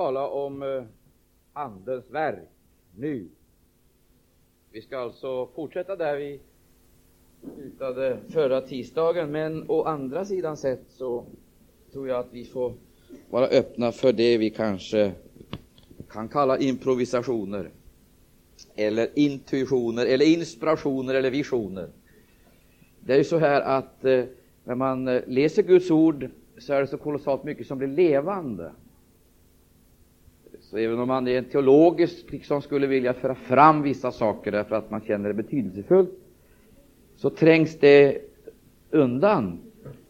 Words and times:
tala 0.00 0.28
om 0.28 0.62
eh, 0.62 0.82
Andens 1.52 2.10
verk 2.10 2.48
nu. 2.96 3.28
Vi 4.72 4.82
ska 4.82 4.98
alltså 4.98 5.46
fortsätta 5.46 5.96
där 5.96 6.16
vi 6.16 6.40
slutade 7.54 8.18
förra 8.28 8.60
tisdagen, 8.60 9.32
men 9.32 9.64
å 9.70 9.82
andra 9.82 10.24
sidan 10.24 10.56
sett 10.56 10.82
så 10.88 11.24
tror 11.92 12.08
jag 12.08 12.20
att 12.20 12.32
vi 12.32 12.44
får 12.44 12.74
vara 13.30 13.46
öppna 13.46 13.92
för 13.92 14.12
det 14.12 14.38
vi 14.38 14.50
kanske 14.50 15.12
kan 16.10 16.28
kalla 16.28 16.58
improvisationer, 16.58 17.70
eller 18.74 19.08
intuitioner, 19.14 20.06
eller 20.06 20.26
inspirationer 20.26 21.14
eller 21.14 21.30
visioner. 21.30 21.88
Det 23.00 23.12
är 23.12 23.18
ju 23.18 23.24
så 23.24 23.38
här 23.38 23.60
att 23.60 24.04
eh, 24.04 24.24
när 24.64 24.74
man 24.74 25.08
eh, 25.08 25.22
läser 25.26 25.62
Guds 25.62 25.90
ord 25.90 26.30
så 26.58 26.72
är 26.72 26.80
det 26.80 26.86
så 26.86 26.98
kolossalt 26.98 27.44
mycket 27.44 27.66
som 27.66 27.78
blir 27.78 27.88
levande. 27.88 28.72
Så 30.70 30.76
även 30.76 30.98
om 30.98 31.08
man 31.08 31.26
rent 31.26 31.52
teologiskt 31.52 32.30
liksom 32.30 32.62
skulle 32.62 32.86
vilja 32.86 33.14
föra 33.14 33.34
fram 33.34 33.82
vissa 33.82 34.12
saker 34.12 34.52
därför 34.52 34.76
att 34.76 34.90
man 34.90 35.00
känner 35.00 35.28
det 35.28 35.34
betydelsefullt, 35.34 36.10
så 37.16 37.30
trängs 37.30 37.78
det 37.78 38.18
undan 38.90 39.58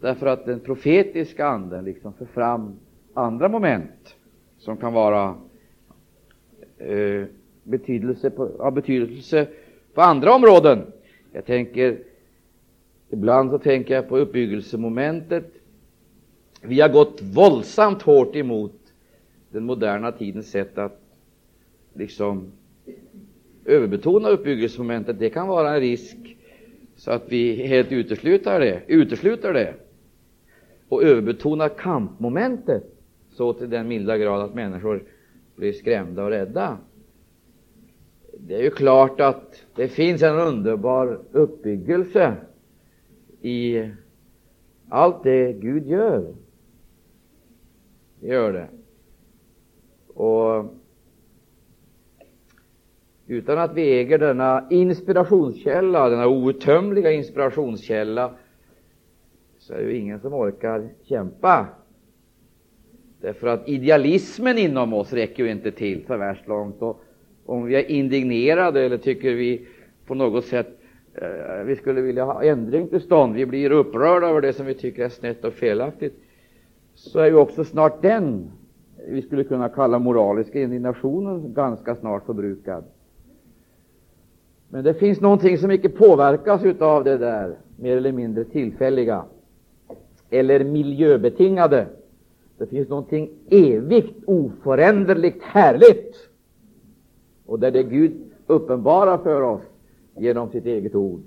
därför 0.01 0.27
att 0.27 0.46
den 0.46 0.60
profetiska 0.60 1.46
anden 1.46 1.84
liksom 1.84 2.12
för 2.12 2.24
fram 2.24 2.77
andra 3.15 3.48
moment 3.48 4.16
som 4.59 4.77
kan 4.77 4.92
vara 4.92 5.34
eh, 6.79 7.24
betydelse 7.62 8.30
på, 8.30 8.51
av 8.59 8.73
betydelse 8.73 9.46
på 9.95 10.01
andra 10.01 10.34
områden. 10.34 10.87
Jag 11.32 11.46
tänker 11.46 11.98
Ibland 13.09 13.51
så 13.51 13.59
tänker 13.59 13.95
jag 13.95 14.09
på 14.09 14.18
uppbyggelsemomentet. 14.18 15.52
Vi 16.62 16.80
har 16.80 16.88
gått 16.88 17.23
våldsamt 17.23 18.02
hårt 18.02 18.37
emot 18.37 18.80
den 19.50 19.64
moderna 19.64 20.12
tidens 20.12 20.50
sätt 20.50 20.78
att 20.78 21.00
liksom 21.95 22.52
överbetona 23.64 24.29
uppbyggelsemomentet. 24.29 25.18
Det 25.18 25.30
kan 25.30 25.48
vara 25.48 25.74
en 25.74 25.80
risk 25.80 26.16
så 26.96 27.10
att 27.10 27.29
vi 27.29 27.66
helt 27.66 27.92
utesluter 27.92 28.60
det, 28.60 28.82
utesluter 28.87 29.52
det 29.52 29.74
och 30.88 31.02
överbetonar 31.02 31.68
kampmomentet 31.68 32.84
så 33.30 33.52
till 33.52 33.70
den 33.70 33.88
milda 33.88 34.18
grad 34.18 34.42
att 34.42 34.54
människor 34.54 35.02
blir 35.57 35.73
skrämda 35.73 36.24
och 36.24 36.30
rädda. 36.30 36.79
Det 38.38 38.54
är 38.54 38.62
ju 38.62 38.70
klart 38.70 39.20
att 39.20 39.64
det 39.74 39.88
finns 39.88 40.23
en 40.23 40.38
underbar 40.38 41.20
uppbyggelse 41.32 42.37
i 43.40 43.88
allt 44.88 45.23
det 45.23 45.52
Gud 45.52 45.87
gör. 45.87 46.35
Det 48.20 48.26
gör 48.26 48.52
det. 48.52 48.68
Och 50.21 50.65
utan 53.26 53.59
att 53.59 53.74
vi 53.74 54.01
äger 54.01 54.18
denna 54.18 54.66
inspirationskälla, 54.71 56.09
denna 56.09 56.26
outtömliga 56.26 57.13
inspirationskälla, 57.13 58.30
så 59.59 59.74
är 59.74 59.79
det 59.79 59.85
ju 59.85 59.96
ingen 59.96 60.21
som 60.21 60.35
orkar 60.35 60.88
kämpa. 61.04 61.66
Därför 63.21 63.46
att 63.46 63.68
idealismen 63.68 64.59
inom 64.59 64.93
oss 64.93 65.12
räcker 65.12 65.44
ju 65.44 65.50
inte 65.50 65.72
till 65.72 66.04
så 66.06 66.16
värst 66.16 66.48
långt. 66.48 66.82
Och 66.82 67.03
om 67.47 67.65
vi 67.65 67.75
är 67.75 67.91
indignerade 67.91 68.81
eller 68.81 68.98
tycker 68.98 69.34
vi 69.34 69.66
på 70.06 70.15
något 70.15 70.44
sätt 70.44 70.81
Eh, 71.15 71.65
vi 71.65 71.76
skulle 71.76 72.00
vilja 72.00 72.25
ha 72.25 72.43
ändring 72.43 72.88
till 72.88 73.00
stånd, 73.00 73.34
vi 73.34 73.47
blir 73.47 73.72
upprörda 73.72 74.26
över 74.26 74.41
det 74.41 74.53
som 74.53 74.66
vi 74.66 74.75
tycker 74.75 75.04
är 75.04 75.09
snett 75.09 75.44
och 75.44 75.53
felaktigt, 75.53 76.15
så 76.94 77.19
är 77.19 77.26
ju 77.26 77.34
också 77.34 77.65
snart 77.65 78.03
den 78.03 78.50
vi 79.09 79.22
skulle 79.22 79.44
kunna 79.44 79.69
kalla 79.69 79.98
moraliska 79.98 80.60
indignationen 80.60 81.54
ganska 81.54 81.97
snart 81.97 82.26
förbrukad. 82.26 82.84
Men 84.69 84.84
det 84.84 84.94
finns 84.94 85.20
någonting 85.20 85.59
som 85.59 85.70
icke 85.70 85.88
påverkas 85.88 86.81
av 86.81 87.04
det 87.04 87.19
där 87.19 87.56
mer 87.76 87.97
eller 87.97 88.12
mindre 88.12 88.44
tillfälliga 88.44 89.25
eller 90.30 90.64
miljöbetingade. 90.64 91.86
Det 92.58 92.66
finns 92.66 92.88
någonting 92.88 93.30
evigt, 93.50 94.25
oföränderligt, 94.26 95.42
härligt. 95.42 96.16
Och 97.46 97.58
där 97.60 97.70
det 97.70 97.82
Gud 97.82 98.12
uppenbarar 98.46 99.19
för 99.19 99.41
oss 99.41 99.62
genom 100.16 100.50
sitt 100.50 100.66
eget 100.66 100.94
ord. 100.94 101.22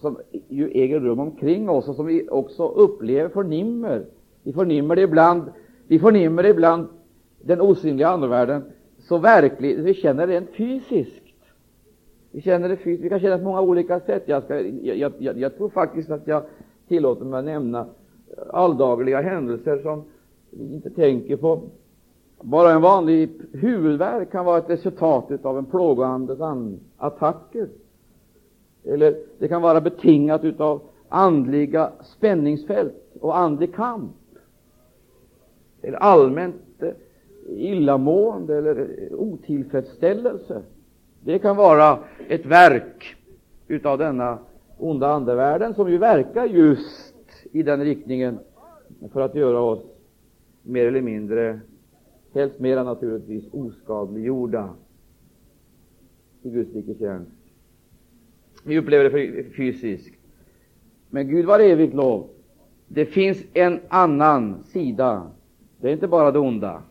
som 0.00 0.18
ju 0.48 0.70
äger 0.70 1.00
rum 1.00 1.20
omkring 1.20 1.68
oss 1.68 1.88
och 1.88 1.96
som 1.96 2.06
vi 2.06 2.28
också 2.30 2.68
upplever, 2.68 3.28
förnimmer. 3.28 4.06
Vi 4.42 4.52
förnimmer 4.52 4.96
det 4.96 5.02
ibland, 5.02 5.42
vi 5.86 5.98
förnimmer 5.98 6.42
det 6.42 6.48
ibland 6.48 6.88
den 7.40 7.60
osynliga 7.60 8.08
andevärlden 8.08 8.62
så 8.98 9.18
verkligt, 9.18 9.78
vi 9.78 9.94
känner 9.94 10.26
det 10.26 10.32
rent 10.32 10.50
fysiskt. 10.50 11.22
Vi 12.30 12.40
känner 12.40 12.68
det 12.68 12.76
fysiskt, 12.76 13.04
vi 13.04 13.08
kan 13.08 13.20
känna 13.20 13.36
det 13.36 13.42
på 13.42 13.48
många 13.48 13.60
olika 13.60 14.00
sätt. 14.00 14.22
Jag, 14.26 14.42
ska, 14.42 14.60
jag, 14.60 15.12
jag, 15.18 15.38
jag, 15.38 15.56
tror 15.56 15.68
faktiskt 15.68 16.10
att 16.10 16.26
jag 16.26 16.42
tillåter 16.88 17.24
mig 17.24 17.38
att 17.38 17.44
nämna 17.44 17.86
alldagliga 18.50 19.20
händelser 19.20 19.78
som 19.82 20.04
inte 20.60 20.90
tänker 20.90 21.36
på. 21.36 21.62
Bara 22.40 22.72
en 22.72 22.82
vanlig 22.82 23.30
huvudvärk 23.52 24.32
kan 24.32 24.44
vara 24.44 24.58
ett 24.58 24.70
resultat 24.70 25.44
av 25.44 25.58
en 25.58 25.64
plågoandes 25.64 26.38
attacker. 26.96 27.68
Eller 28.84 29.16
det 29.38 29.48
kan 29.48 29.62
vara 29.62 29.80
betingat 29.80 30.60
av 30.60 30.80
andliga 31.08 31.92
spänningsfält 32.02 32.94
och 33.20 33.38
andlig 33.38 33.74
kamp. 33.74 34.12
Eller 35.82 35.98
allmänt 35.98 36.54
eh, 36.78 36.88
illamående 37.48 38.56
eller 38.56 38.80
eh, 38.80 39.18
otillfredsställelse. 39.18 40.62
Det 41.20 41.38
kan 41.38 41.56
vara 41.56 41.98
ett 42.28 42.46
verk 42.46 43.16
utav 43.68 43.98
denna 43.98 44.38
onda 44.78 45.08
andevärlden 45.08 45.74
som 45.74 45.90
ju 45.90 45.98
verkar 45.98 46.44
just 46.44 47.12
i 47.52 47.62
den 47.62 47.84
riktningen 47.84 48.38
för 49.12 49.20
att 49.20 49.34
göra 49.34 49.60
oss 49.60 49.80
mer 50.66 50.86
eller 50.86 51.02
mindre, 51.02 51.60
helst 52.34 52.60
mera 52.60 52.82
naturligtvis, 52.82 53.44
oskadliggjorda 53.52 54.70
i 56.42 56.50
Guds 56.50 56.74
rikes 56.74 56.98
tjänst. 56.98 57.30
Vi 58.64 58.78
upplever 58.78 59.10
det 59.10 59.44
fysiskt. 59.56 60.14
Men 61.10 61.28
Gud 61.28 61.46
var 61.46 61.60
evigt 61.60 61.94
lov. 61.94 62.28
Det 62.88 63.06
finns 63.06 63.44
en 63.52 63.80
annan 63.88 64.64
sida. 64.64 65.30
Det 65.80 65.88
är 65.88 65.92
inte 65.92 66.08
bara 66.08 66.30
det 66.30 66.38
onda. 66.38 66.82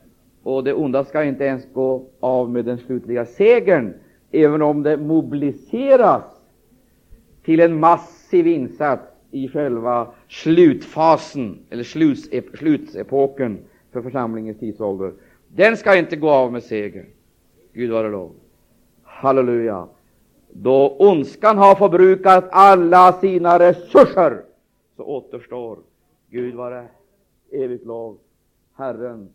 Och 0.44 0.64
det 0.64 0.74
onda 0.74 1.04
ska 1.04 1.24
inte 1.24 1.44
ens 1.44 1.74
gå 1.74 2.06
av 2.20 2.52
med 2.52 2.66
den 2.66 2.78
slutliga 2.78 3.26
segern, 3.26 3.94
även 4.32 4.62
om 4.62 4.84
det 4.84 4.98
mobiliseras 4.98 6.24
till 7.44 7.60
en 7.60 7.80
massiv 7.80 8.48
insats 8.48 9.15
i 9.36 9.48
själva 9.48 10.08
slutfasen, 10.28 11.60
eller 11.70 11.84
slutsepoken 12.58 13.58
för 13.92 14.02
församlingens 14.02 14.60
tidsålder. 14.60 15.14
Den 15.48 15.78
ska 15.78 15.98
inte 15.98 16.16
gå 16.16 16.30
av 16.30 16.52
med 16.52 16.64
seger. 16.64 17.06
Gud 17.74 17.92
vare 17.92 18.10
lov. 18.10 18.32
Halleluja. 19.04 19.88
Då 20.52 20.96
ondskan 21.00 21.58
har 21.58 21.76
förbrukat 21.76 22.48
alla 22.52 23.14
sina 23.14 23.60
resurser, 23.60 24.44
så 24.96 25.04
återstår, 25.04 25.80
Gud 26.30 26.56
vare 26.56 26.88
evigt 27.52 27.86
lov, 27.86 28.18
Herrens 28.74 29.32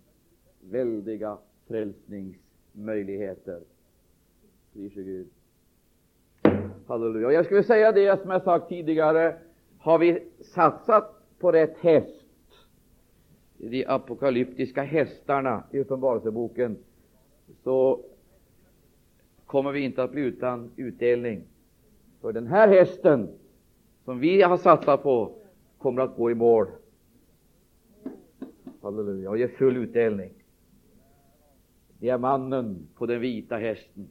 väldiga 0.61 1.38
frälsningsmöjligheter. 1.69 3.61
Prise 4.73 5.03
Gud. 5.03 5.29
Halleluja. 6.87 7.32
Jag 7.32 7.44
skulle 7.44 7.62
säga 7.62 7.93
det 7.93 8.20
som 8.23 8.31
jag 8.31 8.43
sagt 8.43 8.69
tidigare. 8.69 9.37
Har 9.82 9.99
vi 9.99 10.23
satsat 10.41 11.23
på 11.38 11.53
rätt 11.53 11.79
häst, 11.79 12.25
de 13.59 13.87
apokalyptiska 13.87 14.82
hästarna 14.82 15.65
i 15.71 15.79
Uppenbarelseboken, 15.79 16.77
så 17.65 18.00
kommer 19.47 19.73
vi 19.73 19.81
inte 19.81 20.03
att 20.03 20.12
bli 20.12 20.23
utan 20.23 20.71
utdelning. 20.77 21.43
För 22.21 22.32
den 22.32 22.47
här 22.47 22.69
hästen 22.69 23.29
som 24.05 24.19
vi 24.19 24.43
har 24.43 24.56
satsat 24.56 25.03
på 25.03 25.32
kommer 25.79 26.03
att 26.03 26.17
gå 26.17 26.31
i 26.31 26.35
mål. 26.35 26.67
Halleluja, 28.82 29.31
och 29.31 29.38
ge 29.38 29.49
full 29.49 29.77
utdelning. 29.77 30.32
Det 31.99 32.09
är 32.09 32.19
mannen 32.19 32.88
på 32.94 33.06
den 33.06 33.21
vita 33.21 33.56
hästen, 33.56 34.09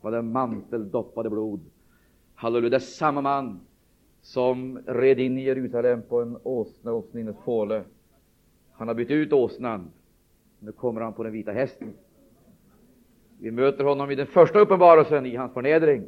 med 0.00 0.12
den 0.12 0.32
manteldoppade 0.32 1.30
blod. 1.30 1.60
Halleluja, 2.34 2.70
det 2.70 2.76
är 2.76 2.80
samma 2.80 3.20
man 3.20 3.60
som 4.22 4.78
red 4.86 5.18
in 5.18 5.38
i 5.38 5.42
Jerusalem 5.42 6.02
på 6.08 6.22
en 6.22 6.36
åsna, 6.42 6.92
åsninnes 6.92 7.36
fåle. 7.44 7.82
Han 8.72 8.88
har 8.88 8.94
bytt 8.94 9.10
ut 9.10 9.32
åsnan. 9.32 9.90
Nu 10.58 10.72
kommer 10.72 11.00
han 11.00 11.12
på 11.12 11.22
den 11.22 11.32
vita 11.32 11.52
hästen. 11.52 11.92
Vi 13.38 13.50
möter 13.50 13.84
honom 13.84 14.10
i 14.10 14.14
den 14.14 14.26
första 14.26 14.58
uppenbarelsen 14.58 15.26
i 15.26 15.36
hans 15.36 15.52
förnedring. 15.52 16.04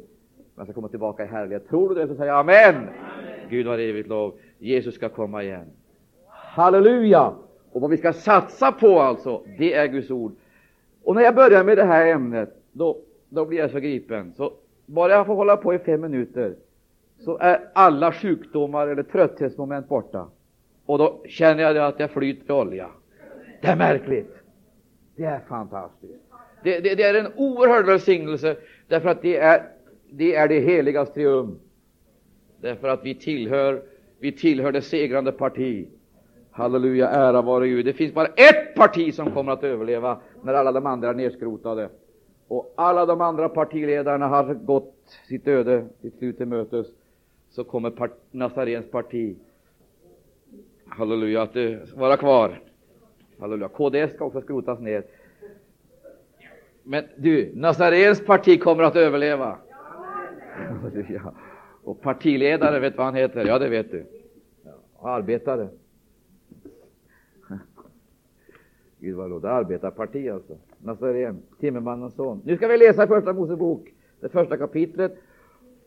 Han 0.55 0.65
ska 0.65 0.73
komma 0.73 0.87
tillbaka 0.87 1.23
i 1.23 1.27
härlighet. 1.27 1.69
Tror 1.69 1.89
du 1.89 1.95
det, 1.95 2.07
så 2.07 2.15
säger 2.15 2.33
amen. 2.33 2.75
amen. 2.75 2.89
Gud 3.49 3.67
har 3.67 3.77
evigt 3.77 4.09
lov. 4.09 4.33
Jesus 4.59 4.95
ska 4.95 5.09
komma 5.09 5.43
igen. 5.43 5.65
Halleluja! 6.27 7.33
Och 7.71 7.81
vad 7.81 7.89
vi 7.89 7.97
ska 7.97 8.13
satsa 8.13 8.71
på 8.71 8.99
alltså, 8.99 9.43
det 9.57 9.73
är 9.73 9.87
Guds 9.87 10.11
ord. 10.11 10.31
Och 11.03 11.15
när 11.15 11.21
jag 11.21 11.35
börjar 11.35 11.63
med 11.63 11.77
det 11.77 11.83
här 11.83 12.07
ämnet, 12.07 12.49
då, 12.71 12.97
då 13.29 13.45
blir 13.45 13.59
jag 13.59 13.71
så 13.71 13.79
gripen. 13.79 14.33
Så 14.37 14.53
bara 14.85 15.11
jag 15.11 15.25
får 15.25 15.35
hålla 15.35 15.57
på 15.57 15.73
i 15.73 15.79
fem 15.79 16.01
minuter, 16.01 16.55
så 17.19 17.37
är 17.37 17.69
alla 17.73 18.11
sjukdomar 18.11 18.87
eller 18.87 19.03
trötthetsmoment 19.03 19.89
borta. 19.89 20.27
Och 20.85 20.97
då 20.97 21.23
känner 21.25 21.63
jag 21.63 21.77
att 21.77 21.99
jag 21.99 22.11
flyter 22.11 22.53
i 22.53 22.57
olja. 22.57 22.89
Det 23.61 23.67
är 23.67 23.75
märkligt. 23.75 24.35
Det 25.15 25.23
är 25.23 25.39
fantastiskt. 25.39 26.19
Det, 26.63 26.79
det, 26.79 26.95
det, 26.95 27.03
är 27.03 27.13
en 27.13 27.31
oerhörd 27.35 27.85
välsignelse, 27.85 28.55
därför 28.87 29.09
att 29.09 29.21
det 29.21 29.37
är 29.37 29.63
det, 30.09 30.35
är 30.35 30.47
det 30.47 30.59
heligas 30.59 31.13
triumf. 31.13 31.59
Därför 32.61 32.87
att 32.87 33.05
vi 33.05 33.15
tillhör, 33.15 33.81
vi 34.19 34.31
tillhör 34.31 34.71
det 34.71 34.81
segrande 34.81 35.31
parti. 35.31 35.87
Halleluja, 36.51 37.09
ära 37.09 37.41
vare 37.41 37.67
Gud. 37.67 37.85
Det 37.85 37.93
finns 37.93 38.13
bara 38.13 38.27
ett 38.27 38.75
parti 38.75 39.13
som 39.13 39.31
kommer 39.31 39.51
att 39.51 39.63
överleva 39.63 40.21
när 40.41 40.53
alla 40.53 40.71
de 40.71 40.85
andra 40.85 41.09
är 41.09 41.13
nedskrotade. 41.13 41.89
Och 42.47 42.73
alla 42.77 43.05
de 43.05 43.21
andra 43.21 43.49
partiledarna 43.49 44.27
har 44.27 44.53
gått 44.53 44.95
sitt 45.27 45.47
öde 45.47 45.85
sitt 46.01 46.17
slut 46.17 46.37
till 46.37 46.45
mötes. 46.45 46.87
Så 47.55 47.63
kommer 47.63 47.89
part, 47.89 48.11
Nazarens 48.31 48.91
parti, 48.91 49.35
halleluja, 50.87 51.41
att 51.41 51.55
eh, 51.55 51.73
vara 51.95 52.17
kvar. 52.17 52.59
Halleluja. 53.39 53.67
KDS 53.67 54.13
ska 54.13 54.25
också 54.25 54.41
skrotas 54.41 54.79
ner. 54.79 55.03
Men 56.83 57.03
du, 57.17 57.51
Nazarens 57.55 58.25
parti 58.25 58.61
kommer 58.61 58.83
att 58.83 58.95
överleva. 58.95 59.57
Halleluja. 60.69 61.33
Och 61.83 62.01
partiledare, 62.01 62.79
vet 62.79 62.93
du 62.93 62.97
vad 62.97 63.05
han 63.05 63.15
heter? 63.15 63.45
Ja, 63.45 63.59
det 63.59 63.69
vet 63.69 63.91
du. 63.91 64.05
Arbetare. 65.01 65.67
Gud 68.99 69.15
vad 69.15 69.29
låter 69.29 69.47
arbetarparti 69.47 70.29
alltså. 70.29 70.57
Nazaren, 70.77 71.41
timmermannens 71.59 72.15
son. 72.15 72.41
Nu 72.45 72.57
ska 72.57 72.67
vi 72.67 72.77
läsa 72.77 73.07
Första 73.07 73.33
Mosebok, 73.33 73.93
det 74.19 74.29
första 74.29 74.57
kapitlet. 74.57 75.17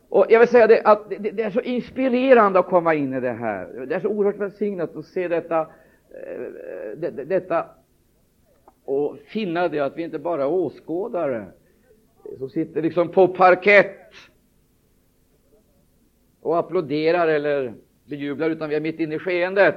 Och 0.08 0.26
jag 0.28 0.40
vill 0.40 0.48
säga 0.48 0.66
det 0.66 0.82
att 0.82 1.10
det, 1.10 1.16
det, 1.18 1.42
är 1.42 1.50
så 1.50 1.60
inspirerande 1.60 2.58
att 2.58 2.66
komma 2.66 2.94
in 2.94 3.14
i 3.14 3.20
det 3.20 3.32
här. 3.32 3.86
Det 3.86 3.94
är 3.94 4.00
så 4.00 4.08
oerhört 4.08 4.36
välsignat 4.36 4.96
att 4.96 5.06
se 5.06 5.28
detta, 5.28 5.60
eh, 5.60 6.40
det, 6.96 7.10
detta 7.10 7.66
och 8.84 9.18
finna 9.18 9.68
det 9.68 9.80
att 9.80 9.96
vi 9.96 10.02
inte 10.02 10.18
bara 10.18 10.42
är 10.42 10.48
åskådare 10.48 11.46
som 12.38 12.50
sitter 12.50 12.82
liksom 12.82 13.08
på 13.08 13.28
parkett 13.28 14.12
och 16.40 16.58
applåderar 16.58 17.28
eller 17.28 17.74
bejublar, 18.04 18.50
utan 18.50 18.68
vi 18.68 18.76
är 18.76 18.80
mitt 18.80 19.00
inne 19.00 19.14
i 19.14 19.18
skeendet. 19.18 19.74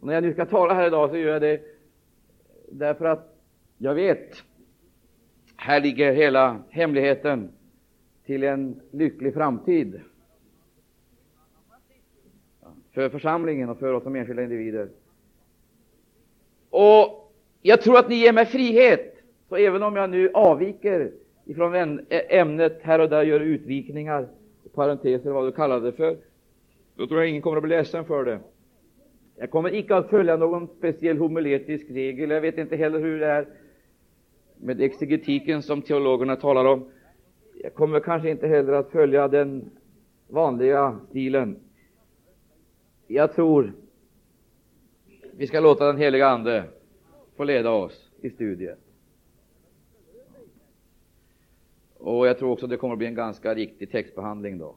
Och 0.00 0.06
när 0.06 0.14
jag 0.14 0.22
nu 0.22 0.32
ska 0.32 0.46
tala 0.46 0.74
här 0.74 0.86
idag 0.86 1.10
så 1.10 1.16
gör 1.16 1.32
jag 1.32 1.42
det 1.42 1.60
därför 2.68 3.04
att 3.04 3.38
jag 3.78 3.94
vet, 3.94 4.42
här 5.56 5.80
ligger 5.80 6.12
hela 6.12 6.62
hemligheten 6.70 7.52
till 8.26 8.42
en 8.42 8.80
lycklig 8.90 9.34
framtid 9.34 10.00
för 12.92 13.08
församlingen 13.08 13.68
och 13.68 13.78
för 13.78 13.92
oss 13.92 14.02
som 14.02 14.16
enskilda 14.16 14.42
individer. 14.42 14.88
Och 16.70 17.32
jag 17.62 17.82
tror 17.82 17.98
att 17.98 18.08
ni 18.08 18.14
ger 18.14 18.32
mig 18.32 18.46
frihet, 18.46 19.16
så 19.48 19.56
även 19.56 19.82
om 19.82 19.96
jag 19.96 20.10
nu 20.10 20.30
avviker 20.34 21.12
ifrån 21.44 22.00
ämnet 22.10 22.78
här 22.82 22.98
och 22.98 23.08
där, 23.08 23.22
gör 23.22 23.40
utvikningar, 23.40 24.28
parenteser, 24.74 25.30
vad 25.30 25.44
du 25.44 25.52
kallar 25.52 25.80
det 25.80 25.92
för, 25.92 26.16
då 26.96 27.06
tror 27.06 27.20
jag 27.20 27.28
ingen 27.28 27.42
kommer 27.42 27.56
att 27.56 27.62
bli 27.62 27.76
ledsen 27.76 28.04
för 28.04 28.24
det. 28.24 28.38
Jag 29.36 29.50
kommer 29.50 29.74
icke 29.74 29.96
att 29.96 30.10
följa 30.10 30.36
någon 30.36 30.68
speciell 30.68 31.18
homiletisk 31.18 31.90
regel. 31.90 32.30
Jag 32.30 32.40
vet 32.40 32.58
inte 32.58 32.76
heller 32.76 32.98
hur 32.98 33.20
det 33.20 33.26
är 33.26 33.46
med 34.56 34.80
exegetiken 34.80 35.62
som 35.62 35.82
teologerna 35.82 36.36
talar 36.36 36.64
om. 36.64 36.90
Jag 37.62 37.74
kommer 37.74 38.00
kanske 38.00 38.30
inte 38.30 38.46
heller 38.46 38.72
att 38.72 38.90
följa 38.90 39.28
den 39.28 39.70
vanliga 40.28 41.00
stilen. 41.08 41.56
Jag 43.06 43.34
tror 43.34 43.72
vi 45.36 45.46
ska 45.46 45.60
låta 45.60 45.86
den 45.86 45.96
heliga 45.96 46.28
Ande 46.28 46.64
få 47.36 47.44
leda 47.44 47.70
oss 47.70 48.10
i 48.20 48.30
studiet. 48.30 48.78
Och 51.98 52.26
jag 52.26 52.38
tror 52.38 52.50
också 52.50 52.66
det 52.66 52.76
kommer 52.76 52.92
att 52.92 52.98
bli 52.98 53.06
en 53.06 53.14
ganska 53.14 53.54
riktig 53.54 53.90
textbehandling 53.90 54.58
då. 54.58 54.76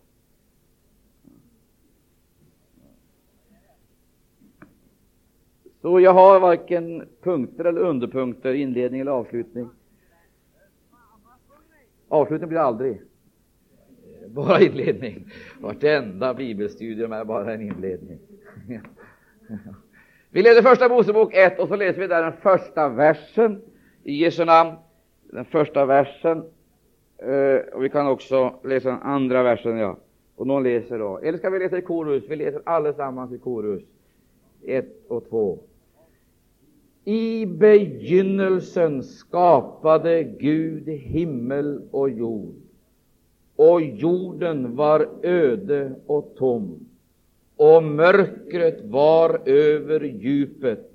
Så 5.81 5.99
jag 5.99 6.13
har 6.13 6.39
varken 6.39 7.07
punkter 7.21 7.65
eller 7.65 7.81
underpunkter, 7.81 8.53
inledning 8.53 9.01
eller 9.01 9.11
avslutning. 9.11 9.69
Avslutning 12.09 12.49
blir 12.49 12.59
aldrig. 12.59 13.01
Bara 14.27 14.61
inledning. 14.61 15.31
Vartenda 15.59 16.33
bibelstudium 16.33 17.11
är 17.11 17.25
bara 17.25 17.53
en 17.53 17.61
inledning. 17.61 18.19
Vi 20.29 20.41
läser 20.41 20.61
första 20.61 20.89
Mosebok 20.89 21.33
1 21.33 21.59
och 21.59 21.67
så 21.67 21.75
läser 21.75 22.01
vi 22.01 22.07
där 22.07 22.23
den 22.23 22.33
första 22.33 22.89
versen 22.89 23.61
i 24.03 24.13
Jesu 24.13 24.45
namn. 24.45 24.71
Den 25.23 25.45
första 25.45 25.85
versen. 25.85 26.43
Eh, 27.17 27.73
och 27.73 27.83
vi 27.83 27.89
kan 27.89 28.07
också 28.07 28.59
läsa 28.63 28.89
den 28.89 29.01
andra 29.01 29.43
versen, 29.43 29.77
ja. 29.77 29.97
Och 30.35 30.47
någon 30.47 30.63
läser 30.63 30.99
då. 30.99 31.17
Eller 31.17 31.37
ska 31.37 31.49
vi 31.49 31.59
läsa 31.59 31.77
i 31.77 31.81
korus? 31.81 32.23
Vi 32.29 32.35
läser 32.35 32.61
allesammans 32.65 33.33
i 33.33 33.37
korus. 33.37 33.83
1 34.63 34.85
och 35.07 35.29
2. 35.29 35.59
I 37.07 37.45
begynnelsen 37.45 39.03
skapade 39.03 40.23
Gud 40.23 40.89
himmel 40.89 41.81
och 41.91 42.09
jord, 42.09 42.55
och 43.55 43.81
jorden 43.81 44.75
var 44.75 45.09
öde 45.23 45.95
och 46.05 46.35
tom, 46.35 46.89
och 47.55 47.83
mörkret 47.83 48.81
var 48.85 49.41
över 49.45 49.99
djupet, 50.03 50.91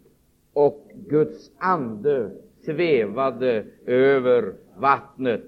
och 0.52 0.90
Guds 1.08 1.50
ande 1.58 2.30
svävade 2.64 3.64
över 3.86 4.54
vattnet. 4.76 5.42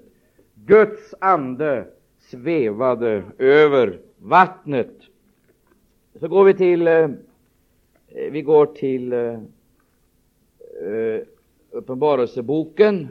Guds 0.55 1.15
ande 1.19 1.87
svävade 2.19 3.23
över 3.37 3.99
vattnet. 4.17 4.95
Så 6.19 6.27
går 6.27 6.43
vi 6.43 6.53
till, 6.53 6.87
eh, 6.87 7.09
vi 8.31 8.41
går 8.41 8.65
till 8.65 9.13
eh, 9.13 9.39
Eh, 10.81 11.27
uppenbarelseboken. 11.71 13.07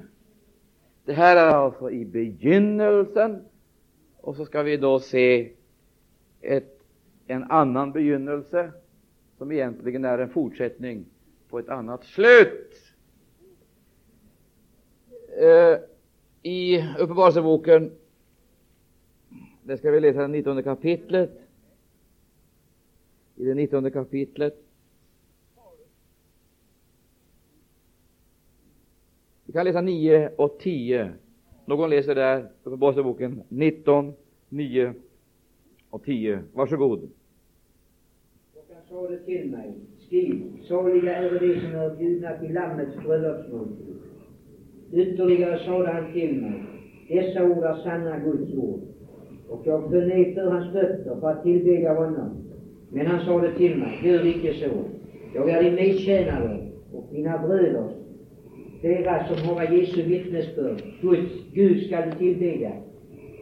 Det 1.04 1.12
här 1.12 1.36
är 1.36 1.54
alltså 1.54 1.90
i 1.90 2.04
begynnelsen. 2.04 3.44
Och 4.16 4.36
så 4.36 4.44
ska 4.44 4.62
vi 4.62 4.76
då 4.76 5.00
se 5.00 5.52
ett, 6.40 6.80
en 7.26 7.44
annan 7.44 7.92
begynnelse 7.92 8.72
som 9.38 9.52
egentligen 9.52 10.04
är 10.04 10.18
en 10.18 10.28
fortsättning 10.30 11.04
på 11.48 11.58
ett 11.58 11.68
annat 11.68 12.04
slut. 12.04 12.74
Eh, 15.40 15.78
I 16.42 16.84
Uppenbarelseboken, 16.98 17.92
det 19.62 19.76
ska 19.76 19.90
vi 19.90 20.00
läsa 20.00 20.20
det 20.20 20.28
19 20.28 20.62
kapitlet. 20.62 21.40
I 23.36 23.44
det 23.44 23.54
19 23.54 23.90
kapitlet. 23.90 24.58
Vi 29.52 29.54
kan 29.54 29.64
läsa 29.64 29.80
9 29.80 30.30
och 30.36 30.58
10. 30.58 31.10
Någon 31.66 31.90
läser 31.90 32.14
där, 32.14 32.48
Uppenbarelseboken 32.64 33.42
19, 33.48 34.12
9 34.48 34.94
och 35.90 36.04
10. 36.04 36.38
Varsågod. 36.52 37.10
Och 38.54 38.64
han 38.74 38.82
sade 38.88 39.18
till 39.18 39.50
mig, 39.50 39.74
skriv, 39.98 40.42
saliga 40.68 41.16
är 41.16 41.40
de 41.40 41.60
som 41.60 41.74
är 41.74 41.96
bjudna 41.96 42.38
till 42.38 42.54
Lammets 42.54 42.96
bröllopsmåltid. 42.96 43.94
Ytterligare 44.92 45.58
sade 45.58 45.92
han 45.92 46.12
till 46.12 46.42
mig, 46.42 46.62
dessa 47.08 47.44
ord 47.44 47.64
är 47.64 47.76
sanna 47.76 48.18
Guds 48.18 48.54
ord. 48.54 48.80
Och 49.48 49.62
jag 49.64 49.90
föll 49.90 50.08
ner 50.08 50.34
för 50.34 50.50
hans 50.50 50.72
fötter 50.72 51.20
för 51.20 51.30
att 51.30 51.42
tillbedja 51.42 51.94
honom. 51.94 52.30
Men 52.88 53.06
han 53.06 53.24
sade 53.24 53.54
till 53.56 53.78
mig, 53.78 54.00
gör 54.04 54.26
icke 54.26 54.54
så. 54.54 54.70
Jag 55.34 55.50
är 55.50 55.62
din 55.62 55.74
medtjänare 55.74 56.70
och 56.92 57.08
dina 57.12 57.38
bröders 57.38 58.01
deras 58.82 59.28
som 59.28 59.48
har 59.48 59.64
Jesu 59.64 60.02
vittnesbörd. 60.02 60.82
Guds, 61.00 61.32
Gud 61.52 61.86
skall 61.86 62.10
du 62.10 62.18
tillbedja. 62.18 62.72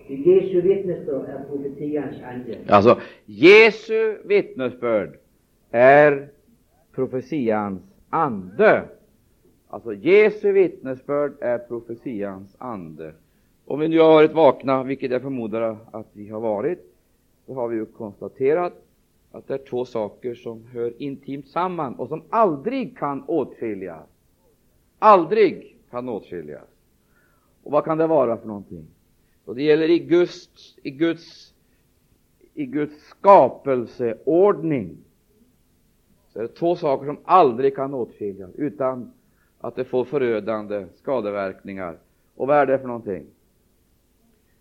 Jesu 0.09 0.61
vittnesbörd 0.61 1.29
är 1.29 1.45
profetians 1.49 2.17
ande. 2.23 2.57
Alltså, 2.69 3.01
Jesu 3.27 4.17
vittnesbörd 4.25 5.19
är 5.71 6.29
profetians 6.95 7.83
ande. 8.11 8.83
Alltså, 9.69 9.95
Jesu 9.95 10.53
vittnesbörd 10.53 11.33
är 11.41 11.59
profetians 11.59 12.57
ande. 12.59 13.13
Om 13.65 13.81
vi 13.81 13.89
nu 13.89 13.99
har 13.99 14.13
varit 14.13 14.33
vakna, 14.33 14.83
vilket 14.83 15.11
jag 15.11 15.23
förmodar 15.23 15.77
att 15.91 16.09
vi 16.13 16.29
har 16.29 16.41
varit, 16.41 16.79
så 17.47 17.55
har 17.55 17.69
vi 17.69 17.77
ju 17.77 17.87
konstaterat 17.87 18.73
att 19.33 19.49
det 19.49 19.55
är 19.55 19.59
två 19.59 19.85
saker 19.85 20.35
som 20.35 20.67
hör 20.73 21.03
intimt 21.03 21.49
samman 21.49 21.95
och 21.95 22.09
som 22.09 22.23
aldrig 22.31 22.99
kan 22.99 23.23
åtskiljas. 23.23 24.09
Aldrig 25.03 25.77
kan 25.91 26.09
åtskiljas. 26.09 26.69
Och 27.63 27.73
vad 27.73 27.85
kan 27.85 27.99
det 27.99 28.07
vara 28.07 28.37
för 28.37 28.47
någonting? 28.47 28.87
Och 29.45 29.55
det 29.55 29.63
gäller 29.63 29.91
i 29.91 29.99
Guds, 29.99 30.49
i 30.83 30.91
Guds, 30.91 31.55
i 32.55 32.67
Guds 32.67 33.09
skapelseordning. 33.09 34.97
Så 36.33 36.41
är 36.41 36.47
två 36.47 36.77
saker 36.77 37.07
som 37.07 37.19
aldrig 37.25 37.77
kan 37.77 37.95
åtskiljas 37.95 38.51
utan 38.55 39.13
att 39.59 39.77
det 39.77 39.85
får 39.85 40.05
förödande 40.05 40.87
skadeverkningar. 40.97 41.99
Och 42.35 42.47
vad 42.47 42.57
är 42.57 42.67
det 42.67 42.79
för 42.79 42.87
någonting? 42.87 43.27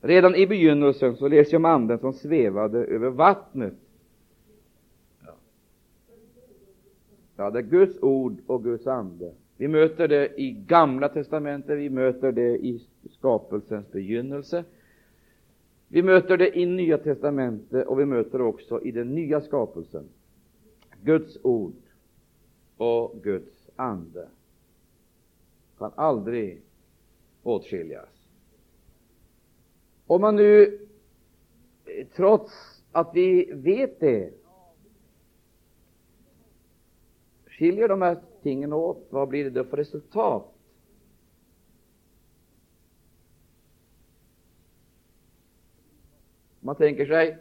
Redan 0.02 0.36
i 0.36 0.48
begynnelsen 0.48 1.16
så 1.16 1.28
läser 1.28 1.54
jag 1.54 1.60
om 1.60 1.66
anden 1.66 2.00
som 2.00 2.14
svävade 2.14 2.86
över 2.86 3.10
vattnet. 3.10 3.74
Ja, 7.36 7.50
det 7.50 7.60
är 7.60 7.64
Guds 7.64 7.98
ord 8.02 8.38
och 8.48 8.64
Guds 8.64 8.88
ande. 8.88 9.34
Vi 9.60 9.68
möter 9.68 10.08
det 10.08 10.42
i 10.42 10.52
Gamla 10.52 11.10
testamentet, 11.10 11.78
vi 11.78 11.90
möter 11.90 12.32
det 12.32 12.58
i 12.58 12.88
skapelsens 13.10 13.92
begynnelse. 13.92 14.64
Vi 15.88 16.04
möter 16.04 16.38
det 16.38 16.60
i 16.60 16.66
Nya 16.66 16.98
testamentet 16.98 17.88
och 17.88 18.00
vi 18.00 18.06
möter 18.06 18.38
det 18.38 18.44
också 18.44 18.82
i 18.82 18.92
den 18.92 19.16
nya 19.16 19.42
skapelsen. 19.42 20.10
Guds 21.04 21.38
ord 21.42 21.74
och 22.78 23.24
Guds 23.24 23.70
ande 23.76 24.28
kan 25.78 25.92
aldrig 25.96 26.62
åtskiljas. 27.44 28.28
Om 30.08 30.22
man 30.22 30.36
nu, 30.36 30.80
eh, 31.86 32.08
trots 32.16 32.84
att 32.92 33.12
vi 33.14 33.52
vet 33.54 34.00
det, 34.00 34.34
skiljer 37.48 37.88
de 37.88 38.02
här 38.02 38.29
tingen 38.42 38.74
åt, 38.74 39.08
vad 39.10 39.28
blir 39.28 39.44
det 39.44 39.50
då 39.50 39.64
för 39.64 39.78
resultat? 39.78 40.54
Man 46.60 46.76
tänker 46.76 47.06
sig 47.06 47.38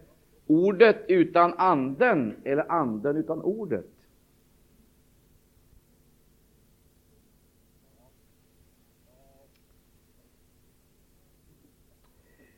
ordet 0.47 0.97
utan 1.09 1.55
anden 1.55 2.37
eller 2.45 2.73
anden 2.73 3.17
utan 3.17 3.43
ordet. 3.43 3.87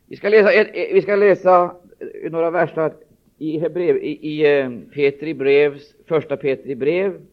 Vi 0.06 0.16
ska 0.16 0.28
läsa, 0.28 0.52
eh, 0.52 0.94
vi 0.94 1.02
ska 1.02 1.16
läsa 1.16 1.76
eh, 1.98 2.30
några 2.30 2.50
verser 2.50 2.94
i, 3.38 3.58
Hebrev, 3.58 3.96
i, 3.96 4.28
i 4.28 4.60
eh, 4.60 4.70
Petri 4.94 5.34
brevs, 5.34 5.94
första 6.06 6.36
Petri 6.36 6.74
brev. 6.74 7.26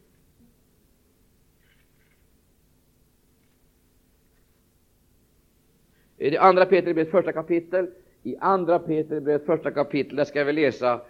I 6.17 6.29
det 6.29 6.38
andra 6.38 6.65
Petri 6.65 6.93
brevs 6.93 7.09
första 7.09 7.31
kapitel. 7.31 7.88
I 8.24 8.38
andra 8.39 8.79
Petri 8.79 9.39
första 9.39 9.71
kapitel, 9.71 10.15
där 10.15 10.25
ska 10.25 10.43
vi 10.43 10.53
läsa 10.53 11.01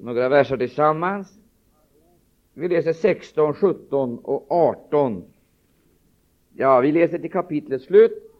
några 0.00 0.28
verser 0.28 0.56
tillsammans. 0.56 1.38
Vi 2.54 2.68
läser 2.68 2.92
16, 2.92 3.54
17 3.54 4.18
och 4.18 4.52
18. 4.52 5.24
Ja, 6.54 6.80
vi 6.80 6.92
läser 6.92 7.18
till 7.18 7.30
kapitlets 7.30 7.84
slut. 7.84 8.32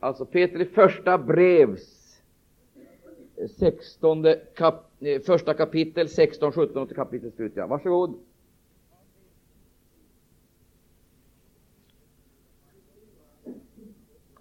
Alltså 0.00 0.24
Petri 0.26 0.64
första 0.64 1.18
brevs 1.18 2.02
16 3.58 4.26
kap, 4.56 4.90
eh, 5.00 5.20
första 5.20 5.54
kapitel, 5.54 6.08
16, 6.08 6.52
17 6.52 6.82
och 6.82 6.88
till 6.88 6.96
kapitlets 6.96 7.36
slut. 7.36 7.52
Ja, 7.54 7.66
varsågod. 7.66 8.14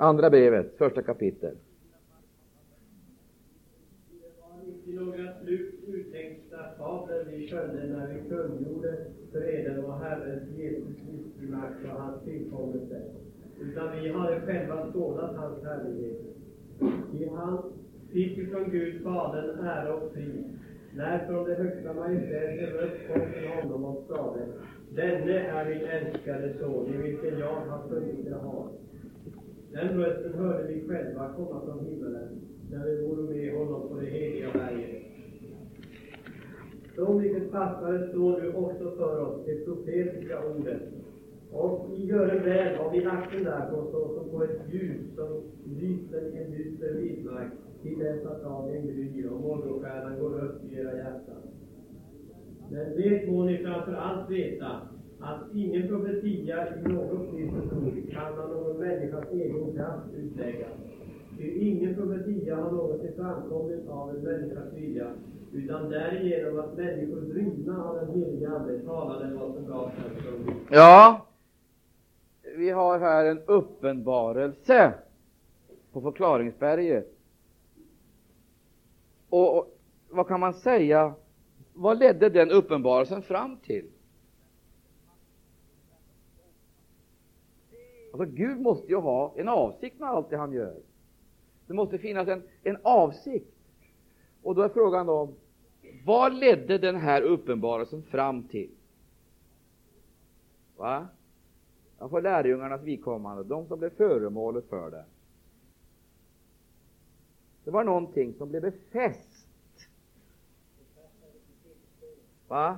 Andra 0.02 0.30
brevet, 0.30 0.78
första 0.78 1.02
kapitel. 1.02 1.56
Det 4.86 4.98
var 4.98 5.06
några 5.06 5.34
slut 5.34 5.76
uttänkta 5.88 6.58
fabler 6.78 7.26
vi 7.32 7.48
skönde 7.48 7.88
när 7.88 8.08
vi 8.08 8.30
kungjorde 8.30 8.98
för 9.32 9.42
och 9.86 10.00
Herrens 10.00 10.58
Jesus 10.58 10.96
Kristi 10.96 11.52
makt 11.52 11.86
och 11.86 12.02
hans 12.02 12.24
tillkommelse 12.24 13.02
utan 13.62 14.02
vi 14.02 14.10
hade 14.10 14.42
själva 14.42 14.92
skådat 14.92 15.36
hans 15.36 15.64
härlighet. 15.64 16.22
I 17.14 17.26
han 17.26 17.64
fick 18.12 18.38
vi 18.38 18.46
från 18.46 18.72
Gud 18.72 19.04
Fadern 19.04 19.60
ära 19.60 19.96
och 19.96 20.14
frid, 20.14 20.44
när 20.96 21.28
från 21.28 21.50
det 21.50 21.56
högsta 21.56 21.94
majestät 21.94 22.60
en 22.60 22.74
röst 22.74 23.08
kom 23.08 23.22
till 23.34 23.48
honom 23.48 23.86
och 23.86 24.04
sade, 24.08 24.46
denne 24.96 25.40
är 25.40 25.70
min 25.70 25.86
älskade 25.86 26.54
son, 26.60 26.94
i 26.94 26.98
vilken 26.98 27.40
jag 27.40 27.56
har 27.56 27.90
funnit 27.90 28.26
har. 28.38 28.68
Den 29.72 29.98
rösten 29.98 30.34
hörde 30.34 30.68
vi 30.68 30.88
själva 30.88 31.34
komma 31.34 31.62
från 31.66 31.86
himmelen, 31.86 32.42
när 32.72 32.86
vi 32.86 33.06
vore 33.08 33.24
med 33.24 33.58
honom 33.58 33.90
på 33.90 33.96
det 33.96 34.06
heliga 34.06 34.52
berget. 34.54 35.04
Så 36.96 37.14
mycket 37.14 37.52
fastare 37.52 38.10
står 38.10 38.42
nu 38.42 38.54
också 38.54 38.92
för 38.92 39.20
oss 39.20 39.46
det 39.46 39.66
profetiska 39.66 40.40
ordet, 40.46 40.82
och 41.52 41.90
i 41.98 42.06
göre 42.06 42.40
väl 42.40 42.76
har 42.76 42.92
vi 42.92 43.06
akten 43.06 43.44
därpå 43.44 43.86
såsom 43.92 44.30
på 44.30 44.44
ett 44.44 44.74
ljus 44.74 45.16
som 45.16 45.42
lyser 45.66 46.22
i 46.22 46.44
en 46.44 46.52
dyster 46.52 46.94
vildmark 46.94 47.52
till 47.82 48.00
dess 48.00 48.26
att 48.26 48.44
dagen 48.44 48.88
gryr 48.88 49.30
och 49.32 49.42
morgonstjärnan 49.42 50.20
går 50.20 50.44
upp 50.44 50.64
i 50.64 50.76
era 50.76 50.98
hjärtan. 50.98 51.42
Men 52.72 52.96
det 52.96 53.32
må 53.32 53.44
ni 53.44 53.58
framför 53.58 53.94
allt 53.94 54.30
veta, 54.30 54.82
att 55.22 55.56
ingen 55.56 55.88
profetia 55.88 56.76
i 56.76 56.82
något 56.82 57.32
kristet 57.32 57.74
ord 57.74 58.12
kan 58.12 58.40
av 58.40 58.50
någon 58.50 58.78
människas 58.78 59.26
egen 59.32 59.74
kraft 59.76 60.14
utläggas. 60.18 60.70
Ty 61.38 61.60
ingen 61.60 61.96
profetia 61.96 62.56
har 62.56 62.72
någonsin 62.72 63.14
framkommit 63.16 63.90
av 63.90 64.10
en 64.10 64.24
människas 64.24 64.74
vilja, 64.74 65.08
utan 65.54 65.90
därigenom 65.90 66.60
att 66.60 66.78
människor 66.78 67.22
drivna 67.22 67.84
av 67.84 67.96
den 67.96 68.16
helige 68.16 68.50
Ande 68.50 68.80
talade 68.80 69.36
vad 69.36 69.54
som 69.54 69.66
gavs 69.66 69.94
dem. 69.96 70.56
Ja, 70.70 71.26
vi 72.58 72.70
har 72.70 73.00
här 73.00 73.26
en 73.26 73.40
uppenbarelse 73.46 74.94
på 75.92 76.02
förklaringsberget. 76.02 77.18
Och, 79.30 79.58
och 79.58 79.78
vad 80.10 80.28
kan 80.28 80.40
man 80.40 80.54
säga? 80.54 81.14
Vad 81.74 82.00
ledde 82.00 82.30
den 82.30 82.52
uppenbarelsen 82.52 83.22
fram 83.22 83.58
till? 83.58 83.86
Alltså 88.12 88.26
Gud 88.26 88.62
måste 88.62 88.88
ju 88.88 88.96
ha 88.96 89.34
en 89.36 89.48
avsikt 89.48 90.00
med 90.00 90.10
allt 90.10 90.30
det 90.30 90.38
han 90.38 90.54
gör. 90.54 90.76
Det 91.68 91.74
måste 91.74 91.98
finnas 91.98 92.28
en, 92.28 92.44
en 92.64 92.78
avsikt. 92.84 93.56
Och 94.44 94.56
då 94.56 94.62
är 94.62 94.70
frågan 94.70 95.10
om 95.10 95.36
vad 96.06 96.34
ledde 96.34 96.78
den 96.78 96.96
här 96.96 97.22
uppenbarelsen 97.22 98.04
fram 98.04 98.44
till? 98.44 98.72
Va? 100.78 101.08
Ja, 102.00 102.10
för 102.10 102.22
lärjungarnas 102.22 102.82
vidkommande, 102.82 103.44
de 103.44 103.68
som 103.68 103.80
blev 103.80 103.90
föremålet 103.90 104.70
för 104.70 104.92
det. 104.92 105.06
Det 107.64 107.72
var 107.72 107.84
någonting 107.84 108.34
som 108.34 108.50
blev 108.50 108.62
befäst. 108.62 109.48
Va? 112.48 112.78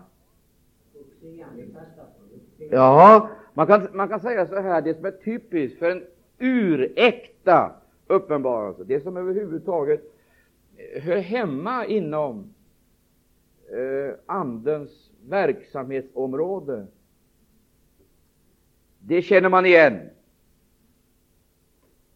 Ja, 2.69 3.29
man 3.53 3.67
kan, 3.67 3.87
man 3.93 4.09
kan 4.09 4.19
säga 4.19 4.47
så 4.47 4.59
här, 4.59 4.81
det 4.81 4.95
som 4.95 5.05
är 5.05 5.11
typiskt 5.11 5.79
för 5.79 5.91
en 5.91 6.03
uräkta 6.39 7.75
uppenbarelse, 8.07 8.83
det 8.83 9.01
som 9.01 9.17
överhuvudtaget 9.17 10.13
eh, 10.77 11.03
hör 11.03 11.17
hemma 11.17 11.85
inom 11.85 12.53
eh, 13.69 14.15
Andens 14.25 15.11
verksamhetsområde, 15.27 16.87
det 18.99 19.21
känner 19.21 19.49
man 19.49 19.65
igen 19.65 20.09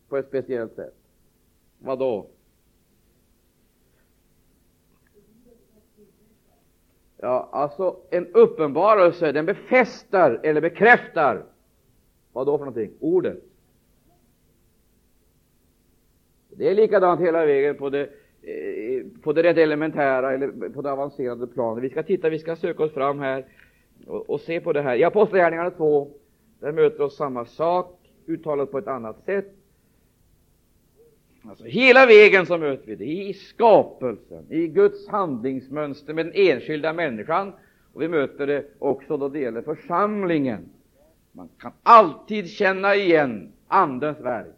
på 0.09 0.17
ett 0.17 0.27
speciellt 0.27 0.75
sätt. 0.75 0.95
Vad 1.79 1.99
då? 1.99 2.27
Ja, 7.17 7.49
alltså 7.51 7.95
en 8.09 8.27
uppenbarelse, 8.27 9.31
den 9.31 9.45
befästar 9.45 10.39
eller 10.43 10.61
bekräftar 10.61 11.43
vad 12.33 12.47
då 12.47 12.57
för 12.57 12.65
någonting? 12.65 12.91
Ordet. 12.99 13.43
Det 16.49 16.69
är 16.69 16.75
likadant 16.75 17.21
hela 17.21 17.45
vägen 17.45 17.75
på 17.75 17.89
det, 17.89 18.01
eh, 18.41 19.05
på 19.23 19.33
det 19.33 19.43
rätt 19.43 19.57
elementära 19.57 20.33
eller 20.33 20.69
på 20.69 20.81
det 20.81 20.91
avancerade 20.91 21.47
planet. 21.47 21.83
Vi 21.83 21.89
ska 21.89 22.03
titta, 22.03 22.29
vi 22.29 22.39
ska 22.39 22.55
söka 22.55 22.83
oss 22.83 22.93
fram 22.93 23.19
här 23.19 23.45
och, 24.07 24.29
och 24.29 24.41
se 24.41 24.59
på 24.59 24.73
det 24.73 24.81
här. 24.81 24.95
I 24.95 25.03
Apostlagärningarna 25.03 25.71
2, 25.71 26.11
där 26.59 26.71
möter 26.71 27.01
oss 27.01 27.17
samma 27.17 27.45
sak, 27.45 27.99
uttalat 28.27 28.71
på 28.71 28.77
ett 28.77 28.87
annat 28.87 29.25
sätt. 29.25 29.56
Alltså, 31.49 31.65
hela 31.65 32.05
vägen 32.05 32.45
så 32.45 32.57
möter 32.57 32.87
vi 32.87 32.95
det 32.95 33.05
i 33.05 33.33
skapelsen, 33.33 34.51
i 34.51 34.67
Guds 34.67 35.07
handlingsmönster 35.07 36.13
med 36.13 36.25
den 36.25 36.33
enskilda 36.35 36.93
människan. 36.93 37.53
Och 37.93 38.01
vi 38.01 38.07
möter 38.07 38.47
det 38.47 38.65
också 38.79 39.17
då 39.17 39.29
det 39.29 39.39
gäller 39.39 39.61
församlingen. 39.61 40.69
Man 41.31 41.49
kan 41.59 41.71
alltid 41.83 42.49
känna 42.49 42.95
igen 42.95 43.53
Andens 43.67 44.19
verk. 44.19 44.55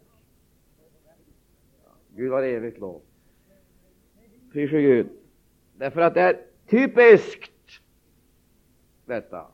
Gud 2.16 2.32
har 2.32 2.42
evigt 2.42 2.78
lov. 2.78 3.00
Pris 4.52 4.70
Gud. 4.70 5.08
Därför 5.76 6.00
att 6.00 6.14
det 6.14 6.20
är 6.20 6.40
typiskt 6.70 7.80
detta. 9.06 9.46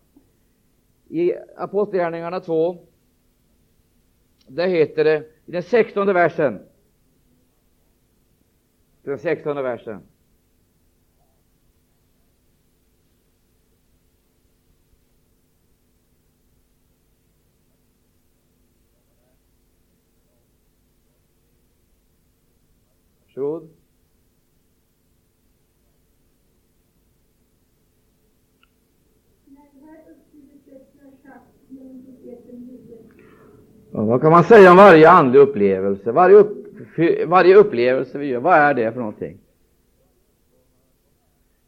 I 1.09 1.33
Apostlagärningarna 1.57 2.41
2, 2.41 2.79
där 4.47 4.69
heter 4.69 5.05
det 5.05 5.19
i 5.47 5.53
den 5.53 5.63
sextonde 5.63 6.13
versen 6.13 6.61
den 9.11 9.19
sextonde 9.19 9.63
versen. 9.63 10.01
Varsågod. 23.25 23.69
vad 33.91 34.21
kan 34.21 34.31
man 34.31 34.45
säga 34.45 34.71
om 34.71 34.77
varje 34.77 35.11
andlig 35.11 35.41
upplevelse? 35.41 36.13
Varje 36.13 36.37
upp 36.37 36.66
varje 37.27 37.57
upplevelse 37.57 38.19
vi 38.19 38.27
gör, 38.27 38.41
vad 38.41 38.59
är 38.59 38.75
det 38.75 38.93
för 38.93 38.99
någonting? 38.99 39.39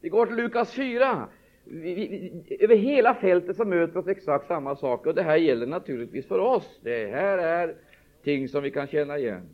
Vi 0.01 0.09
går 0.09 0.25
till 0.25 0.35
Lukas 0.35 0.73
4. 0.73 1.27
Vi, 1.63 1.93
vi, 1.95 2.57
över 2.59 2.75
hela 2.75 3.15
fältet 3.15 3.55
så 3.55 3.65
möter 3.65 3.97
oss 3.97 4.07
exakt 4.07 4.47
samma 4.47 4.75
sak, 4.75 5.05
och 5.05 5.15
det 5.15 5.23
här 5.23 5.37
gäller 5.37 5.67
naturligtvis 5.67 6.27
för 6.27 6.39
oss. 6.39 6.79
Det 6.83 7.07
här 7.07 7.37
är 7.37 7.75
ting 8.23 8.47
som 8.47 8.63
vi 8.63 8.71
kan 8.71 8.87
känna 8.87 9.17
igen. 9.17 9.49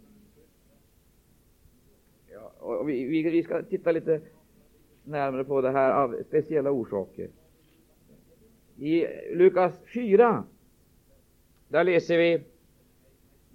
Ja, 2.34 2.52
och 2.60 2.90
vi, 2.90 3.24
vi 3.24 3.44
ska 3.44 3.64
titta 3.64 3.92
lite 3.92 4.22
närmare 5.04 5.44
på 5.44 5.62
det 5.62 5.72
här 5.72 5.92
av 5.92 6.24
speciella 6.28 6.72
orsaker. 6.72 7.30
I 8.78 9.06
Lukas 9.34 9.80
4, 9.94 10.44
där 11.68 11.84
läser 11.84 12.18
vi 12.18 12.44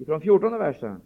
från 0.06 0.20
14 0.20 0.59
versen. 0.59 1.00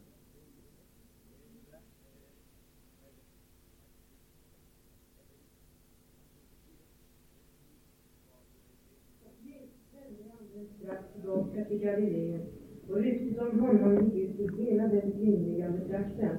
tillbaka 11.25 11.64
till 11.75 11.89
Galileen 11.89 12.41
och 12.89 12.97
ryktet 12.97 13.43
om 13.43 13.61
honom 13.61 14.11
gick 14.15 14.41
ut 14.41 14.61
i 14.61 14.65
hela 14.65 14.89
den 14.89 15.13
kringliggande 15.13 15.81
trakten. 15.89 16.37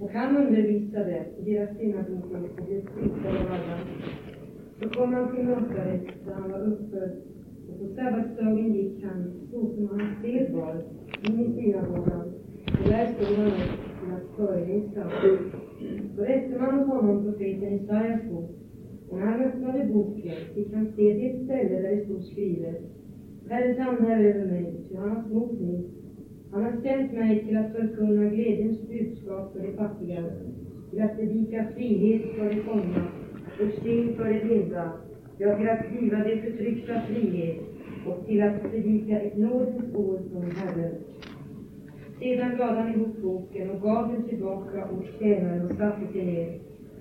Och 0.00 0.10
han 0.10 0.36
undervisade 0.36 1.24
i 1.38 1.54
deras 1.54 1.78
synagogor 1.78 2.48
och 2.58 2.64
blev 2.66 2.80
stiftare 2.80 3.40
av 3.40 3.46
alla. 3.46 3.78
Så 4.82 4.88
kom 4.88 5.12
han 5.14 5.36
till 5.36 5.44
Nasaret, 5.44 6.02
där 6.26 6.32
han 6.34 6.50
var 6.50 6.60
uppfödd, 6.60 7.12
och 7.68 7.78
på 7.78 7.94
sabbatsdagen 7.94 8.74
gick 8.74 9.04
han, 9.04 9.32
så 9.50 9.74
som 9.74 9.88
hans 9.88 10.22
sed 10.22 10.52
var, 10.52 10.82
in 11.22 11.40
i 11.40 11.62
synagogan, 11.62 12.32
och 12.80 12.88
där 12.88 13.06
stod 13.06 13.36
han 13.36 13.46
upp 13.46 13.80
till 14.00 14.14
att 14.14 14.36
föreläsa. 14.36 15.10
Så 16.16 16.22
rätte 16.22 16.58
man 16.58 16.80
åt 16.80 16.88
honom 16.88 17.24
profeten 17.24 17.72
Isaias 17.74 18.22
bok, 18.30 18.50
och 19.08 19.18
när 19.18 19.26
han 19.26 19.42
öppnade 19.42 19.84
boken 19.84 20.36
fick 20.54 20.74
han 20.74 20.92
se 20.96 21.12
det 21.12 21.44
ställe 21.44 21.80
där 21.82 21.96
det 21.96 22.04
stod 22.04 22.24
skrivet 22.24 22.99
Herrens 23.50 23.78
ande 23.78 24.12
är 24.12 24.24
över 24.24 24.46
mig, 24.46 24.74
ty 24.88 24.96
han 24.96 25.10
har 25.10 25.22
smort 25.22 25.60
mig. 25.60 25.84
Han 26.52 26.62
har 26.62 26.72
sänt 26.82 27.12
mig 27.12 27.44
till 27.46 27.56
att 27.56 27.72
förkunna 27.72 28.24
glädjens 28.24 28.88
budskap 28.88 29.52
för 29.52 29.60
de 29.60 29.72
fattiga, 29.72 30.24
till 30.90 31.02
att 31.02 31.16
predika 31.16 31.64
frihet 31.74 32.22
för 32.22 32.50
de 32.50 32.60
fångna 32.60 33.04
och 33.60 33.82
syn 33.82 34.16
för 34.16 34.28
de 34.28 34.40
blinda, 34.40 34.92
ja, 35.38 35.56
till 35.56 35.68
att 35.68 36.02
giva 36.02 36.16
de 36.16 36.36
förtryckta 36.36 37.00
frihet 37.00 37.60
och 38.06 38.26
till 38.26 38.42
att 38.42 38.62
predika 38.62 39.20
ett 39.20 39.36
nådens 39.36 39.94
år 39.94 40.18
från 40.32 40.50
Herren. 40.50 40.94
Sedan 42.18 42.56
lade 42.56 42.80
han 42.80 42.94
ihop 42.94 43.16
boken 43.22 43.70
och 43.70 43.82
gav 43.82 44.12
den 44.12 44.28
tillbaka 44.28 44.84
åt 44.90 45.18
tjänaren 45.18 45.64
och 45.66 45.76
satte 45.76 46.12
sig 46.12 46.26
ner. 46.26 46.58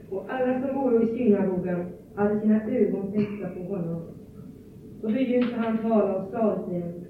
Och 0.10 0.26
alla 0.28 0.62
som 0.62 0.76
vore 0.76 1.04
i 1.04 1.18
synagogan 1.18 1.86
hade 2.16 2.40
sina 2.40 2.64
ögon 2.64 3.12
fästa 3.12 3.50
på 3.50 3.64
honom. 3.64 4.02
Då 5.02 5.08
begynte 5.08 5.56
han 5.56 5.78
tala 5.78 6.64
till 6.64 6.80
dem, 6.80 7.06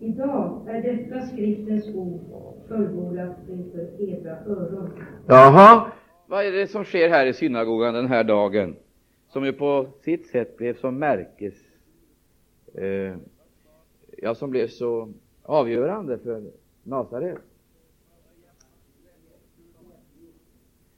idag 0.00 0.66
är 0.68 0.82
detta 0.82 1.26
skriftens 1.26 1.94
ord 1.94 2.20
fullbordat 2.68 3.36
inför 3.48 4.00
edra 4.00 4.38
öron. 4.46 4.90
Jaha, 5.26 5.92
vad 6.26 6.44
är 6.44 6.52
det 6.52 6.66
som 6.66 6.84
sker 6.84 7.08
här 7.08 7.26
i 7.26 7.32
synagogan 7.32 7.94
den 7.94 8.06
här 8.06 8.24
dagen? 8.24 8.76
Som 9.28 9.44
ju 9.44 9.52
på 9.52 9.86
sitt 10.00 10.26
sätt 10.26 10.56
blev 10.56 10.76
som 10.76 10.98
märkes, 10.98 11.54
eh, 12.74 13.16
ja, 14.18 14.34
som 14.34 14.50
blev 14.50 14.66
så 14.66 15.12
avgörande 15.42 16.18
för 16.18 16.42
Nasaret. 16.82 17.38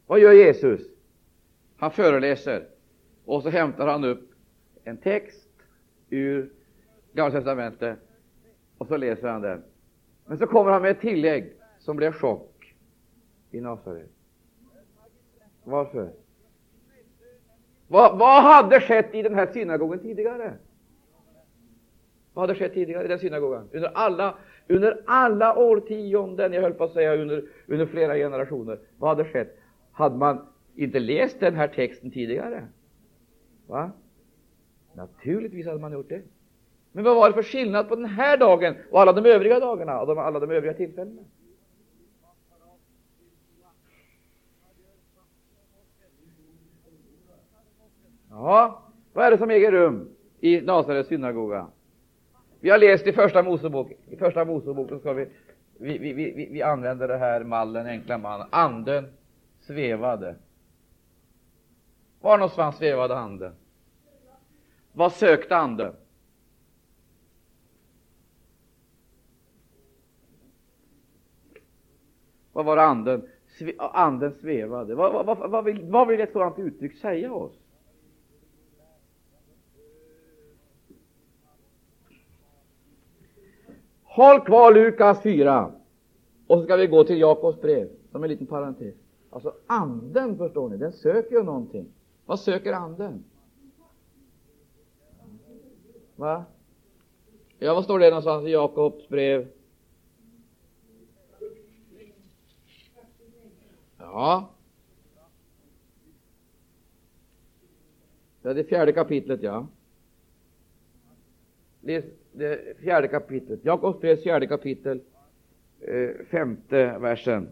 Vad 0.07 0.21
gör 0.21 0.33
Jesus? 0.33 0.81
Han 1.77 1.91
föreläser 1.91 2.67
och 3.25 3.43
så 3.43 3.49
hämtar 3.49 3.87
han 3.87 4.05
upp 4.05 4.31
en 4.85 4.97
text 4.97 5.44
ur 6.17 6.51
Gamla 7.13 7.31
testamentet 7.31 7.99
och 8.79 8.87
så 8.87 8.97
läser 8.97 9.29
han 9.29 9.43
den. 9.43 9.63
Men 10.27 10.39
så 10.39 10.47
kommer 10.47 10.71
han 10.71 10.83
med 10.83 10.91
ett 10.91 11.01
tillägg 11.01 11.53
som 11.79 11.97
blev 11.97 12.13
chock 12.13 12.75
i 13.51 13.61
Nasaret. 13.61 14.11
Varför? 15.65 16.11
Vad, 17.89 18.19
vad 18.19 18.43
hade 18.43 18.81
skett 18.81 19.15
i 19.15 19.23
den 19.23 19.35
här 19.35 19.47
synagogen 19.47 19.99
tidigare? 19.99 20.55
Vad 22.33 22.43
hade 22.43 22.55
skett 22.59 22.75
tidigare 22.75 23.05
i 23.05 23.09
den 23.09 23.19
synagogan? 23.19 23.69
Under 23.73 23.91
alla, 23.95 24.35
under 24.69 25.03
alla 25.07 25.57
årtionden, 25.57 26.53
jag 26.53 26.63
höll 26.63 26.75
på 26.75 26.85
att 26.85 26.93
säga 26.93 27.17
under, 27.17 27.45
under 27.67 27.87
flera 27.87 28.15
generationer. 28.15 28.79
Vad 28.99 29.11
hade 29.11 29.25
skett? 29.25 29.59
Hade 29.93 30.17
man 30.17 30.47
inte 30.75 30.99
läst 30.99 31.41
den 31.41 31.55
här 31.55 31.69
texten 31.69 32.11
tidigare? 32.11 32.69
Va? 33.67 33.91
Naturligtvis 34.95 35.67
hade 35.67 35.79
man 35.79 35.93
gjort 35.93 36.09
det. 36.09 36.23
Men 36.93 37.05
vad 37.05 37.17
var 37.17 37.29
det 37.29 37.35
för 37.35 37.43
skillnad 37.43 37.89
på 37.89 37.97
den 37.97 38.05
här 38.05 38.37
dagen 38.37 38.75
och 38.91 39.01
alla 39.01 39.13
de 39.13 39.27
övriga 39.27 39.61
dagarna 39.61 40.01
och 40.01 40.07
de, 40.07 40.19
alla 40.19 40.41
de 40.41 40.51
övriga 40.51 40.75
tillfällena? 40.75 41.23
Ja, 48.31 48.83
vad 49.13 49.27
är 49.27 49.31
det 49.31 49.39
som 49.39 49.51
äger 49.51 49.73
rum 49.73 50.09
i 50.41 50.61
Nasarets 50.61 51.09
synagoga? 51.09 51.67
Vi 52.61 52.71
har 52.71 52.79
läst 52.79 53.07
i 53.07 53.13
Första 53.13 53.43
Mosebok. 53.43 53.93
I 54.11 54.17
Första 54.17 54.45
Moseboken 54.45 55.01
ska 55.01 55.13
vi, 55.13 55.29
vi, 55.79 55.99
vi, 55.99 56.13
vi, 56.13 56.49
vi 56.53 56.63
använder 56.63 57.09
det 57.09 57.17
här 57.17 57.45
mallen, 57.45 57.87
enkla 57.87 58.19
man. 58.19 58.49
Anden 58.51 59.13
svävade. 59.61 60.37
Var 62.21 62.39
någonstans 62.39 62.77
svävade 62.77 63.17
anden? 63.17 63.53
Vad 64.95 65.13
sökte 65.13 65.57
anden? 65.57 65.93
Vad 72.53 72.65
var 72.65 72.77
anden? 72.77 73.29
Anden 73.79 74.33
svävade. 74.33 74.95
Vad, 74.95 75.27
vad, 75.27 75.51
vad, 75.51 75.65
vill, 75.65 75.85
vad 75.85 76.09
vill 76.09 76.21
ett 76.21 76.33
sådant 76.33 76.59
uttryck 76.59 76.99
säga 76.99 77.33
oss? 77.33 77.53
Håll 84.03 84.41
kvar 84.41 84.75
Lukas 84.75 85.23
4, 85.23 85.73
och 86.47 86.59
så 86.59 86.65
ska 86.65 86.77
vi 86.77 86.87
gå 86.87 87.05
till 87.05 87.21
Jakobs 87.21 87.61
brev, 87.61 87.89
som 88.13 88.25
en 88.25 88.31
liten 88.31 88.47
parentes. 88.47 88.95
Alltså 89.31 89.55
anden, 89.67 90.39
förstår 90.39 90.69
ni, 90.69 90.77
den 90.77 90.93
söker 90.93 91.37
ju 91.37 91.43
någonting. 91.43 91.87
Vad 92.27 92.41
söker 92.41 92.73
anden? 92.73 93.25
Va? 96.17 96.45
Ja, 97.59 97.75
vad 97.75 97.85
står 97.85 97.99
det 97.99 98.09
någonstans 98.09 98.47
i 98.47 98.51
Jakobs 98.51 99.09
brev? 99.09 99.49
Ja. 103.99 104.51
Ja, 108.43 108.55
det 108.55 108.65
fjärde 108.65 108.93
kapitlet, 108.93 109.43
ja. 109.43 109.67
Det, 111.81 112.05
det 112.33 112.79
fjärde 112.79 113.09
kapitlet. 113.09 113.65
Jakobs 113.65 114.01
brevs 114.01 114.23
fjärde 114.23 114.47
kapitel, 114.47 115.01
eh, 115.81 116.11
femte 116.31 116.99
versen. 116.99 117.49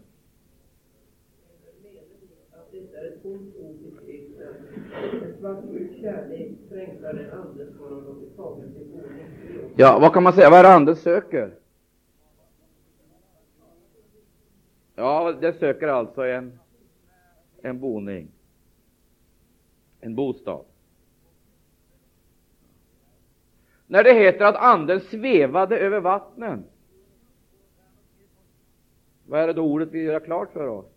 Ja, 9.75 9.99
vad 9.99 10.13
kan 10.13 10.23
man 10.23 10.33
säga? 10.33 10.49
Vad 10.49 10.59
är 10.59 10.63
det 10.63 10.73
anden 10.73 10.95
söker? 10.95 11.53
Ja, 14.95 15.31
det 15.41 15.53
söker 15.53 15.87
alltså 15.87 16.21
en, 16.21 16.59
en 17.61 17.79
boning, 17.79 18.27
en 19.99 20.15
bostad. 20.15 20.65
När 23.87 24.03
det 24.03 24.13
heter 24.13 24.45
att 24.45 24.55
anden 24.55 24.99
svävade 25.01 25.77
över 25.77 25.99
vattnen, 25.99 26.63
vad 29.25 29.39
är 29.39 29.47
det 29.47 29.53
då 29.53 29.61
ordet 29.61 29.91
vill 29.91 30.05
göra 30.05 30.19
klart 30.19 30.53
för 30.53 30.67
oss? 30.67 30.92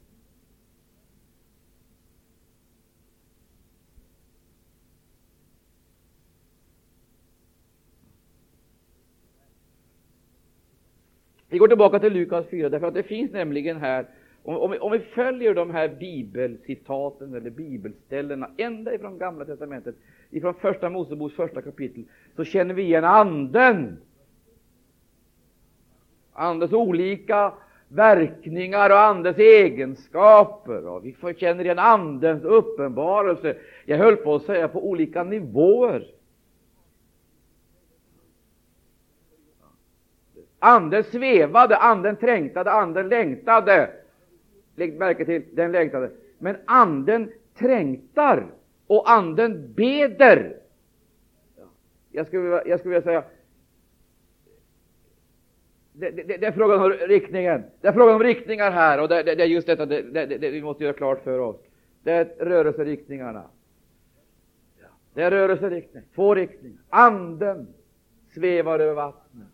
Vi 11.49 11.59
går 11.59 11.69
tillbaka 11.69 11.99
till 11.99 12.13
Lukas 12.13 12.47
4, 12.51 12.69
därför 12.69 12.87
att 12.87 12.95
det 12.95 13.03
finns 13.03 13.33
nämligen 13.33 13.77
här, 13.77 14.07
om, 14.43 14.71
vi, 14.71 14.79
om 14.79 14.93
vi 14.93 14.99
följer 14.99 15.55
de 15.55 15.71
här 15.71 15.89
bibelcitaten 15.89 17.35
eller 17.35 17.51
bibelställena 17.51 18.51
ända 18.57 18.95
ifrån 18.95 19.19
Gamla 19.19 19.45
testamentet, 19.45 19.95
ifrån 20.31 20.55
Första 20.55 20.91
Moseboks 20.91 21.35
första 21.35 21.63
kapitel, 21.63 22.05
så 22.37 22.45
känner 22.45 22.75
vi 22.75 22.83
igen 22.83 23.05
Anden. 23.05 23.97
Andens 26.33 26.73
olika 26.73 27.53
verkningar 27.89 28.91
och 28.91 29.01
Andens 29.01 29.39
egenskaper. 29.39 30.87
Och 30.87 31.07
vi 31.07 31.35
känner 31.37 31.65
igen 31.65 31.79
Andens 31.79 32.45
uppenbarelse, 32.45 33.57
jag 33.85 33.99
höll 33.99 34.17
på 34.17 34.35
att 34.35 34.43
säga 34.43 34.69
på 34.69 34.89
olika 34.89 35.25
nivåer. 35.25 36.16
Anden 40.59 41.05
svävade, 41.05 41.77
anden 41.77 42.17
trängtade, 42.17 42.71
anden 42.73 43.09
längtade. 43.09 43.91
Lägg 44.75 44.99
märke 44.99 45.25
till, 45.25 45.45
den 45.53 45.73
längtade. 45.73 46.11
Men 46.39 46.57
anden 46.65 47.33
trängtar 47.55 48.47
och 48.87 49.11
anden 49.11 49.73
beder. 49.75 50.57
Jag 52.11 52.27
skulle, 52.27 52.63
jag 52.67 52.81
skulle 52.81 52.95
vilja 52.95 53.03
säga 53.03 53.25
det, 55.99 56.11
det, 56.11 56.23
det, 56.23 56.47
är 56.47 56.53
frågan 56.53 56.83
om 56.83 56.91
riktningen. 56.91 57.63
Det 57.81 57.89
är 57.89 57.93
frågan 57.93 58.15
om 58.15 58.23
riktningar 58.23 58.71
här, 58.71 59.01
och 59.01 59.09
det, 59.09 59.23
det, 59.23 59.35
det 59.35 59.43
är 59.43 59.47
just 59.47 59.67
detta 59.67 59.87
det, 59.87 60.51
vi 60.51 60.63
måste 60.63 60.85
göra 60.85 60.95
klart 60.95 61.25
för 61.25 61.39
oss. 61.39 61.57
Det 62.03 62.13
är 62.13 62.25
rörelseriktningarna. 62.25 63.45
Det 65.15 65.23
är 65.23 65.31
rörelseriktning, 65.31 66.03
två 66.15 66.35
riktningar. 66.35 66.79
Anden 66.89 67.67
svävar 68.35 68.79
över 68.81 68.95
vattnet. 68.95 69.49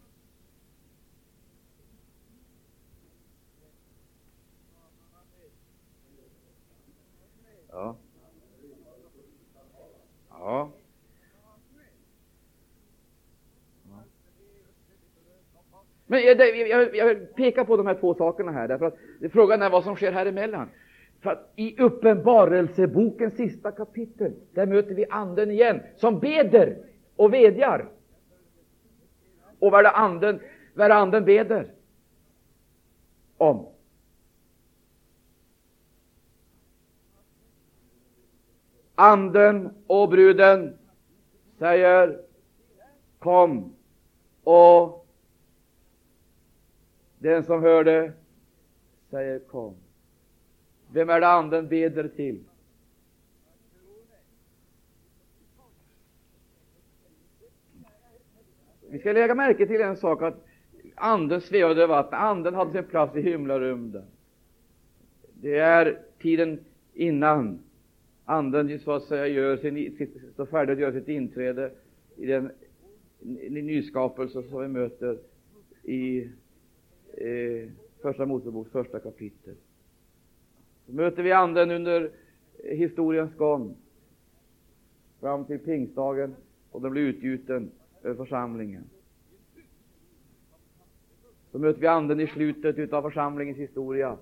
Ja. 10.44 10.70
Men 16.06 16.22
jag, 16.22 16.56
jag, 16.68 16.96
jag 16.96 17.06
vill 17.06 17.26
peka 17.26 17.64
på 17.64 17.76
de 17.76 17.86
här 17.86 17.94
två 17.94 18.14
sakerna 18.14 18.52
här, 18.52 18.68
därför 18.68 18.86
att 18.86 18.96
frågan 19.32 19.62
är 19.62 19.70
vad 19.70 19.84
som 19.84 19.96
sker 19.96 20.12
här 20.12 20.26
emellan. 20.26 20.68
För 21.20 21.30
att 21.30 21.52
I 21.56 21.82
Uppenbarelsebokens 21.82 23.34
sista 23.34 23.72
kapitel, 23.72 24.32
där 24.52 24.66
möter 24.66 24.94
vi 24.94 25.06
Anden 25.10 25.50
igen, 25.50 25.80
som 25.96 26.18
beder 26.20 26.78
och 27.16 27.32
vädjar, 27.32 27.88
Och 29.58 29.70
vad 29.70 29.78
är 29.80 29.82
det 29.82 29.90
Anden, 29.90 30.40
vad 30.74 30.84
är 30.84 30.88
det 30.88 30.94
anden 30.94 31.24
beder 31.24 31.72
om? 33.36 33.71
Anden 38.94 39.70
och 39.86 40.08
bruden 40.08 40.78
säger 41.58 42.20
Kom. 43.18 43.76
Och 44.42 45.06
den 47.18 47.44
som 47.44 47.62
hörde 47.62 48.12
säger 49.10 49.38
Kom. 49.38 49.74
Vem 50.92 51.10
är 51.10 51.20
det 51.20 51.28
Anden 51.28 51.68
beder 51.68 52.08
till? 52.08 52.44
Vi 58.88 58.98
ska 58.98 59.12
lägga 59.12 59.34
märke 59.34 59.66
till 59.66 59.80
en 59.80 59.96
sak, 59.96 60.22
att 60.22 60.46
Anden 60.94 61.40
svävade 61.40 61.82
över 61.82 61.94
vattnet. 61.94 62.20
Anden 62.20 62.54
hade 62.54 62.72
sin 62.72 62.84
plats 62.84 63.16
i 63.16 63.20
himlarymden. 63.22 64.04
Det 65.34 65.58
är 65.58 65.98
tiden 66.18 66.64
innan 66.94 67.58
Anden 68.24 68.80
så 68.80 68.92
att 68.92 69.02
säga 69.02 69.26
gör 69.26 69.56
sin, 69.56 70.08
står 70.32 70.46
färdig 70.46 70.72
att 70.72 70.78
göra 70.78 70.92
sitt 70.92 71.08
inträde 71.08 71.70
i 72.16 72.26
den 72.26 72.50
nyskapelse 73.50 74.42
som 74.42 74.62
vi 74.62 74.68
möter 74.68 75.18
i 75.82 76.28
eh, 77.14 77.68
Första 78.02 78.26
Moseboks 78.26 78.70
första 78.70 79.00
kapitel. 79.00 79.54
Så 80.86 80.92
möter 80.92 81.22
vi 81.22 81.32
Anden 81.32 81.70
under 81.70 82.10
historiens 82.64 83.36
gång 83.36 83.76
fram 85.20 85.44
till 85.44 85.58
pingstdagen 85.58 86.34
och 86.70 86.82
den 86.82 86.90
blir 86.90 87.02
utgjuten 87.02 87.70
över 88.02 88.14
församlingen. 88.14 88.84
Så 91.52 91.58
möter 91.58 91.80
vi 91.80 91.86
Anden 91.86 92.20
i 92.20 92.26
slutet 92.26 92.92
av 92.92 93.02
församlingens 93.02 93.58
historia. 93.58 94.16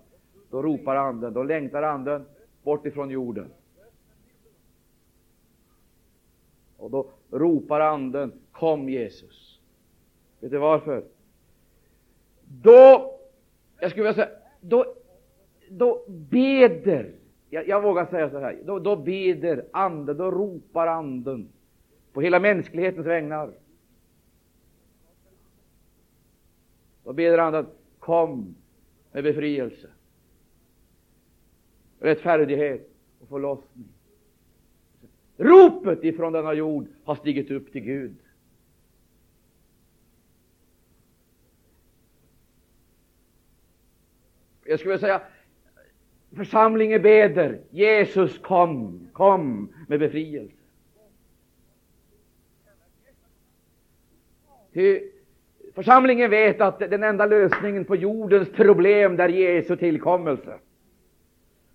Då 0.50 0.62
ropar 0.62 0.96
Anden, 0.96 1.32
då 1.32 1.42
längtar 1.42 1.82
Anden 1.82 2.24
bort 2.62 2.86
ifrån 2.86 3.10
jorden. 3.10 3.46
Och 6.80 6.90
då 6.90 7.10
ropar 7.30 7.80
Anden, 7.80 8.32
kom 8.52 8.88
Jesus. 8.88 9.60
Vet 10.40 10.50
du 10.50 10.58
varför? 10.58 11.04
Då, 12.62 13.14
jag 13.80 13.90
skulle 13.90 14.02
vilja 14.02 14.14
säga, 14.24 14.36
då, 14.60 14.94
då 15.70 16.04
beder, 16.08 17.14
jag, 17.50 17.68
jag 17.68 17.82
vågar 17.82 18.06
säga 18.06 18.30
så 18.30 18.38
här, 18.38 18.58
då, 18.64 18.78
då 18.78 18.96
beder 18.96 19.66
anden, 19.72 20.16
då 20.16 20.30
ropar 20.30 20.86
anden 20.86 21.48
på 22.12 22.20
hela 22.20 22.40
mänsklighetens 22.40 23.06
vägnar. 23.06 23.52
Då 27.04 27.12
beder 27.12 27.38
anden, 27.38 27.66
kom 27.98 28.54
med 29.12 29.24
befrielse, 29.24 29.88
rättfärdighet 31.98 32.90
och 33.20 33.28
förlossning. 33.28 33.88
Ropet 35.40 36.04
ifrån 36.04 36.32
denna 36.32 36.54
jord 36.54 36.86
har 37.04 37.14
stigit 37.14 37.50
upp 37.50 37.72
till 37.72 37.80
Gud. 37.80 38.14
Jag 44.64 44.78
skulle 44.78 44.94
vilja 44.94 45.06
säga, 45.06 45.20
församlingen 46.36 47.02
beder, 47.02 47.60
Jesus 47.70 48.38
kom, 48.38 49.08
kom 49.12 49.68
med 49.88 50.00
befrielse. 50.00 50.54
Ty 54.72 55.00
församlingen 55.74 56.30
vet 56.30 56.60
att 56.60 56.78
den 56.78 57.02
enda 57.02 57.26
lösningen 57.26 57.84
på 57.84 57.96
jordens 57.96 58.48
problem 58.48 59.20
är 59.20 59.28
Jesu 59.28 59.76
tillkommelse. 59.76 60.58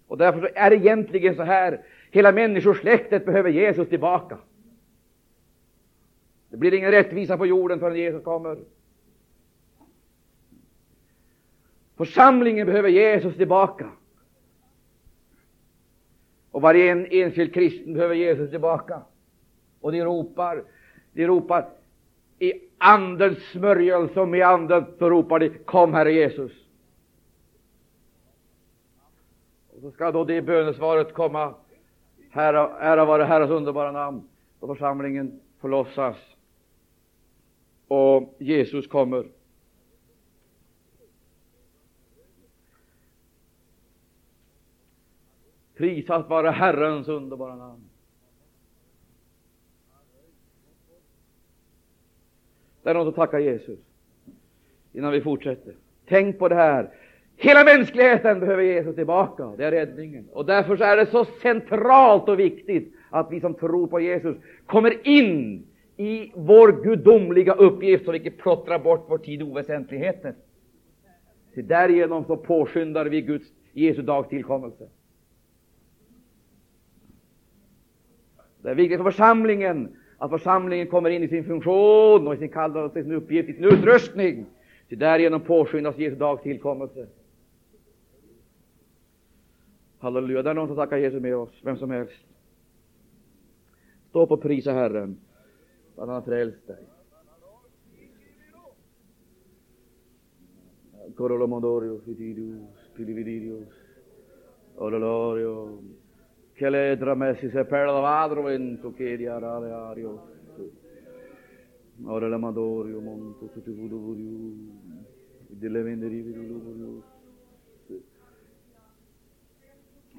Och 0.07 0.17
därför 0.17 0.51
är 0.55 0.69
det 0.69 0.75
egentligen 0.75 1.35
så 1.35 1.43
här, 1.43 1.81
hela 2.15 2.31
människosläktet 2.31 3.25
behöver 3.25 3.49
Jesus 3.49 3.89
tillbaka. 3.89 4.37
Det 6.49 6.57
blir 6.57 6.73
ingen 6.73 6.91
rättvisa 6.91 7.37
på 7.37 7.45
jorden 7.45 7.79
förrän 7.79 7.97
Jesus 7.97 8.23
kommer. 8.23 8.57
Församlingen 11.95 12.67
behöver 12.67 12.89
Jesus 12.89 13.35
tillbaka. 13.35 13.89
Och 16.51 16.61
varje 16.61 16.91
en, 16.91 17.05
enskild 17.05 17.53
kristen 17.53 17.93
behöver 17.93 18.15
Jesus 18.15 18.49
tillbaka. 18.49 19.01
Och 19.81 19.91
de 19.91 20.03
ropar, 20.03 20.63
de 21.13 21.27
ropar 21.27 21.69
i 22.39 22.53
Andens 22.77 23.37
smörjelse 23.51 24.19
och 24.19 24.27
med 24.27 24.47
Anden 24.47 24.85
så 24.99 25.09
ropar 25.09 25.39
de 25.39 25.49
Kom 25.49 25.93
Herre 25.93 26.13
Jesus. 26.13 26.51
Och 29.75 29.81
så 29.81 29.91
ska 29.91 30.11
då 30.11 30.23
det 30.23 30.41
bönesvaret 30.41 31.13
komma 31.13 31.53
Ära, 32.37 32.79
ära 32.79 33.05
vare 33.05 33.23
Herrens 33.23 33.51
underbara 33.51 33.91
namn 33.91 34.29
Då 34.59 34.67
församlingen 34.67 35.39
förlossas 35.59 36.17
och 37.87 38.35
Jesus 38.39 38.87
kommer. 38.87 39.27
Prisat 45.75 46.29
vare 46.29 46.49
Herrens 46.49 47.07
underbara 47.07 47.55
namn. 47.55 47.89
Det 52.83 52.89
är 52.89 52.93
något 52.93 53.07
att 53.07 53.15
tacka 53.15 53.39
Jesus 53.39 53.79
innan 54.93 55.11
vi 55.11 55.21
fortsätter. 55.21 55.75
Tänk 56.05 56.39
på 56.39 56.49
det 56.49 56.55
här. 56.55 56.93
Hela 57.37 57.63
mänskligheten 57.63 58.39
behöver 58.39 58.63
Jesus 58.63 58.95
tillbaka. 58.95 59.53
Det 59.57 59.65
är 59.65 59.71
räddningen. 59.71 60.29
Och 60.31 60.45
därför 60.45 60.81
är 60.81 60.97
det 60.97 61.05
så 61.05 61.25
centralt 61.25 62.29
och 62.29 62.39
viktigt 62.39 62.93
att 63.09 63.31
vi 63.31 63.39
som 63.39 63.53
tror 63.53 63.87
på 63.87 63.99
Jesus 63.99 64.37
kommer 64.65 65.07
in 65.07 65.65
i 65.97 66.31
vår 66.35 66.83
gudomliga 66.83 67.53
uppgift 67.53 68.05
så 68.05 68.11
vi 68.11 68.17
inte 68.17 68.31
plottrar 68.31 68.79
bort 68.79 69.05
vår 69.09 69.17
tid 69.17 69.43
oväsentligheter. 69.43 70.35
Till 71.53 71.67
därigenom 71.67 72.25
så 72.25 72.37
påskyndar 72.37 73.05
vi 73.05 73.21
Guds 73.21 73.47
Jesu 73.73 74.01
dags 74.01 74.29
tillkommelse. 74.29 74.87
Det 78.61 78.69
är 78.69 78.75
viktigt 78.75 78.97
för 78.97 79.03
församlingen 79.03 79.95
att 80.17 80.31
församlingen 80.31 80.87
kommer 80.87 81.09
in 81.09 81.23
i 81.23 81.27
sin 81.27 81.43
funktion 81.43 82.27
och 82.27 82.33
i 82.33 82.37
sin 82.37 82.49
kallelse, 82.49 83.03
sin 83.03 83.11
uppgift, 83.11 83.49
i 83.49 83.53
sin 83.53 83.63
utrustning. 83.63 84.45
Till 84.89 84.99
därigenom 84.99 85.41
påskyndas 85.41 85.97
Jesu 85.97 86.15
dags 86.15 86.43
tillkommelse. 86.43 87.07
Halleluja. 89.99 90.43
Det 90.43 90.49
är 90.49 90.53
någon 90.53 90.67
som 90.67 90.75
tackar 90.75 90.97
Jesus 90.97 91.21
med 91.21 91.35
oss, 91.35 91.61
vem 91.63 91.77
som 91.77 91.91
helst. 91.91 92.25
Stå 94.09 94.23
upp 94.23 94.31
och 94.31 94.41
prisa 94.41 94.71
Herren, 94.71 95.19
för 95.95 96.01
han 96.01 96.09
har 96.09 96.21
frälst 96.21 96.67
dig. 96.67 96.87
Corolomodorio, 101.15 101.99
fitidius, 101.99 102.89
pilivididius, 102.95 103.69
ololorio, 104.75 105.79
Celedra 106.57 107.15
messi 107.15 107.49
se 107.49 107.65
per 107.65 107.85
la 107.85 107.99
vadro 107.99 108.43
vento 108.43 108.93
che 108.93 109.17
di 109.17 109.25
arare 109.25 109.71
ario. 109.71 110.33
Ora 112.05 112.29
la 112.29 112.37
madorio 112.37 113.01
monto 113.01 113.49
tutti 113.49 113.71
vudu 113.71 113.99
vudu. 113.99 114.71
Delle 115.47 115.81
venderi 115.81 116.21
vudu 116.21 116.61
vudu. 116.61 117.03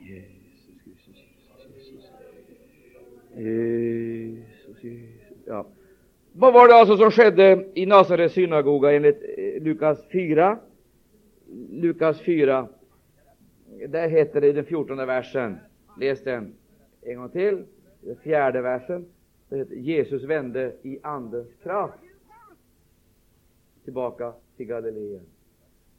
Jesus 0.07 0.83
Kristus, 0.85 1.17
Jesus, 1.75 2.11
Jesus, 3.35 4.85
Jesus. 4.85 5.39
Ja. 5.47 5.67
Vad 6.33 6.53
var 6.53 6.69
det 6.69 6.75
alltså 6.75 6.97
som 6.97 7.11
skedde 7.11 7.67
i 7.75 7.87
Nasarets 7.87 8.35
synagoga 8.35 8.93
enligt 8.93 9.23
eh, 9.23 9.63
Lukas 9.63 10.05
4? 10.13 10.59
Lukas 11.71 12.21
4. 12.21 12.69
Där 13.89 14.09
heter 14.09 14.41
det 14.41 14.49
i 14.49 14.53
den 14.53 14.65
fjortonde 14.65 15.07
versen. 15.07 15.59
Läs 16.01 16.25
den 16.25 16.55
en 17.03 17.17
gång 17.17 17.29
till. 17.29 17.65
Den 18.01 18.17
fjärde 18.17 18.61
versen. 18.61 19.07
Det 19.49 19.57
heter, 19.57 19.75
Jesus 19.75 20.25
vände 20.25 20.73
i 20.83 20.99
Andens 21.03 21.55
kraft 21.63 21.99
tillbaka 23.85 24.33
till 24.57 24.67
Galileen. 24.67 25.27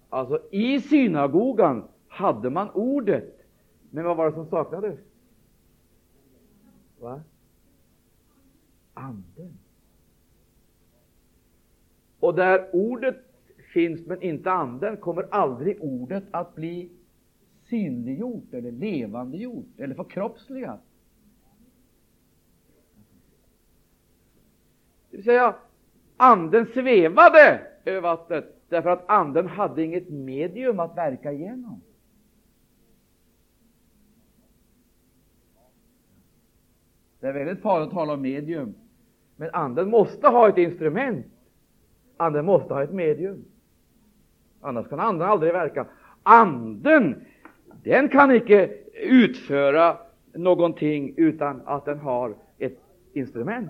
Alltså, 0.10 0.42
i 0.52 0.82
synagogan 0.82 1.88
hade 2.08 2.50
man 2.50 2.70
ordet. 2.70 3.37
Men 3.90 4.04
vad 4.04 4.18
var 4.18 4.26
det 4.26 4.34
som 4.34 4.50
saknades? 4.50 5.00
Va? 7.00 7.22
Anden. 8.94 9.58
Och 12.20 12.36
där 12.36 12.70
ordet 12.74 13.18
finns 13.74 14.06
men 14.06 14.22
inte 14.22 14.52
anden 14.52 14.98
kommer 14.98 15.28
aldrig 15.32 15.78
ordet 15.82 16.24
att 16.32 16.56
bli 16.56 16.90
synliggjort 17.70 18.54
eller 18.54 18.72
levandegjort 18.72 19.66
eller 19.78 19.96
förkroppsligat. 19.96 20.80
Det 25.10 25.18
vill 25.18 25.26
säga, 25.26 25.56
anden 26.18 26.66
svävade 26.66 27.62
över 27.86 28.02
vattnet 28.02 28.56
därför 28.70 28.90
att 28.90 29.10
anden 29.10 29.48
hade 29.48 29.84
inget 29.84 30.10
medium 30.10 30.80
att 30.80 30.98
verka 30.98 31.32
igenom. 31.32 31.82
Det 37.28 37.32
är 37.32 37.46
väldigt 37.46 37.64
farligt 37.64 37.88
att 37.88 37.94
tala 37.94 38.14
om 38.14 38.22
medium, 38.22 38.76
men 39.36 39.50
anden 39.54 39.90
måste 39.90 40.28
ha 40.28 40.50
ett 40.50 40.58
instrument. 40.58 41.26
Anden 42.18 42.46
måste 42.46 42.74
ha 42.74 42.84
ett 42.84 42.94
medium. 42.94 43.46
Annars 44.62 44.88
kan 44.88 45.00
anden 45.00 45.30
aldrig 45.30 45.54
verka. 45.54 45.86
Anden 46.24 47.26
den 47.84 48.10
kan 48.10 48.32
icke 48.32 48.70
utföra 48.94 49.98
någonting 50.34 51.14
utan 51.18 51.62
att 51.66 51.86
den 51.86 52.00
har 52.00 52.36
ett 52.58 52.80
instrument. 53.14 53.70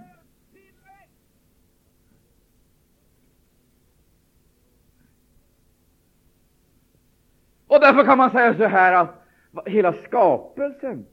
Och 7.67 7.79
därför 7.79 8.03
kan 8.03 8.17
man 8.17 8.31
säga 8.31 8.57
så 8.57 8.65
här 8.65 8.93
att 8.93 9.23
hela 9.65 9.93
skapelsen, 9.93 11.05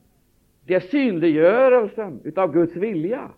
det 0.67 0.75
är 0.75 0.81
synliggörelsen 0.81 2.21
utav 2.25 2.53
Guds 2.53 2.77
vilja. 2.77 3.31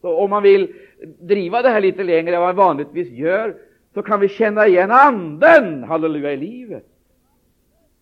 Så 0.00 0.16
om 0.16 0.30
man 0.30 0.42
vill 0.42 0.74
driva 1.18 1.62
det 1.62 1.68
här 1.68 1.80
lite 1.80 2.02
längre 2.02 2.34
än 2.34 2.40
vad 2.40 2.48
man 2.48 2.66
vanligtvis 2.66 3.10
gör, 3.10 3.56
så 3.94 4.02
kan 4.02 4.20
vi 4.20 4.28
känna 4.28 4.66
igen 4.66 4.90
anden, 4.90 5.84
halleluja, 5.84 6.32
i 6.32 6.36
livet 6.36 6.86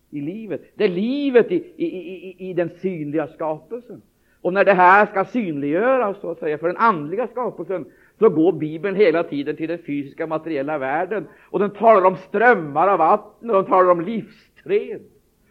i 0.09 0.21
livet. 0.21 0.61
Det 0.75 0.83
är 0.83 0.89
livet 0.89 1.51
i, 1.51 1.73
i, 1.75 1.85
i, 1.85 2.49
i 2.49 2.53
den 2.53 2.69
synliga 2.81 3.27
skapelsen. 3.27 4.01
Och 4.41 4.53
när 4.53 4.65
det 4.65 4.73
här 4.73 5.05
ska 5.05 5.25
synliggöras 5.25 6.17
så 6.21 6.31
att 6.31 6.39
säga, 6.39 6.57
för 6.57 6.67
den 6.67 6.77
andliga 6.77 7.27
skapelsen, 7.27 7.85
så 8.19 8.29
går 8.29 8.51
Bibeln 8.51 8.95
hela 8.95 9.23
tiden 9.23 9.55
till 9.55 9.67
den 9.67 9.79
fysiska 9.85 10.27
materiella 10.27 10.77
världen. 10.77 11.27
Och 11.49 11.59
den 11.59 11.69
talar 11.69 12.05
om 12.05 12.15
strömmar 12.15 12.87
av 12.87 12.97
vatten, 12.97 13.49
och 13.49 13.55
den 13.55 13.65
talar 13.65 13.91
om 13.91 14.01
livsträd. 14.01 15.01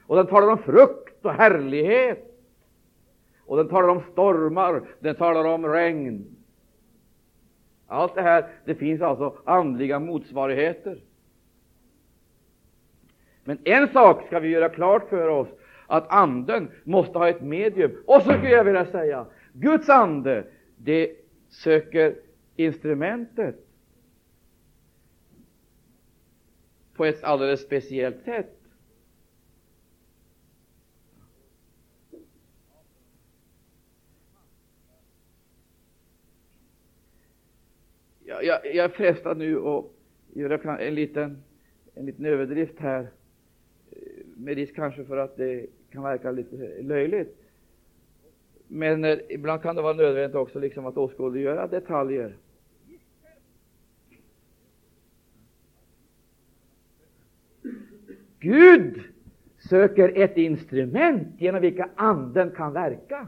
Och 0.06 0.16
den 0.16 0.26
talar 0.26 0.48
om 0.48 0.58
frukt 0.58 1.07
och 1.22 1.32
härlighet. 1.32 2.24
Och 3.40 3.56
den 3.56 3.68
talar 3.68 3.88
om 3.88 4.02
stormar, 4.12 4.82
den 5.00 5.14
talar 5.14 5.44
om 5.44 5.66
regn. 5.66 6.36
Allt 7.86 8.14
det 8.14 8.22
här, 8.22 8.48
det 8.64 8.74
finns 8.74 9.02
alltså 9.02 9.36
andliga 9.44 9.98
motsvarigheter. 10.00 10.98
Men 13.44 13.58
en 13.64 13.88
sak 13.88 14.26
ska 14.26 14.40
vi 14.40 14.48
göra 14.48 14.68
klart 14.68 15.08
för 15.08 15.28
oss, 15.28 15.48
att 15.86 16.08
anden 16.08 16.70
måste 16.84 17.18
ha 17.18 17.28
ett 17.28 17.42
medium. 17.42 17.92
Och 18.06 18.22
så 18.22 18.32
skulle 18.32 18.50
jag 18.50 18.64
vilja 18.64 18.86
säga, 18.86 19.26
Guds 19.52 19.88
ande, 19.88 20.44
det 20.76 21.16
söker 21.48 22.14
instrumentet 22.56 23.56
på 26.94 27.04
ett 27.04 27.24
alldeles 27.24 27.62
speciellt 27.62 28.24
sätt. 28.24 28.57
Jag, 38.28 38.44
jag, 38.44 38.74
jag 38.74 38.84
är 38.84 38.88
frestad 38.88 39.38
nu 39.38 39.58
att 39.66 39.84
göra 40.32 40.78
en 40.78 40.94
liten, 40.94 41.42
en 41.94 42.06
liten 42.06 42.26
överdrift 42.26 42.78
här, 42.78 43.00
eh, 43.90 43.98
med 44.36 44.54
risk 44.54 44.74
kanske 44.74 45.04
för 45.04 45.16
att 45.16 45.36
det 45.36 45.66
kan 45.90 46.02
verka 46.02 46.30
lite 46.30 46.82
löjligt. 46.82 47.36
Men 48.66 49.04
eh, 49.04 49.18
ibland 49.28 49.62
kan 49.62 49.76
det 49.76 49.82
vara 49.82 49.92
nödvändigt 49.92 50.36
också 50.36 50.58
liksom 50.58 50.86
att 50.86 50.96
åskådliggöra 50.96 51.66
detaljer. 51.66 52.36
Gud 58.40 59.02
söker 59.68 60.12
ett 60.18 60.36
instrument 60.36 61.28
genom 61.38 61.60
vilka 61.60 61.90
anden 61.94 62.50
kan 62.50 62.72
verka. 62.72 63.26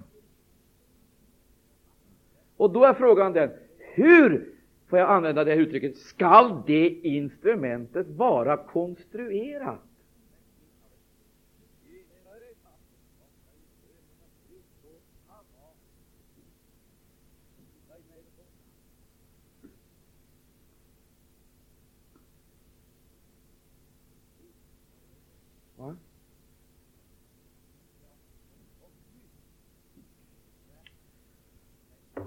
Och 2.56 2.72
då 2.72 2.84
är 2.84 2.94
frågan 2.94 3.32
den, 3.32 3.50
hur, 3.78 4.59
får 4.90 4.98
jag 4.98 5.10
använda 5.10 5.44
det 5.44 5.50
här 5.50 5.58
uttrycket, 5.58 5.96
skall 5.96 6.62
det 6.66 6.88
instrumentet 6.88 8.06
vara 8.08 8.56
konstruerat? 8.56 9.80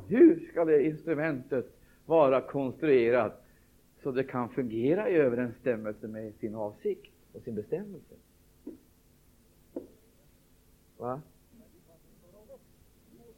Hur 0.07 0.39
ska 0.51 0.65
det 0.65 0.83
instrumentet 0.83 1.82
vara 2.05 2.41
konstruerat 2.41 3.43
så 4.03 4.11
det 4.11 4.23
kan 4.23 4.49
fungera 4.49 5.09
i 5.09 5.15
överensstämmelse 5.15 6.07
med 6.07 6.33
sin 6.39 6.55
avsikt 6.55 7.13
och 7.33 7.41
sin 7.41 7.55
bestämmelse? 7.55 8.15
Va? 10.97 11.21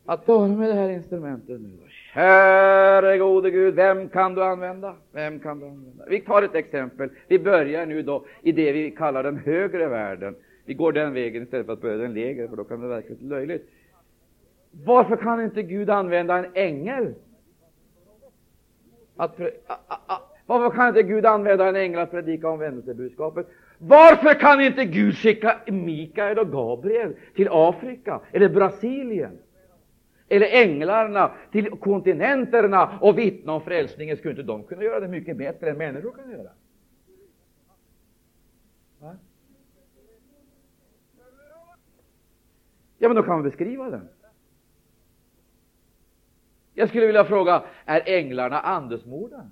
Att 0.06 0.28
vara 0.28 0.48
med 0.48 0.70
det 0.70 0.74
här 0.74 0.90
instrumentet 0.90 1.62
nu. 1.62 1.78
Käre 2.14 3.18
gode 3.18 3.52
Gud, 3.52 3.76
vem 3.76 4.10
kan 4.10 4.36
du 4.36 4.44
använda? 4.44 4.96
Vem 5.12 5.40
kan 5.40 5.60
du 5.60 5.66
använda? 5.66 6.06
Vi 6.08 6.22
tar 6.22 6.44
ett 6.44 6.56
exempel. 6.56 7.10
Vi 7.28 7.40
börjar 7.40 7.86
nu 7.86 8.02
då 8.02 8.26
i 8.42 8.52
det 8.52 8.72
vi 8.72 8.92
kallar 8.92 9.24
den 9.24 9.38
högre 9.38 9.88
världen. 9.88 10.36
Vi 10.66 10.74
går 10.74 10.92
den 10.92 11.14
vägen 11.14 11.44
istället 11.44 11.66
för 11.66 11.74
att 11.74 11.82
börja 11.82 11.98
den 11.98 12.14
lägre, 12.14 12.48
för 12.48 12.56
då 12.56 12.64
kan 12.64 12.82
det 12.82 12.88
verka 12.88 13.10
lite 13.10 13.26
löjligt. 13.26 13.70
Varför 14.72 15.16
kan 15.16 15.44
inte 15.44 15.64
Gud 15.64 15.90
använda 15.90 16.38
en 16.38 16.52
ängel? 16.54 17.14
Att, 19.16 19.40
a, 19.40 19.50
a, 19.88 19.98
a, 20.08 20.22
varför 20.46 20.76
kan 20.78 20.88
inte 20.88 21.04
Gud 21.04 21.26
använda 21.26 21.68
en 21.68 21.76
ängel 21.76 22.00
att 22.00 22.12
predika 22.12 22.50
omvändelsebudskapet? 22.50 23.48
Varför 23.78 24.40
kan 24.40 24.62
inte 24.62 24.86
Gud 24.86 25.16
skicka 25.18 25.60
Mikael 25.68 26.40
och 26.40 26.52
Gabriel 26.52 27.16
till 27.36 27.48
Afrika 27.52 28.22
eller 28.32 28.50
Brasilien? 28.50 29.38
Eller 30.28 30.48
änglarna 30.64 31.32
till 31.52 31.70
kontinenterna 31.70 33.00
och 33.02 33.18
vittna 33.18 33.54
om 33.54 33.62
frälsningen? 33.62 34.18
Skulle 34.18 34.32
inte 34.32 34.44
de 34.44 34.64
kunna 34.64 34.84
göra 34.84 35.00
det 35.00 35.08
mycket 35.08 35.38
bättre 35.38 35.70
än 35.70 35.78
människor 35.78 36.12
kan 36.12 36.32
göra? 36.32 36.50
Va? 39.00 39.16
Ja, 42.98 43.10
men 43.10 43.16
då 43.16 43.24
kan 43.24 43.34
man 43.34 43.44
beskriva 43.44 43.90
den. 43.90 44.08
Jag 46.78 46.90
skulle 46.90 47.06
vilja 47.06 47.26
fråga, 47.26 47.64
är 47.86 48.02
änglarna 48.06 48.60
andesmordar? 48.60 49.50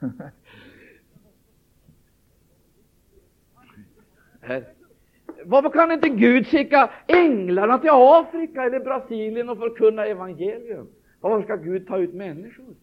Varför 5.44 5.70
kan 5.70 5.92
inte 5.92 6.08
Gud 6.08 6.46
skicka 6.46 6.90
änglarna 7.06 7.78
till 7.78 7.90
Afrika 7.92 8.62
eller 8.62 8.80
Brasilien 8.80 9.48
och 9.48 9.58
förkunna 9.58 10.06
evangelium? 10.06 10.88
Varför 11.20 11.42
ska 11.42 11.56
Gud 11.56 11.86
ta 11.86 11.98
ut 11.98 12.14
människor? 12.14 12.74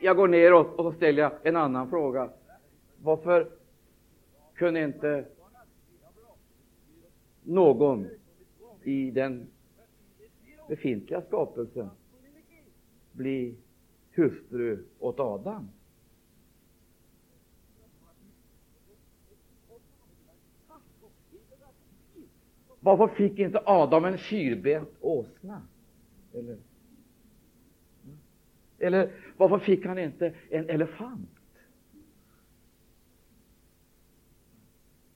Jag 0.00 0.16
går 0.16 0.28
neråt 0.28 0.66
och 0.66 0.84
så 0.84 0.92
ställer 0.92 1.22
jag 1.22 1.32
en 1.42 1.56
annan 1.56 1.90
fråga. 1.90 2.30
Varför 3.02 3.50
kunde 4.54 4.80
inte 4.84 5.24
någon 7.42 8.08
i 8.82 9.10
den 9.10 9.46
befintliga 10.68 11.22
skapelsen 11.22 11.90
bli 13.12 13.54
hustru 14.14 14.84
åt 14.98 15.20
Adam? 15.20 15.70
Varför 22.80 23.08
fick 23.08 23.38
inte 23.38 23.62
Adam 23.64 24.04
en 24.04 24.18
fyrbent 24.18 24.88
åsna? 25.00 25.62
Eller 26.32 26.58
eller 28.78 29.08
varför 29.36 29.58
fick 29.58 29.86
han 29.86 29.98
inte 29.98 30.32
en 30.50 30.70
elefant? 30.70 31.30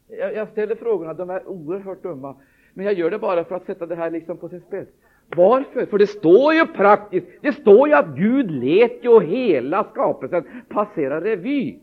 Jag, 0.09 0.35
jag 0.35 0.49
ställer 0.49 0.75
frågorna, 0.75 1.15
de 1.15 1.31
är 1.31 1.49
oerhört 1.49 2.03
dumma, 2.03 2.37
men 2.75 2.85
jag 2.85 2.95
gör 2.95 3.11
det 3.11 3.19
bara 3.19 3.45
för 3.45 3.55
att 3.55 3.67
sätta 3.67 3.87
det 3.87 3.97
här 3.97 4.11
liksom 4.11 4.37
på 4.37 4.49
sin 4.49 4.61
spets. 4.61 4.93
Varför? 5.37 5.87
För 5.87 5.99
det 5.99 6.07
står 6.07 6.55
ju 6.55 6.67
praktiskt, 6.67 7.27
det 7.41 7.53
står 7.53 7.89
ju 7.89 7.95
att 7.95 8.17
Gud 8.17 8.51
lät 8.51 9.05
ju 9.05 9.21
hela 9.21 9.85
skapelsen 9.85 10.45
passera 10.69 11.21
revy. 11.21 11.79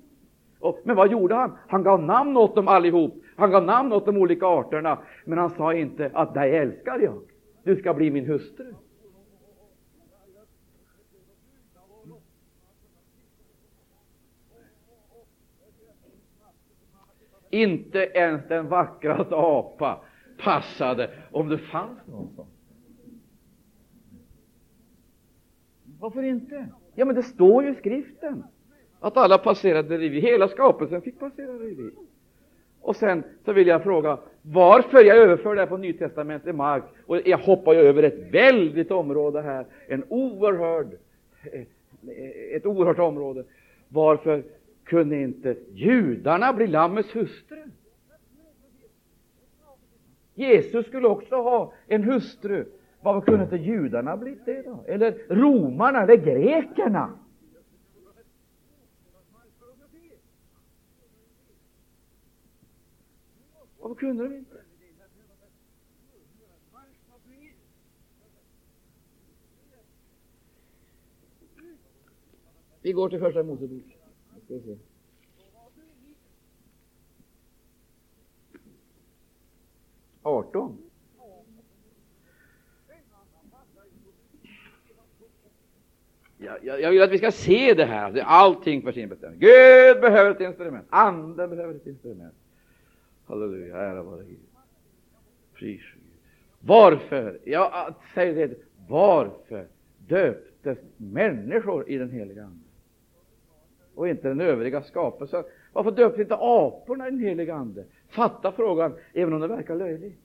Och, 0.59 0.79
men 0.83 0.95
vad 0.95 1.11
gjorde 1.11 1.35
han? 1.35 1.57
Han 1.67 1.83
gav 1.83 2.03
namn 2.03 2.37
åt 2.37 2.55
dem 2.55 2.67
allihop. 2.67 3.23
Han 3.35 3.51
gav 3.51 3.65
namn 3.65 3.93
åt 3.93 4.05
de 4.05 4.17
olika 4.17 4.45
arterna, 4.45 4.97
men 5.25 5.37
han 5.37 5.49
sa 5.49 5.73
inte 5.73 6.11
att 6.13 6.33
dig 6.33 6.57
älskar 6.57 6.99
jag. 6.99 7.21
Du 7.63 7.75
ska 7.75 7.93
bli 7.93 8.11
min 8.11 8.25
hustru. 8.25 8.73
Inte 17.49 17.99
ens 17.99 18.47
den 18.47 18.67
vackraste 18.67 19.35
apa 19.35 20.01
passade 20.43 21.09
om 21.31 21.49
det 21.49 21.57
fanns 21.57 22.07
någon 22.07 22.29
sån. 22.35 22.47
Varför 25.99 26.23
inte? 26.23 26.67
Ja, 26.95 27.05
men 27.05 27.15
det 27.15 27.23
står 27.23 27.63
ju 27.63 27.71
i 27.71 27.75
skriften 27.75 28.43
att 28.99 29.17
alla 29.17 29.37
passerade 29.37 29.97
revy. 29.97 30.19
Hela 30.19 30.47
skapelsen 30.47 31.01
fick 31.01 31.19
passera 31.19 31.53
revy. 31.53 31.91
Och 32.81 32.95
sen 32.95 33.23
så 33.45 33.53
vill 33.53 33.67
jag 33.67 33.83
fråga 33.83 34.17
varför 34.41 35.03
jag 35.03 35.17
överför 35.17 35.55
det 35.55 35.61
här 35.61 35.67
på 35.67 35.77
nytestamentlig 35.77 36.55
mark 36.55 36.83
och 37.05 37.27
jag 37.27 37.37
hoppar 37.37 37.73
ju 37.73 37.79
över 37.79 38.03
ett 38.03 38.33
väldigt 38.33 38.91
område 38.91 39.41
här, 39.41 39.65
en 39.87 40.03
oerhörd, 40.09 40.87
ett 42.51 42.65
oerhört 42.65 42.99
område. 42.99 43.43
Varför 43.87 44.43
kunde 44.89 45.21
inte 45.21 45.57
judarna 45.73 46.53
bli 46.53 46.67
Lammets 46.67 47.15
hustru? 47.15 47.63
Jesus 50.33 50.85
skulle 50.85 51.07
också 51.07 51.35
ha 51.35 51.73
en 51.87 52.03
hustru. 52.03 52.65
Varför 53.01 53.21
kunde 53.25 53.43
inte 53.43 53.55
judarna 53.55 54.17
bli 54.17 54.37
det 54.45 54.61
då? 54.61 54.83
Eller 54.87 55.11
romarna, 55.29 56.01
eller 56.03 56.15
grekerna? 56.15 57.19
Varför 63.79 63.95
kunde 63.95 64.23
de 64.23 64.35
inte? 64.35 64.55
Vi 72.81 72.91
går 72.91 73.09
till 73.09 73.19
Första 73.19 73.43
Mosebok. 73.43 73.98
Ska 74.49 74.55
vi 74.55 74.61
se. 74.61 74.77
Arton. 80.23 80.77
Ja, 86.37 86.57
jag, 86.61 86.81
jag 86.81 86.91
vill 86.91 87.01
att 87.01 87.11
vi 87.11 87.17
ska 87.17 87.31
se 87.31 87.73
det 87.73 87.85
här, 87.85 88.11
det 88.11 88.19
är 88.19 88.25
allting 88.25 88.81
för 88.81 88.91
sin 88.91 89.09
bestämning. 89.09 89.39
Gud 89.39 90.01
behöver 90.01 90.31
ett 90.31 90.41
instrument, 90.41 90.87
anden 90.89 91.49
behöver 91.49 91.75
ett 91.75 91.87
instrument. 91.87 92.35
Halleluja, 93.25 93.77
ära 93.77 94.03
vare 94.03 94.23
Gud. 94.23 94.39
Pris 95.53 95.81
Varför, 96.59 97.39
Jag 97.43 97.95
säger 98.13 98.47
det, 98.47 98.55
varför 98.87 99.67
döptes 100.07 100.77
människor 100.97 101.89
i 101.89 101.97
den 101.97 102.11
heliga 102.11 102.43
Ande? 102.43 102.68
Och 103.99 104.07
inte 104.07 104.27
den 104.27 104.41
övriga 104.41 104.81
skapelsen. 104.81 105.43
Varför 105.73 105.91
döptes 105.91 106.21
inte 106.21 106.35
aporna 106.35 107.07
i 107.07 107.11
den 107.11 107.19
heliga 107.19 107.55
Ande? 107.55 107.85
Fatta 108.07 108.51
frågan, 108.51 108.93
även 109.13 109.33
om 109.33 109.39
den 109.39 109.49
verkar 109.49 109.75
löjlig. 109.75 110.17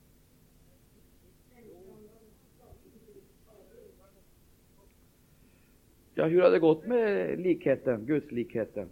Ja, 6.13 6.25
hur 6.25 6.41
har 6.41 6.51
det 6.51 6.59
gått 6.59 6.85
med 6.87 7.39
likheten, 7.39 8.05
gudslikheten? 8.05 8.89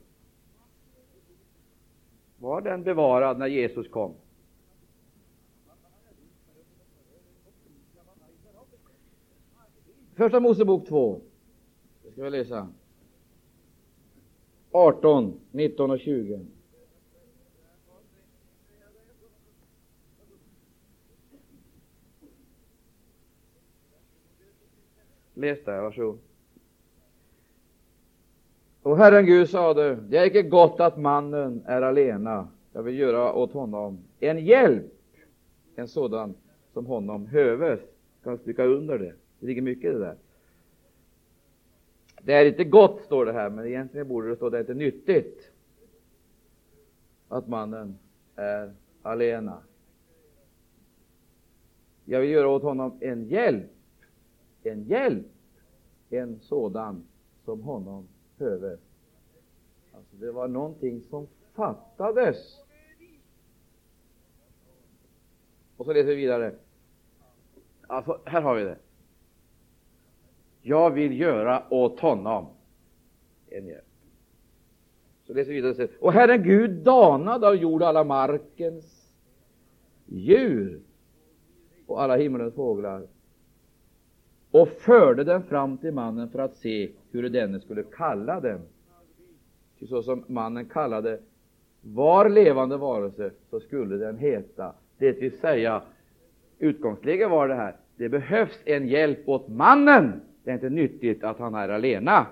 Var 2.38 2.62
den 2.62 2.84
bevarad 2.84 3.40
när 3.40 3.48
Jesus 3.48 3.88
kom? 3.88 4.14
Första 10.16 10.40
Mosebok 10.40 10.88
2. 10.88 11.22
Det 12.04 12.12
ska 12.12 12.24
vi 12.24 12.30
läsa. 12.30 12.70
18, 14.74 15.40
19 15.52 15.92
och 15.92 16.00
20. 16.00 16.46
Läs 25.34 25.64
där, 25.66 25.82
varsågod. 25.82 26.20
Och 28.82 28.98
Herren 28.98 29.26
Gud 29.26 29.50
sade, 29.50 29.96
det 29.96 30.18
är 30.18 30.26
icke 30.26 30.42
gott 30.42 30.80
att 30.80 30.98
mannen 30.98 31.64
är 31.66 31.82
alena. 31.82 32.48
Jag 32.72 32.84
vill 32.84 33.00
göra 33.00 33.34
åt 33.34 33.54
honom 33.54 34.00
en 34.20 34.46
hjälp, 34.46 34.94
en 35.76 35.88
sådan 35.88 36.34
som 36.74 36.86
honom 36.86 37.26
höves. 37.26 37.80
Kan 38.24 38.38
stryka 38.38 38.66
under 38.66 39.00
det. 39.00 39.14
Det 39.40 39.46
ligger 39.46 39.62
mycket 39.62 39.90
i 39.90 39.94
det 39.94 40.00
där. 40.00 40.18
Det 42.26 42.34
är 42.34 42.46
inte 42.46 42.64
gott, 42.64 43.02
står 43.02 43.26
det 43.26 43.34
här, 43.34 43.50
men 43.50 43.68
egentligen 43.68 44.08
borde 44.08 44.30
det 44.30 44.36
stå 44.36 44.50
det 44.50 44.58
är 44.58 44.62
inte 44.62 44.74
nyttigt 44.74 45.52
att 47.28 47.48
mannen 47.48 47.98
är 48.36 48.74
alena. 49.02 49.62
Jag 52.06 52.22
vill 52.22 52.30
göra 52.30 52.50
åt 52.50 52.64
honom 52.64 52.98
en 53.02 53.26
hjälp, 53.26 53.72
en 54.64 54.84
hjälp, 54.84 55.28
en 56.10 56.40
sådan 56.40 57.04
som 57.46 57.62
honom 57.64 58.08
höver. 58.38 58.78
Alltså 59.94 60.16
det 60.16 60.32
var 60.32 60.48
någonting 60.48 61.02
som 61.02 61.28
fattades. 61.54 62.60
Och 65.78 65.86
så 65.86 65.94
läser 65.94 66.10
vi 66.10 66.16
vidare. 66.16 66.56
Alltså, 67.88 68.22
här 68.26 68.42
har 68.42 68.56
vi 68.56 68.64
det. 68.64 68.78
Jag 70.66 70.92
vill 70.92 71.20
göra 71.20 71.64
åt 71.70 72.00
honom 72.00 72.46
en 73.50 73.68
hjälp. 73.68 73.84
Så 75.28 75.34
läser 75.34 75.54
vi 75.54 75.62
vidare. 75.62 75.88
Och 76.00 76.14
Herren 76.14 76.44
Gud 76.44 76.72
danade 76.72 77.48
av 77.48 77.56
jord 77.56 77.84
alla 77.84 78.04
markens 78.04 79.12
djur 80.06 80.80
och 81.88 82.02
alla 82.02 82.16
himmelens 82.16 82.54
fåglar 82.54 83.08
och 84.52 84.68
förde 84.68 85.24
den 85.24 85.44
fram 85.44 85.78
till 85.78 85.92
mannen 85.92 86.30
för 86.30 86.40
att 86.40 86.56
se 86.56 86.92
hur 87.12 87.30
denne 87.30 87.60
skulle 87.60 87.84
kalla 87.84 88.40
dem. 88.40 88.60
Ty 89.80 89.88
så 89.88 90.04
som 90.04 90.24
mannen 90.28 90.66
kallade 90.66 91.20
var 91.82 92.30
levande 92.30 92.78
varelse, 92.78 93.32
så 93.50 93.60
skulle 93.60 93.98
den 93.98 94.18
heta. 94.18 94.74
Det 94.98 95.12
vill 95.12 95.38
säga, 95.38 95.82
utgångsläget 96.60 97.30
var 97.30 97.48
det 97.48 97.56
här, 97.56 97.76
det 97.96 98.10
behövs 98.10 98.60
en 98.66 98.88
hjälp 98.88 99.30
åt 99.30 99.48
mannen. 99.48 100.22
Det 100.44 100.50
är 100.50 100.54
inte 100.54 100.70
nyttigt 100.70 101.24
att 101.24 101.40
han 101.40 101.56
är 101.56 101.70
alena. 101.70 102.26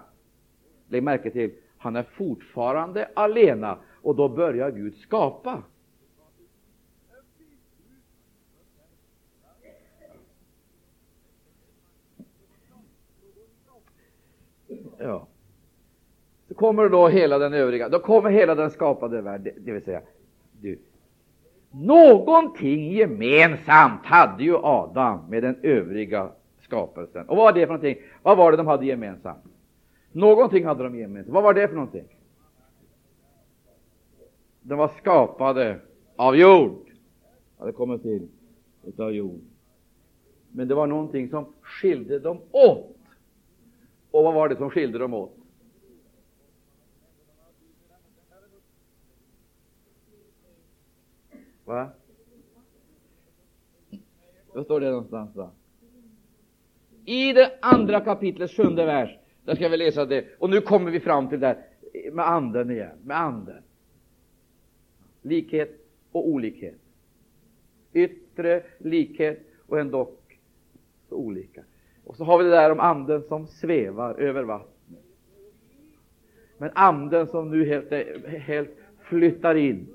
Lägg 0.88 1.03
märke 1.03 1.32
till, 1.32 1.51
han 1.78 1.95
är 1.95 2.03
fortfarande 2.03 3.09
alena 3.14 3.78
och 4.01 4.16
då 4.16 4.30
börjar 4.30 4.72
Gud 4.72 4.95
skapa. 4.95 5.64
Ja. 14.97 15.28
Så 16.47 16.53
kommer 16.53 16.89
då 16.89 17.07
hela 17.07 17.38
den 17.38 17.53
övriga, 17.53 17.89
då 17.89 17.99
kommer 17.99 18.30
hela 18.30 18.55
den 18.55 18.72
skapade 18.72 19.22
världen, 19.22 19.53
det 19.57 19.72
vill 19.72 19.84
säga, 19.84 20.01
du, 20.51 20.80
någonting 21.72 22.91
gemensamt 22.91 24.05
hade 24.05 24.43
ju 24.43 24.57
Adam 24.57 25.20
med 25.30 25.43
den 25.43 25.55
övriga 25.62 26.32
skapelsen. 26.72 27.30
Och 27.30 27.36
vad 27.36 27.45
var 27.45 27.53
det 27.53 27.67
för 27.67 27.74
någonting? 27.74 27.97
Vad 28.24 28.38
var 28.38 28.51
det 28.51 28.57
de 28.57 28.67
hade 28.67 28.86
gemensamt? 28.86 29.43
Någonting 30.11 30.65
hade 30.65 30.84
de 30.84 30.99
gemensamt. 30.99 31.34
Vad 31.34 31.43
var 31.43 31.53
det 31.53 31.67
för 31.67 31.76
någonting? 31.76 32.17
De 34.61 34.78
var 34.78 34.88
skapade 34.88 35.80
av 36.15 36.36
jord. 36.36 36.91
Hade 37.57 37.72
kommit 37.72 38.01
till 38.01 38.28
utav 38.84 39.11
jord. 39.11 39.41
Men 40.51 40.67
det 40.67 40.76
var 40.76 40.88
någonting 40.88 41.30
som 41.30 41.53
skilde 41.61 42.19
dem 42.19 42.41
åt. 42.51 42.97
Och 44.11 44.24
vad 44.24 44.34
var 44.34 44.49
det 44.49 44.55
som 44.55 44.69
skilde 44.69 44.97
dem 44.97 45.13
åt? 45.13 45.38
Va? 51.65 51.89
Vad 54.53 54.65
står 54.65 54.80
det 54.80 54.89
någonstans 54.89 55.34
då? 55.34 55.51
I 57.05 57.33
det 57.33 57.51
andra 57.61 57.99
kapitlet, 57.99 58.51
sjunde 58.51 58.85
vers, 58.85 59.17
där 59.45 59.55
ska 59.55 59.69
vi 59.69 59.77
läsa 59.77 60.05
det. 60.05 60.25
Och 60.39 60.49
nu 60.49 60.61
kommer 60.61 60.91
vi 60.91 60.99
fram 60.99 61.29
till 61.29 61.39
det 61.39 61.47
här 61.47 61.65
med 62.11 62.27
anden 62.27 62.71
igen, 62.71 62.97
med 63.03 63.17
anden. 63.17 63.63
Likhet 65.21 65.69
och 66.11 66.29
olikhet. 66.29 66.79
Yttre 67.93 68.63
likhet 68.77 69.39
och 69.67 69.79
ändå 69.79 70.11
så 71.09 71.15
olika. 71.15 71.63
Och 72.03 72.15
så 72.17 72.23
har 72.23 72.37
vi 72.37 72.43
det 72.43 72.49
där 72.49 72.71
om 72.71 72.79
anden 72.79 73.23
som 73.23 73.47
svävar 73.47 74.15
över 74.15 74.43
vattnet. 74.43 75.03
Men 76.57 76.71
anden 76.73 77.27
som 77.27 77.51
nu 77.51 77.65
helt, 77.65 77.91
helt 78.27 78.69
flyttar 78.99 79.55
in 79.55 79.87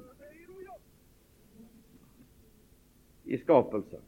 i 3.24 3.38
skapelsen. 3.38 4.00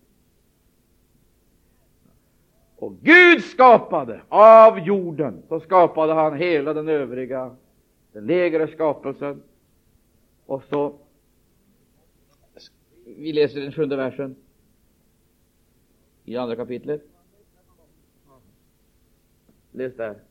Och 2.78 2.96
Gud 3.02 3.44
skapade 3.44 4.22
av 4.28 4.78
jorden, 4.78 5.42
så 5.48 5.60
skapade 5.60 6.12
han 6.12 6.36
hela 6.36 6.74
den 6.74 6.88
övriga, 6.88 7.56
den 8.12 8.26
lägre 8.26 8.68
skapelsen. 8.68 9.42
Och 10.46 10.62
så, 10.70 10.98
vi 13.04 13.32
läser 13.32 13.60
den 13.60 13.72
sjunde 13.72 13.96
versen 13.96 14.36
i 16.24 16.36
andra 16.36 16.56
kapitlet. 16.56 17.02
Läs 19.72 19.96
där. 19.96 20.27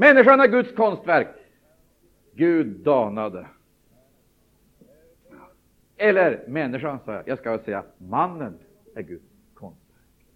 Människan 0.00 0.40
är 0.40 0.46
Guds 0.46 0.72
konstverk. 0.72 1.28
Gud 2.34 2.66
danade. 2.66 3.46
Eller 5.96 6.44
människan, 6.48 6.98
sa 7.04 7.14
jag. 7.14 7.28
Jag 7.28 7.38
ska 7.38 7.58
säga 7.58 7.84
mannen 7.98 8.58
är 8.94 9.02
Guds 9.02 9.24
konstverk. 9.54 10.26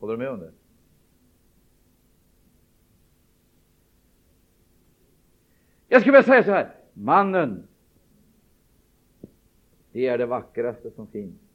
Håller 0.00 0.12
du 0.12 0.18
med 0.18 0.30
om 0.30 0.40
det? 0.40 0.52
Jag 5.88 6.00
skulle 6.00 6.12
vilja 6.12 6.26
säga 6.26 6.44
så 6.44 6.50
här. 6.50 6.74
Mannen, 6.92 7.68
det 9.92 10.06
är 10.06 10.18
det 10.18 10.26
vackraste 10.26 10.90
som 10.90 11.06
finns. 11.06 11.45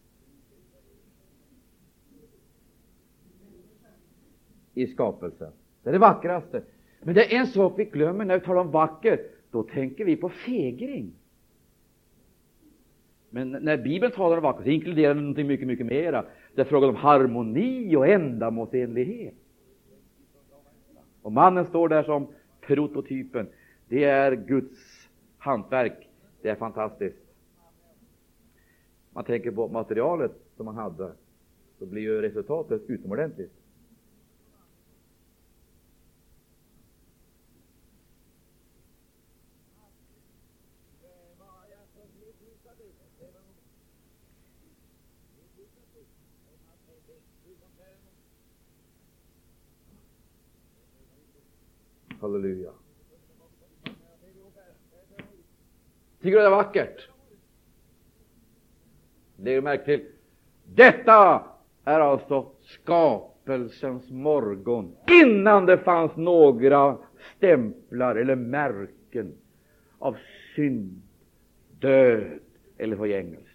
I 4.73 4.87
skapelsen. 4.87 5.51
Det 5.83 5.89
är 5.89 5.93
det 5.93 5.99
vackraste. 5.99 6.63
Men 7.01 7.15
det 7.15 7.33
är 7.33 7.39
en 7.39 7.47
sak 7.47 7.73
vi 7.77 7.85
glömmer 7.85 8.25
när 8.25 8.39
vi 8.39 8.45
talar 8.45 8.61
om 8.61 8.71
vacker. 8.71 9.21
Då 9.51 9.63
tänker 9.63 10.05
vi 10.05 10.15
på 10.15 10.29
fegring. 10.29 11.13
Men 13.29 13.51
när 13.51 13.77
Bibeln 13.77 14.13
talar 14.13 14.37
om 14.37 14.43
vackert 14.43 14.63
så 14.63 14.69
inkluderar 14.69 15.13
den 15.13 15.23
någonting 15.23 15.47
mycket, 15.47 15.67
mycket 15.67 15.85
mera. 15.85 16.25
Det 16.55 16.61
är 16.61 16.65
frågan 16.65 16.89
om 16.89 16.95
harmoni 16.95 17.95
och 17.95 18.07
ändamålsenlighet. 18.07 19.33
Och 21.21 21.31
mannen 21.31 21.65
står 21.65 21.89
där 21.89 22.03
som 22.03 22.27
prototypen. 22.61 23.47
Det 23.87 24.03
är 24.03 24.35
Guds 24.35 25.09
hantverk. 25.37 26.09
Det 26.41 26.49
är 26.49 26.55
fantastiskt. 26.55 27.17
Man 29.13 29.23
tänker 29.23 29.51
på 29.51 29.67
materialet 29.67 30.31
som 30.55 30.65
man 30.65 30.75
hade, 30.75 31.11
så 31.79 31.85
blir 31.85 32.01
ju 32.01 32.21
resultatet 32.21 32.81
utomordentligt. 32.87 33.51
Halleluja. 52.21 52.71
Tycker 56.21 56.37
du 56.37 56.41
det 56.41 56.47
är 56.47 56.49
vackert? 56.49 57.09
Lägg 59.37 59.63
märke 59.63 59.85
till. 59.85 60.05
Detta 60.65 61.43
är 61.85 61.99
alltså 61.99 62.47
skapelsens 62.61 64.11
morgon, 64.11 64.95
innan 65.23 65.65
det 65.65 65.77
fanns 65.77 66.15
några 66.15 66.97
stämplar 67.37 68.15
eller 68.15 68.35
märken 68.35 69.33
av 69.99 70.17
synd, 70.55 71.01
död 71.79 72.39
eller 72.77 72.95
förgängelse. 72.95 73.51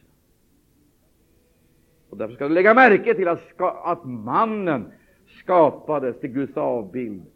Och 2.10 2.16
därför 2.16 2.34
ska 2.34 2.48
du 2.48 2.54
lägga 2.54 2.74
märke 2.74 3.14
till 3.14 3.28
att, 3.28 3.48
ska, 3.48 3.70
att 3.70 4.04
mannen 4.04 4.92
skapades 5.42 6.20
till 6.20 6.30
Guds 6.30 6.56
avbild 6.56 7.26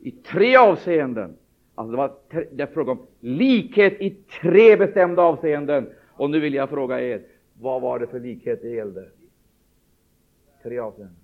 i 0.00 0.10
tre 0.10 0.56
avseenden. 0.56 1.36
Alltså 1.82 1.90
det, 1.90 1.96
var 1.96 2.46
det 2.52 2.66
fråga 2.66 2.92
om 2.92 3.06
likhet 3.20 4.00
i 4.00 4.10
tre 4.40 4.76
bestämda 4.76 5.22
avseenden. 5.22 5.90
Och 6.10 6.30
nu 6.30 6.40
vill 6.40 6.54
jag 6.54 6.70
fråga 6.70 7.00
er, 7.00 7.22
vad 7.60 7.82
var 7.82 7.98
det 7.98 8.06
för 8.06 8.20
likhet 8.20 8.62
det 8.62 8.68
gällde? 8.68 9.08
Tre 10.62 10.78
avseenden. 10.78 11.16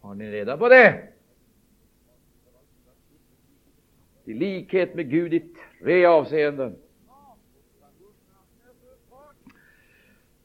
Har 0.00 0.14
ni 0.14 0.30
reda 0.30 0.56
på 0.56 0.68
det? 0.68 1.08
I 4.24 4.34
likhet 4.34 4.94
med 4.94 5.10
Gud 5.10 5.34
i 5.34 5.54
tre 5.80 6.04
avseenden. 6.04 6.76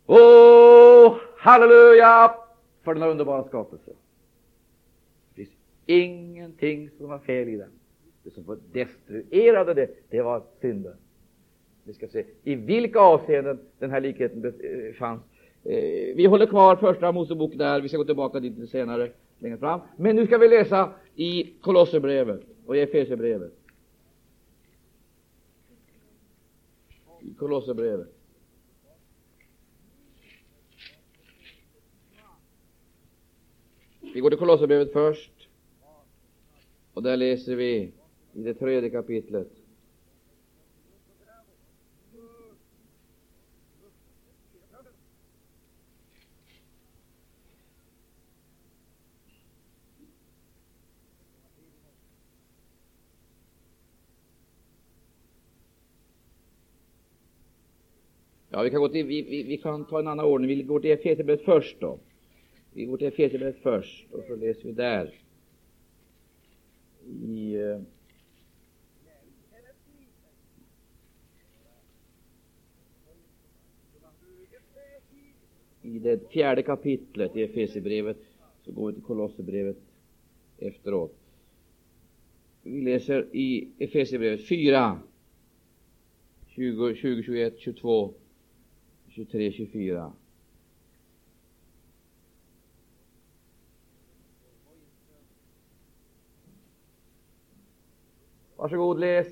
Åh, 0.05 1.17
halleluja 1.37 2.35
för 2.83 2.93
denna 2.93 3.07
underbara 3.07 3.43
skapelse. 3.43 3.91
Ingenting 5.89 6.89
som 6.97 7.09
var 7.09 7.19
fel 7.19 7.49
i 7.49 7.57
den. 7.57 7.71
Det 8.23 8.31
som 8.31 8.59
destruerade 8.71 9.73
det, 9.73 9.89
det 10.09 10.21
var 10.21 10.43
synden. 10.61 10.95
Vi 11.83 11.93
ska 11.93 12.07
se 12.07 12.25
i 12.43 12.55
vilka 12.55 12.99
avseenden 12.99 13.59
den 13.79 13.91
här 13.91 14.01
likheten 14.01 14.45
eh, 14.45 14.93
fanns. 14.93 15.21
Eh, 15.63 16.15
vi 16.15 16.25
håller 16.25 16.45
kvar 16.45 16.75
första 16.75 17.11
Mosebok 17.11 17.53
där, 17.55 17.81
vi 17.81 17.87
ska 17.87 17.97
gå 17.97 18.05
tillbaka 18.05 18.39
dit 18.39 18.57
lite 18.57 18.67
senare, 18.71 19.11
längre 19.39 19.57
fram. 19.57 19.79
Men 19.97 20.15
nu 20.15 20.25
ska 20.25 20.37
vi 20.37 20.47
läsa 20.47 20.93
i 21.15 21.53
Kolosserbrevet 21.61 22.41
och 22.65 22.77
i 22.77 22.79
Efesierbrevet. 22.79 23.53
I 27.21 27.33
Kolosserbrevet. 27.33 28.13
Vi 34.13 34.19
går 34.19 34.29
till 34.29 34.39
Kolosserbrevet 34.39 34.93
först. 34.93 35.36
Och 36.97 37.03
där 37.03 37.17
läser 37.17 37.55
vi 37.55 37.91
i 38.33 38.43
det 38.43 38.53
tredje 38.53 38.89
kapitlet. 38.89 39.47
Ja, 58.49 58.61
vi 58.61 58.69
kan, 58.69 58.81
gå 58.81 58.89
till, 58.89 59.05
vi, 59.05 59.21
vi, 59.21 59.43
vi 59.43 59.57
kan 59.57 59.85
ta 59.85 59.99
en 59.99 60.07
annan 60.07 60.25
ordning. 60.25 60.49
Vi 60.49 60.63
går 60.63 60.79
till 60.79 60.91
Efesierbrevet 60.91 61.45
först 61.45 61.79
då. 61.79 61.99
Vi 62.73 62.85
går 62.85 62.97
till 62.97 63.07
Efesierbrevet 63.07 63.57
först 63.63 64.07
och 64.11 64.23
så 64.27 64.35
läser 64.35 64.63
vi 64.63 64.71
där. 64.71 65.26
I, 67.07 67.55
eh, 67.55 67.81
i 75.81 75.99
det 75.99 76.31
fjärde 76.31 76.63
kapitlet 76.63 77.35
i 77.35 77.43
Efesierbrevet 77.43 78.17
så 78.61 78.71
går 78.71 78.87
vi 78.87 78.93
till 78.93 79.03
Kolosserbrevet 79.03 79.77
efteråt. 80.57 81.15
Vi 82.63 82.81
läser 82.81 83.35
i 83.35 83.67
Efesierbrevet 83.77 84.47
4, 84.47 84.99
20, 86.47 86.95
20, 86.95 87.23
21, 87.23 87.59
22, 87.59 88.13
23, 89.09 89.51
24. 89.51 90.11
Varsågod, 98.67 98.99
läs. 98.99 99.27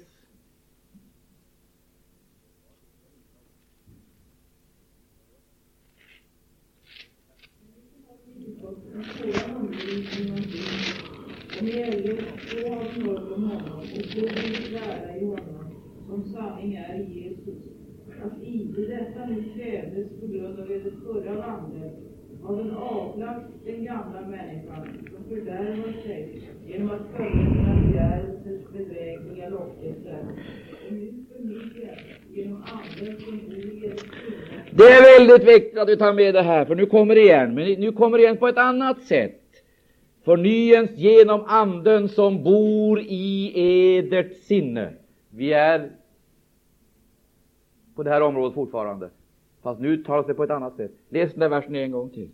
som 16.08 16.24
sanning 16.34 16.76
är 16.76 17.00
i 17.00 17.24
Jesus. 17.24 17.64
Att 18.24 18.44
inte 18.44 18.82
detta 18.82 19.26
nu 19.26 19.44
krävdes 19.56 20.20
på 20.20 20.28
grund 20.28 20.60
av 20.60 20.72
edert 20.72 20.94
förra 21.04 21.36
vandel, 21.36 21.92
har 22.44 22.58
den 22.58 22.72
avlagt 22.72 23.50
den 23.66 23.86
gamla 23.86 24.22
människan 24.22 25.15
som 25.30 25.94
sig 26.04 26.50
genom 26.68 26.92
att 26.92 27.18
följa 27.18 27.34
sina 27.34 27.76
begärelsers 27.88 28.68
bedrägliga 28.74 29.50
lockelser. 29.50 30.26
Och 30.88 30.94
nu 30.94 31.14
förnyas 31.32 32.00
genom 32.34 32.64
som. 32.64 34.00
Det 34.72 34.84
är 34.84 35.20
väldigt 35.20 35.48
viktigt 35.48 35.80
att 35.80 35.90
vi 35.90 35.98
tar 35.98 36.14
med 36.14 36.34
det 36.34 36.42
här, 36.42 36.66
för 36.66 36.76
nu 36.76 36.86
kommer 36.86 37.16
det 37.16 37.22
igen. 37.22 37.56
Men 37.56 37.72
nu 37.80 37.92
kommer 37.92 38.18
det 38.18 38.24
igen 38.24 38.38
på 38.38 38.48
ett 38.48 38.58
annat 38.58 39.02
sätt. 39.02 39.42
Förnyens 40.24 40.92
genom 40.98 41.44
anden 41.48 42.10
som 42.10 42.44
bor 42.44 43.00
i 43.00 43.52
edert 43.98 44.34
sinne. 44.34 44.94
Vi 45.30 45.54
är 45.54 45.92
på 47.96 48.04
det 48.04 48.10
här 48.10 48.22
området 48.22 48.54
fortfarande. 48.54 49.10
Fast 49.64 49.82
nu 49.82 50.04
talas 50.04 50.26
det 50.26 50.34
på 50.34 50.44
ett 50.44 50.50
annat 50.50 50.76
sätt. 50.76 50.92
Läs 51.10 51.32
den 51.32 51.40
där 51.40 51.50
versen 51.50 51.76
en 51.76 51.92
gång 51.92 52.10
till. 52.10 52.30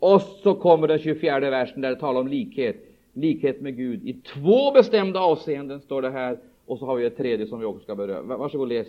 Och 0.00 0.20
så 0.22 0.54
kommer 0.54 0.88
den 0.88 0.98
24 0.98 1.40
versen 1.40 1.80
där 1.80 1.90
det 1.90 2.00
talar 2.00 2.20
om 2.20 2.28
likhet. 2.28 2.76
Likhet 3.12 3.60
med 3.60 3.76
Gud. 3.76 4.08
I 4.08 4.12
två 4.12 4.72
bestämda 4.72 5.20
avseenden 5.20 5.80
står 5.80 6.02
det 6.02 6.10
här. 6.10 6.38
Och 6.66 6.78
så 6.78 6.86
har 6.86 6.96
vi 6.96 7.06
ett 7.06 7.16
tredje 7.16 7.46
som 7.46 7.60
vi 7.60 7.66
också 7.66 7.82
ska 7.82 7.94
beröra. 7.94 8.22
Varsågod 8.22 8.68
läs. 8.68 8.88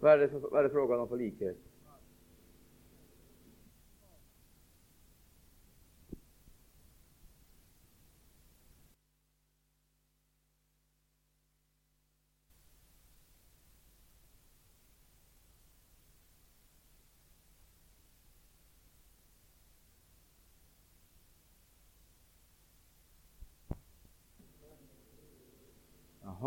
Vad 0.00 0.12
är 0.12 0.18
det, 0.18 0.28
för, 0.28 0.38
vad 0.38 0.58
är 0.58 0.62
det 0.62 0.70
frågan 0.70 1.00
om 1.00 1.08
för 1.08 1.16
likhet? 1.16 1.56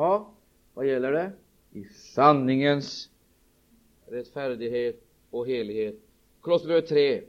Jaha, 0.01 0.25
vad 0.73 0.87
gäller 0.87 1.11
det? 1.11 1.31
I 1.71 1.83
sanningens 1.85 3.09
rättfärdighet 4.05 5.03
och 5.29 5.47
helighet. 5.47 5.95
Kolosserbrevet 6.39 6.87
3. 6.87 7.23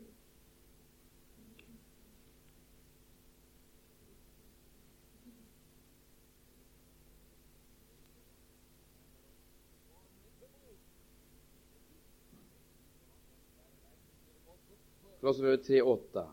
Kolosserbrevet 15.20 15.66
3, 15.66 15.82
8. 15.82 16.32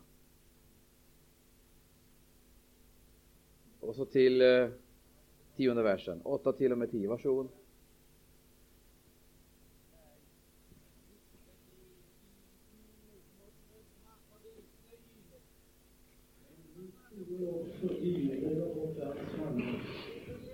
Och 3.80 3.96
så 3.96 4.06
till 4.06 4.42
eh, 4.42 4.70
tionde 5.60 5.84
versen. 5.84 6.22
8 6.24 6.54
till 6.54 6.72
och 6.72 6.78
med 6.78 6.92
10. 6.92 7.08
Varsågod. 7.08 7.48
också 17.50 17.88
tidigare 18.02 18.62
och 18.62 18.96
alltsammans. 19.06 19.84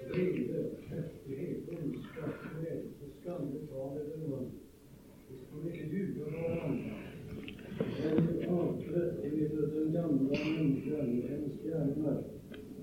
Vrede, 0.10 0.70
häftighet, 0.88 1.58
ondska, 1.70 2.24
glädje, 2.60 2.92
skamligt 3.22 3.70
tal 3.72 3.98
eller 3.98 4.18
mun. 4.18 4.52
Vi 5.30 5.38
skulle 5.38 5.76
inte 5.76 5.96
ljuga 5.96 6.24
varandra. 6.26 6.96
Men 8.04 8.50
avklätt 8.50 9.24
eder 9.24 9.68
den 9.68 9.94
gamla 9.94 10.30
människan 10.30 11.16
med 11.16 11.30
hennes 11.30 11.64
gärningar 11.64 12.24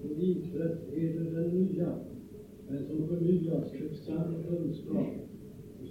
och 0.05 0.11
är 0.93 1.01
det 1.01 1.31
den 1.31 1.49
nya, 1.49 1.89
men 2.69 2.87
som 2.87 3.09
förnyas 3.09 3.71
till 3.71 3.97
sann 3.97 4.45
kunskap. 4.49 5.07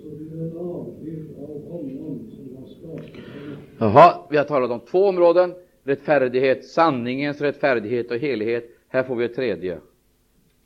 Och 0.06 0.18
blir 0.18 0.42
en 0.42 0.58
avbild 0.58 1.38
av 1.38 1.70
honom 1.72 2.32
som 2.32 2.56
har 2.58 2.68
skapat 2.68 3.06
henne. 3.06 3.58
Jaha, 3.78 4.28
vi 4.30 4.38
har 4.38 4.44
talat 4.44 4.72
om 4.72 4.80
två 4.80 5.06
områden. 5.06 5.54
Rättfärdighet, 5.84 6.66
sanningens 6.66 7.42
rättfärdighet 7.42 8.12
och 8.12 8.18
helighet. 8.18 8.70
Här 8.88 9.04
får 9.04 9.16
vi 9.16 9.26
ett 9.26 9.36
tredje. 9.36 9.80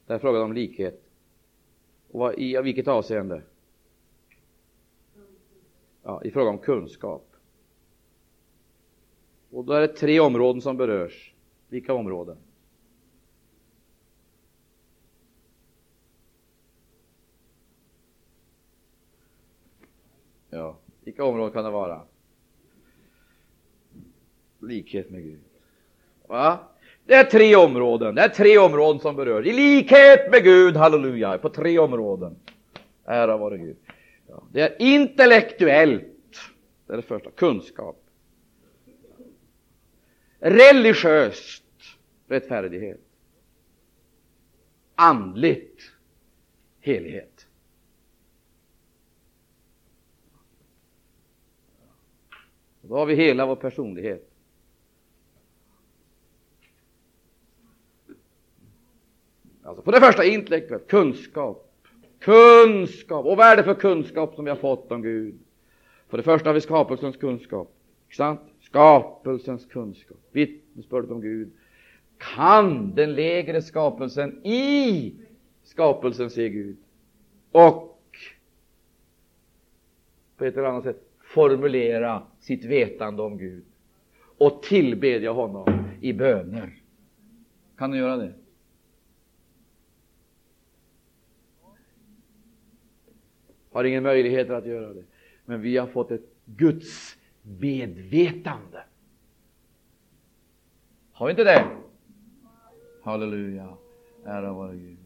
Där 0.07 0.15
är 0.15 0.33
de 0.33 0.41
om 0.41 0.53
likhet. 0.53 1.01
Och 2.11 2.19
vad, 2.19 2.39
i 2.39 2.61
vilket 2.61 2.87
avseende? 2.87 3.41
Ja, 6.03 6.21
I 6.23 6.31
fråga 6.31 6.49
om 6.49 6.57
kunskap. 6.57 7.27
Och 9.51 9.65
då 9.65 9.73
är 9.73 9.81
det 9.81 9.87
tre 9.87 10.19
områden 10.19 10.61
som 10.61 10.77
berörs. 10.77 11.33
Vilka 11.69 11.93
områden? 11.93 12.37
Ja, 20.55 20.77
vilka 21.03 21.23
områden 21.23 21.53
kan 21.53 21.63
det 21.63 21.69
vara? 21.69 22.01
Likhet 24.59 25.09
med 25.09 25.23
Gud. 25.23 25.39
Va? 26.27 26.59
Det 27.05 27.13
är 27.13 27.23
tre 27.23 27.55
områden. 27.55 28.15
Det 28.15 28.21
är 28.21 28.29
tre 28.29 28.57
områden 28.57 29.01
som 29.01 29.15
berörs. 29.15 29.45
I 29.45 29.53
likhet 29.53 30.31
med 30.31 30.43
Gud, 30.43 30.75
halleluja, 30.75 31.37
på 31.37 31.49
tre 31.49 31.79
områden. 31.79 32.35
Ära 33.05 33.37
vare 33.37 33.57
Gud. 33.57 33.75
Ja, 34.27 34.43
det 34.51 34.61
är 34.61 34.81
intellektuellt. 34.81 36.03
Det 36.87 36.93
är 36.93 36.97
det 36.97 37.03
första. 37.03 37.31
Kunskap. 37.31 38.03
Religiöst. 40.39 41.63
Rättfärdighet. 42.27 43.01
Andligt. 44.95 45.81
Helighet. 46.79 47.34
Då 52.89 52.95
har 52.95 53.05
vi 53.05 53.15
hela 53.15 53.45
vår 53.45 53.55
personlighet. 53.55 54.31
Alltså 59.63 59.83
för 59.83 59.91
det 59.91 59.99
första 59.99 60.25
intellektuellt, 60.25 60.87
kunskap. 60.87 61.71
Kunskap! 62.19 63.25
Och 63.25 63.37
vad 63.37 63.47
är 63.47 63.57
det 63.57 63.63
för 63.63 63.73
kunskap 63.73 64.35
som 64.35 64.45
vi 64.45 64.51
har 64.51 64.57
fått 64.57 64.91
om 64.91 65.01
Gud? 65.01 65.39
För 66.07 66.17
det 66.17 66.23
första 66.23 66.49
har 66.49 66.53
vi 66.53 66.61
skapelsens 66.61 67.17
kunskap. 67.17 67.75
Sant? 68.11 68.41
Skapelsens 68.61 69.65
kunskap. 69.65 70.17
Vittnesbördet 70.31 71.11
om 71.11 71.21
Gud. 71.21 71.51
Kan 72.17 72.95
den 72.95 73.15
lägre 73.15 73.61
skapelsen 73.61 74.45
i 74.45 75.13
skapelsen 75.63 76.29
se 76.29 76.49
Gud? 76.49 76.77
Och 77.51 78.17
på 80.37 80.45
ett 80.45 80.57
eller 80.57 80.67
annat 80.67 80.83
sätt 80.83 81.04
formulera 81.35 82.23
sitt 82.39 82.65
vetande 82.65 83.21
om 83.21 83.37
Gud 83.37 83.65
och 84.37 84.63
tillbedja 84.63 85.31
honom 85.31 85.83
i 86.01 86.13
böner. 86.13 86.73
Kan 87.77 87.91
du 87.91 87.97
göra 87.97 88.17
det? 88.17 88.33
Har 93.71 93.83
ingen 93.83 94.03
möjlighet 94.03 94.49
att 94.49 94.65
göra 94.65 94.93
det. 94.93 95.03
Men 95.45 95.61
vi 95.61 95.77
har 95.77 95.87
fått 95.87 96.11
ett 96.11 96.25
Guds 96.45 97.17
medvetande. 97.41 98.83
Har 101.11 101.25
vi 101.25 101.31
inte 101.31 101.43
det? 101.43 101.65
Halleluja. 103.03 103.77
Ära 104.25 104.53
vare 104.53 104.75
Gud. 104.75 105.04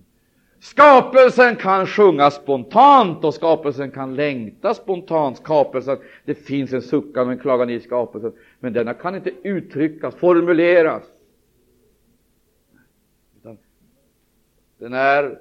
Skapelsen 0.60 1.56
kan 1.56 1.88
sjunga 1.88 2.32
spontant 2.32 3.24
och 3.24 3.34
skapelsen 3.34 3.92
kan 3.92 4.16
längta 4.16 4.74
spontant. 4.74 5.38
Skapelsen, 5.38 5.98
det 6.26 6.36
finns 6.36 6.74
en 6.74 6.82
suckan 6.82 7.28
och 7.28 7.34
en 7.34 7.40
klagan 7.40 7.70
i 7.70 7.80
skapelsen, 7.80 8.34
men 8.60 8.74
denna 8.74 8.94
kan 8.94 9.16
inte 9.16 9.32
uttryckas, 9.44 10.16
formuleras. 10.16 11.04
Utan 13.38 13.58
den 14.78 14.94
är, 14.94 15.40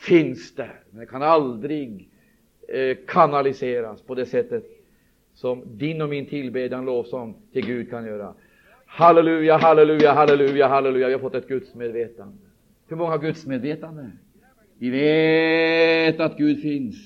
finns 0.00 0.54
där, 0.54 0.80
men 0.90 0.98
den 0.98 1.06
kan 1.06 1.22
aldrig 1.22 2.08
eh, 2.68 2.96
kanaliseras 3.06 4.02
på 4.02 4.14
det 4.14 4.26
sättet 4.26 4.64
som 5.34 5.62
din 5.66 6.02
och 6.02 6.08
min 6.08 6.26
tillbedjan, 6.26 6.84
lovsång 6.84 7.34
till 7.52 7.66
Gud 7.66 7.90
kan 7.90 8.06
göra. 8.06 8.34
Halleluja, 8.86 9.56
halleluja, 9.56 10.12
halleluja, 10.12 10.68
halleluja. 10.68 11.06
Vi 11.06 11.12
har 11.12 11.20
fått 11.20 11.34
ett 11.34 11.48
gudsmedvetande. 11.48 12.36
Hur 12.88 12.96
många 12.96 13.16
gudsmedvetande? 13.16 14.10
Vi 14.80 14.90
vet 14.90 16.20
att 16.20 16.36
Gud 16.36 16.62
finns. 16.62 16.96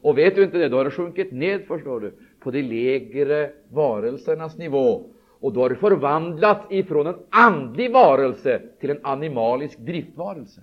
Och 0.00 0.18
vet 0.18 0.34
du 0.34 0.44
inte 0.44 0.58
det, 0.58 0.68
då 0.68 0.76
har 0.76 0.84
du 0.84 0.90
sjunkit 0.90 1.32
ned, 1.32 1.66
förstår 1.66 2.00
du, 2.00 2.12
på 2.40 2.50
de 2.50 2.62
lägre 2.62 3.52
varelsernas 3.68 4.58
nivå. 4.58 5.04
Och 5.40 5.52
då 5.52 5.60
har 5.60 5.70
du 5.70 5.76
förvandlats 5.76 6.66
ifrån 6.70 7.06
en 7.06 7.16
andlig 7.30 7.92
varelse 7.92 8.62
till 8.80 8.90
en 8.90 9.00
animalisk 9.02 9.78
driftvarelse. 9.78 10.60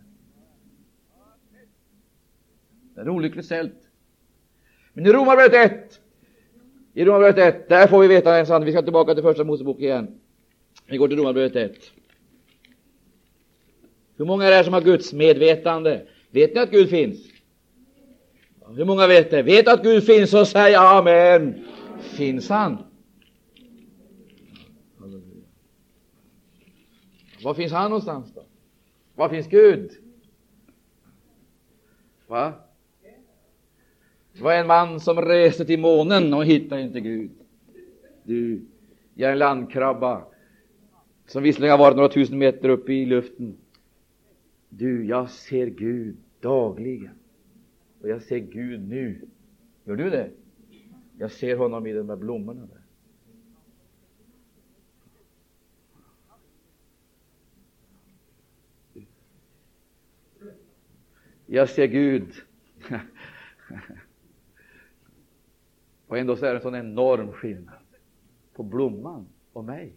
Det 2.95 3.01
är 3.01 3.09
olyckligt 3.09 3.45
ställt. 3.45 3.73
Men 4.93 5.05
i 5.05 5.09
Romarbrevet 5.09 5.71
1, 5.71 6.01
i 6.93 7.05
Romarbrevet 7.05 7.55
1, 7.55 7.69
där 7.69 7.87
får 7.87 8.01
vi 8.01 8.07
veta 8.07 8.37
en 8.37 8.45
sanning. 8.45 8.65
Vi 8.65 8.71
ska 8.71 8.81
tillbaka 8.81 9.13
till 9.13 9.23
första 9.23 9.43
Mosebok 9.43 9.79
igen. 9.79 10.19
Vi 10.87 10.97
går 10.97 11.07
till 11.07 11.17
Romarbrevet 11.17 11.55
1. 11.55 11.71
Hur 14.17 14.25
många 14.25 14.45
är 14.45 14.57
det 14.57 14.63
som 14.63 14.73
har 14.73 14.81
Guds 14.81 15.13
medvetande? 15.13 16.01
Vet 16.33 16.53
ni 16.55 16.59
att 16.59 16.71
Gud 16.71 16.89
finns? 16.89 17.27
Hur 18.75 18.85
många 18.85 19.07
vet 19.07 19.31
det? 19.31 19.43
Vet 19.43 19.67
att 19.67 19.83
Gud 19.83 20.03
finns 20.03 20.29
så 20.31 20.45
säg 20.45 20.75
amen. 20.75 21.65
Finns 21.99 22.49
han? 22.49 22.77
Var 27.43 27.53
finns 27.53 27.71
han 27.71 27.89
någonstans 27.89 28.33
då? 28.35 28.43
Var 29.15 29.29
finns 29.29 29.47
Gud? 29.47 29.91
Va? 32.27 32.53
Det 34.33 34.41
var 34.41 34.53
en 34.53 34.67
man 34.67 34.99
som 34.99 35.21
reste 35.21 35.65
till 35.65 35.79
månen 35.79 36.33
och 36.33 36.45
hittade 36.45 36.81
inte 36.81 36.99
Gud. 36.99 37.31
Du, 38.23 38.65
jag 39.13 39.27
är 39.27 39.33
en 39.33 39.39
landkrabba 39.39 40.25
som 41.27 41.43
visserligen 41.43 41.71
har 41.71 41.85
varit 41.85 41.95
några 41.95 42.09
tusen 42.09 42.37
meter 42.37 42.69
uppe 42.69 42.93
i 42.93 43.05
luften. 43.05 43.57
Du, 44.69 45.05
jag 45.05 45.29
ser 45.29 45.67
Gud 45.67 46.22
dagligen. 46.43 47.15
Och 48.01 48.09
jag 48.09 48.21
ser 48.21 48.39
Gud 48.39 48.87
nu. 48.87 49.27
Gör 49.83 49.95
du 49.95 50.09
det? 50.09 50.31
Jag 51.17 51.31
ser 51.31 51.57
honom 51.57 51.87
i 51.87 51.93
de 51.93 52.07
där 52.07 52.15
blommorna 52.15 52.65
där. 52.65 52.83
Jag 61.45 61.69
ser 61.69 61.87
Gud. 61.87 62.33
och 66.07 66.17
ändå 66.17 66.35
så 66.35 66.45
är 66.45 66.49
det 66.49 66.55
en 66.55 66.61
sån 66.61 66.75
enorm 66.75 67.31
skillnad 67.31 67.83
på 68.53 68.63
blomman 68.63 69.27
och 69.53 69.65
mig. 69.65 69.93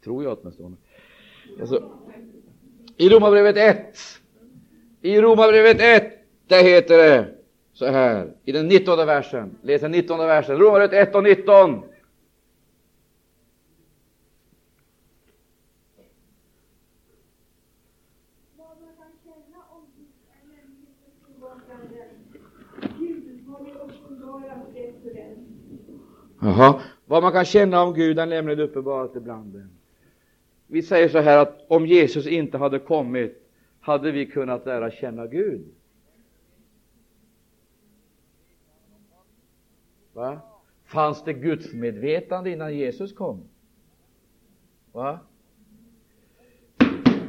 Tror 0.00 0.24
jag 0.24 0.38
åtminstone. 0.38 0.76
Alltså, 1.60 1.92
I 2.96 3.08
Romarbrevet 3.08 3.56
1, 3.56 3.98
I 5.00 5.20
Romarbrevet 5.20 5.80
1, 5.80 6.12
där 6.46 6.62
heter 6.62 6.98
det 6.98 7.28
så 7.72 7.86
här, 7.86 8.32
i 8.44 8.52
den 8.52 8.68
19 8.68 9.06
versen. 9.06 9.58
Läs 9.62 9.80
den 9.80 9.90
19 9.90 10.18
versen. 10.18 10.58
Romarbrevet 10.58 11.08
1 11.08 11.14
och 11.14 11.22
19. 11.22 11.82
Vad 18.38 18.72
man 18.72 18.82
kan 18.92 19.14
känna 19.24 19.64
om 19.70 19.84
Gud 19.94 20.18
han 20.18 20.28
lämnar 20.28 20.86
det. 25.14 25.36
Jaha. 26.40 26.80
Vad 27.06 27.22
man 27.22 27.32
kan 27.32 27.44
känna 27.44 27.82
om 27.82 27.94
Gud 27.94 28.18
uppenbarat 28.60 29.16
ibland 29.16 29.52
dem. 29.52 29.75
Vi 30.66 30.82
säger 30.82 31.08
så 31.08 31.18
här 31.18 31.38
att 31.38 31.64
om 31.68 31.86
Jesus 31.86 32.26
inte 32.26 32.58
hade 32.58 32.78
kommit 32.78 33.42
hade 33.80 34.10
vi 34.10 34.26
kunnat 34.26 34.66
lära 34.66 34.90
känna 34.90 35.26
Gud. 35.26 35.64
Va? 40.12 40.40
Fanns 40.84 41.24
det 41.24 41.32
gudsmedvetande 41.32 42.50
innan 42.50 42.76
Jesus 42.76 43.12
kom? 43.12 43.48
Va? 44.92 45.18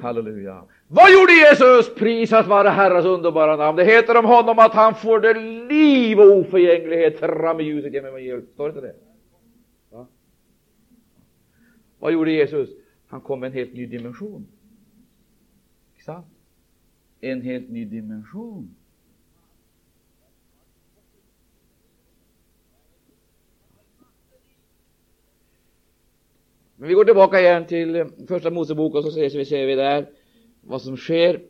Halleluja. 0.02 0.64
Vad 0.88 1.12
gjorde 1.14 1.34
Jesus? 1.34 1.96
Prisat 1.96 2.48
vare 2.48 2.70
Herrens 2.70 3.06
underbara 3.06 3.56
namn. 3.56 3.78
Det 3.78 3.84
heter 3.84 4.18
om 4.18 4.26
honom 4.26 4.60
att 4.60 4.74
han 4.74 4.96
får 4.96 5.20
det 5.20 5.34
liv 5.70 6.20
och 6.20 6.38
oförgänglighet 6.38 7.20
fram 7.20 7.60
i 7.60 7.64
ljuset 7.64 7.94
genom 7.94 8.10
evangeliet. 8.10 8.50
Står 8.54 8.70
inte 8.70 8.82
det? 8.82 8.96
Va? 9.90 10.08
Vad 12.00 12.14
gjorde 12.14 12.32
Jesus? 12.32 12.70
Han 13.08 13.22
kom 13.22 13.40
med 13.40 13.48
en 13.48 13.54
helt 13.54 13.74
ny 13.74 13.86
dimension. 13.86 14.48
Inte 15.94 16.06
sant? 16.06 16.26
En 17.22 17.42
helt 17.42 17.70
ny 17.70 17.86
dimension. 17.86 18.76
Men 26.76 26.88
vi 26.90 26.94
går 26.94 27.06
tillbaka 27.06 27.40
igen 27.40 27.66
till 27.66 27.96
eh, 27.96 28.08
första 28.28 28.50
Mosebok 28.50 28.96
och 28.96 29.04
så 29.04 29.12
ser 29.12 29.38
vi, 29.38 29.46
ser 29.46 29.66
vi 29.66 29.76
där 29.76 30.10
vad 30.62 30.82
som 30.82 30.98
sker 30.98 31.42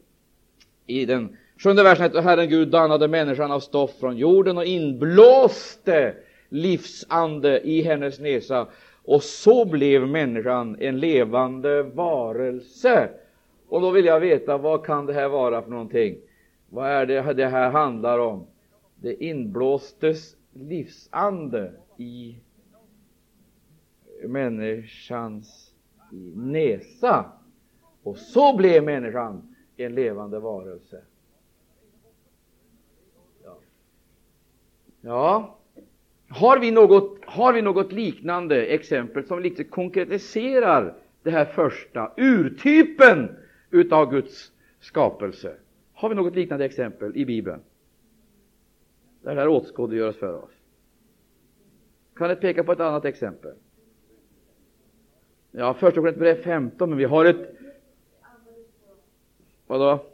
i 0.85 1.05
den 1.05 1.37
sjunde 1.57 1.83
versen. 1.83 2.23
Herren 2.23 2.49
Gud 2.49 2.67
dannade 2.67 3.07
människan 3.07 3.51
av 3.51 3.59
stoff 3.59 3.99
från 3.99 4.17
jorden 4.17 4.57
och 4.57 4.65
inblåste 4.65 6.15
livsande 6.49 7.59
i 7.59 7.81
hennes 7.81 8.19
näsa 8.19 8.67
och 9.07 9.23
så 9.23 9.65
blev 9.65 10.07
människan 10.07 10.77
en 10.79 10.99
levande 10.99 11.83
varelse. 11.83 13.09
Och 13.67 13.81
då 13.81 13.91
vill 13.91 14.05
jag 14.05 14.19
veta, 14.19 14.57
vad 14.57 14.85
kan 14.85 15.05
det 15.05 15.13
här 15.13 15.29
vara 15.29 15.61
för 15.61 15.69
någonting? 15.69 16.17
Vad 16.69 16.89
är 16.89 17.05
det 17.05 17.33
det 17.33 17.47
här 17.47 17.71
handlar 17.71 18.19
om? 18.19 18.47
Det 18.95 19.23
inblåstes 19.23 20.35
livsande 20.53 21.73
i 21.97 22.39
människans 24.23 25.73
näsa. 26.35 27.31
Och 28.03 28.17
så 28.17 28.57
blev 28.57 28.83
människan 28.83 29.55
en 29.77 29.95
levande 29.95 30.39
varelse. 30.39 31.01
Ja. 33.43 33.57
ja. 35.01 35.56
Har, 36.29 36.59
vi 36.59 36.71
något, 36.71 37.25
har 37.25 37.53
vi 37.53 37.61
något 37.61 37.91
liknande 37.91 38.65
exempel 38.65 39.27
som 39.27 39.39
lite 39.39 39.63
konkretiserar 39.63 40.95
det 41.23 41.31
här 41.31 41.45
första, 41.45 42.11
urtypen 42.17 43.35
utav 43.71 44.11
Guds 44.11 44.51
skapelse? 44.79 45.55
Har 45.93 46.09
vi 46.09 46.15
något 46.15 46.35
liknande 46.35 46.65
exempel 46.65 47.17
i 47.17 47.25
Bibeln? 47.25 47.59
Där 49.21 49.35
det 49.35 49.41
här 49.41 49.47
åskådliggörs 49.47 50.15
för 50.15 50.43
oss. 50.43 50.51
Kan 52.15 52.29
ni 52.29 52.35
peka 52.35 52.63
på 52.63 52.71
ett 52.71 52.79
annat 52.79 53.05
exempel? 53.05 53.53
Ja, 55.51 55.73
första 55.73 56.01
Korinthierbrevet 56.01 56.43
15, 56.43 56.89
men 56.89 56.97
vi 56.97 57.05
har 57.05 57.25
ett... 57.25 57.55
Vadå? 59.67 60.05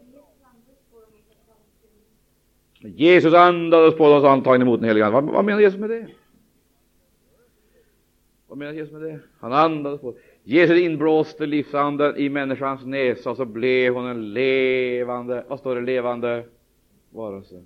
Jesus 2.90 3.34
andades 3.34 3.96
på 3.96 4.06
oss 4.06 4.24
antagning 4.24 4.62
emot 4.62 4.80
den 4.80 4.88
helige 4.88 5.06
Ande. 5.06 5.22
Vad, 5.22 5.34
vad 5.34 5.46
menar 5.46 5.62
Jesus 5.62 5.80
med 5.80 5.90
det? 5.90 6.08
Vad 8.48 8.58
menar 8.58 8.74
Jesus 8.74 8.94
med 8.94 9.02
det? 9.02 9.20
Han 9.40 9.54
andades 9.54 10.02
på 10.02 10.16
Jesus 10.44 10.78
inblåste 10.78 11.46
livsanden 11.46 12.18
i 12.18 12.30
människans 12.30 12.86
näsa 12.86 13.32
och 13.32 13.38
så 13.38 13.46
blev 13.46 13.94
hon 13.94 14.06
en 14.06 14.34
levande, 14.34 15.46
vad 15.48 15.60
står 15.60 15.76
det, 15.76 15.82
levande 15.82 16.46
varelse. 17.10 17.64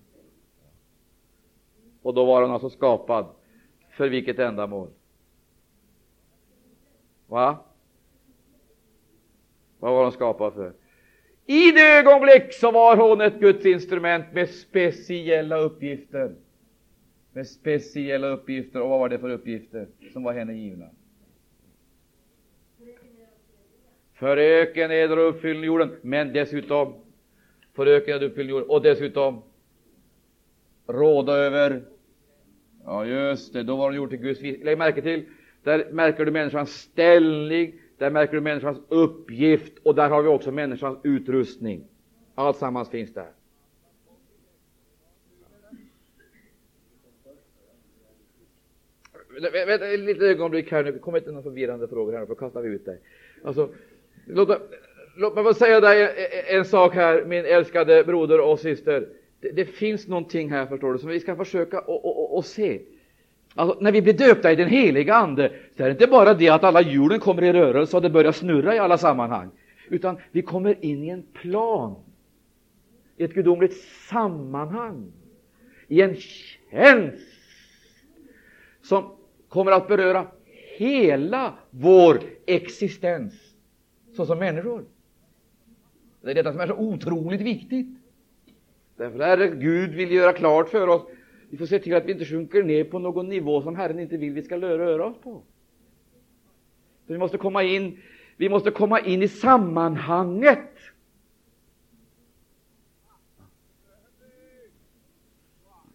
Och 2.01 2.13
då 2.13 2.25
var 2.25 2.41
hon 2.41 2.51
alltså 2.51 2.69
skapad. 2.69 3.25
För 3.89 4.09
vilket 4.09 4.39
ändamål? 4.39 4.89
Va? 7.27 7.57
Vad 9.79 9.91
var 9.91 10.03
hon 10.03 10.11
skapad 10.11 10.53
för? 10.53 10.73
I 11.49 11.71
det 11.71 11.97
ögonblick 11.99 12.53
så 12.53 12.71
var 12.71 12.97
hon 12.97 13.21
ett 13.21 13.39
Guds 13.39 13.65
instrument 13.65 14.25
med 14.33 14.49
speciella 14.49 15.57
uppgifter. 15.57 16.35
Med 17.33 17.47
speciella 17.47 18.27
uppgifter. 18.27 18.81
Och 18.81 18.89
vad 18.89 18.99
var 18.99 19.09
det 19.09 19.19
för 19.19 19.29
uppgifter 19.29 19.87
som 20.13 20.23
var 20.23 20.33
henne 20.33 20.53
givna? 20.53 20.89
Föröka, 24.13 24.93
eder 24.93 25.19
och 25.19 25.29
uppfyllning 25.29 25.63
jorden, 25.63 25.95
men 26.01 26.33
dessutom 26.33 26.93
föröka, 27.75 28.11
eder 28.15 28.25
och 28.25 28.31
uppfyllning 28.31 28.55
jorden, 28.55 28.69
och 28.69 28.81
dessutom 28.81 29.41
råda 30.87 31.33
över 31.33 31.81
Ja, 32.85 33.05
just 33.05 33.53
det, 33.53 33.63
då 33.63 33.75
var 33.75 33.85
hon 33.85 33.95
gjord 33.95 34.09
till 34.09 34.19
Guds 34.19 34.41
Lägg 34.41 34.77
märke 34.77 35.01
till, 35.01 35.25
där 35.63 35.87
märker 35.91 36.25
du 36.25 36.31
människans 36.31 36.71
ställning, 36.71 37.73
där 37.97 38.09
märker 38.09 38.33
du 38.33 38.41
människans 38.41 38.77
uppgift 38.89 39.73
och 39.83 39.95
där 39.95 40.09
har 40.09 40.21
vi 40.21 40.29
också 40.29 40.51
människans 40.51 40.99
utrustning. 41.03 41.83
Alltsammans 42.35 42.89
finns 42.89 43.13
där. 43.13 43.31
Vänta 49.41 49.87
ett 49.87 49.99
litet 49.99 50.23
ögonblick 50.23 50.71
här 50.71 50.83
nu, 50.83 50.99
kom 50.99 51.15
inte 51.15 51.29
några 51.29 51.43
förvirrande 51.43 51.87
frågor 51.87 52.13
här, 52.13 52.19
för 52.19 52.27
då 52.27 52.35
kastar 52.35 52.61
vi 52.61 52.69
ut 52.69 52.85
dig. 52.85 52.99
Alltså, 53.43 53.69
låt, 54.25 54.49
låt 55.17 55.35
mig 55.35 55.43
få 55.43 55.53
säga 55.53 55.79
dig 55.79 56.03
en, 56.03 56.57
en 56.57 56.65
sak 56.65 56.95
här, 56.95 57.25
min 57.25 57.45
älskade 57.45 58.03
broder 58.03 58.41
och 58.41 58.59
syster. 58.59 59.09
Det, 59.39 59.51
det, 59.51 59.65
finns 59.65 60.07
någonting 60.07 60.49
här, 60.49 60.65
förstår 60.65 60.93
du, 60.93 60.99
som 60.99 61.09
vi 61.09 61.19
ska 61.19 61.35
försöka 61.35 61.83
att 62.37 62.45
se. 62.45 62.81
Alltså, 63.57 63.77
när 63.81 63.91
vi 63.91 64.01
blir 64.01 64.13
döpta 64.13 64.51
i 64.51 64.55
den 64.55 64.69
heliga 64.69 65.15
Ande, 65.15 65.51
så 65.77 65.83
är 65.83 65.87
det 65.87 65.91
inte 65.91 66.07
bara 66.07 66.33
det 66.33 66.49
att 66.49 66.63
alla 66.63 66.81
hjulen 66.81 67.19
kommer 67.19 67.43
i 67.43 67.53
rörelse 67.53 67.95
och 67.95 68.01
det 68.01 68.09
börjar 68.09 68.31
snurra 68.31 68.75
i 68.75 68.79
alla 68.79 68.97
sammanhang, 68.97 69.49
utan 69.89 70.17
vi 70.31 70.41
kommer 70.41 70.85
in 70.85 71.03
i 71.03 71.09
en 71.09 71.23
plan, 71.23 71.95
i 73.17 73.23
ett 73.23 73.33
gudomligt 73.33 73.73
sammanhang, 74.09 75.11
i 75.87 76.01
en 76.01 76.15
tjänst 76.15 77.23
som 78.81 79.11
kommer 79.49 79.71
att 79.71 79.87
beröra 79.87 80.27
hela 80.77 81.53
vår 81.69 82.19
existens 82.45 83.33
såsom 84.15 84.39
människor. 84.39 84.85
Det 86.21 86.31
är 86.31 86.35
detta 86.35 86.51
som 86.51 86.61
är 86.61 86.67
så 86.67 86.75
otroligt 86.75 87.41
viktigt. 87.41 87.87
Därför 88.97 89.19
är 89.19 89.47
Gud 89.55 89.89
vill 89.89 90.11
göra 90.11 90.33
klart 90.33 90.69
för 90.69 90.87
oss 90.87 91.01
vi 91.49 91.57
får 91.57 91.65
se 91.65 91.79
till 91.79 91.95
att 91.95 92.05
vi 92.05 92.11
inte 92.11 92.25
sjunker 92.25 92.63
ner 92.63 92.83
på 92.83 92.99
någon 92.99 93.29
nivå 93.29 93.61
som 93.61 93.75
Herren 93.75 93.99
inte 93.99 94.17
vill 94.17 94.33
vi 94.33 94.43
ska 94.43 94.57
röra 94.57 95.05
oss 95.05 95.17
på. 95.23 95.41
Så 97.07 97.13
vi 97.13 97.17
måste 97.17 97.37
komma 97.37 97.63
in, 97.63 97.99
vi 98.37 98.49
måste 98.49 98.71
komma 98.71 98.99
in 98.99 99.23
i 99.23 99.27
sammanhanget. 99.27 100.69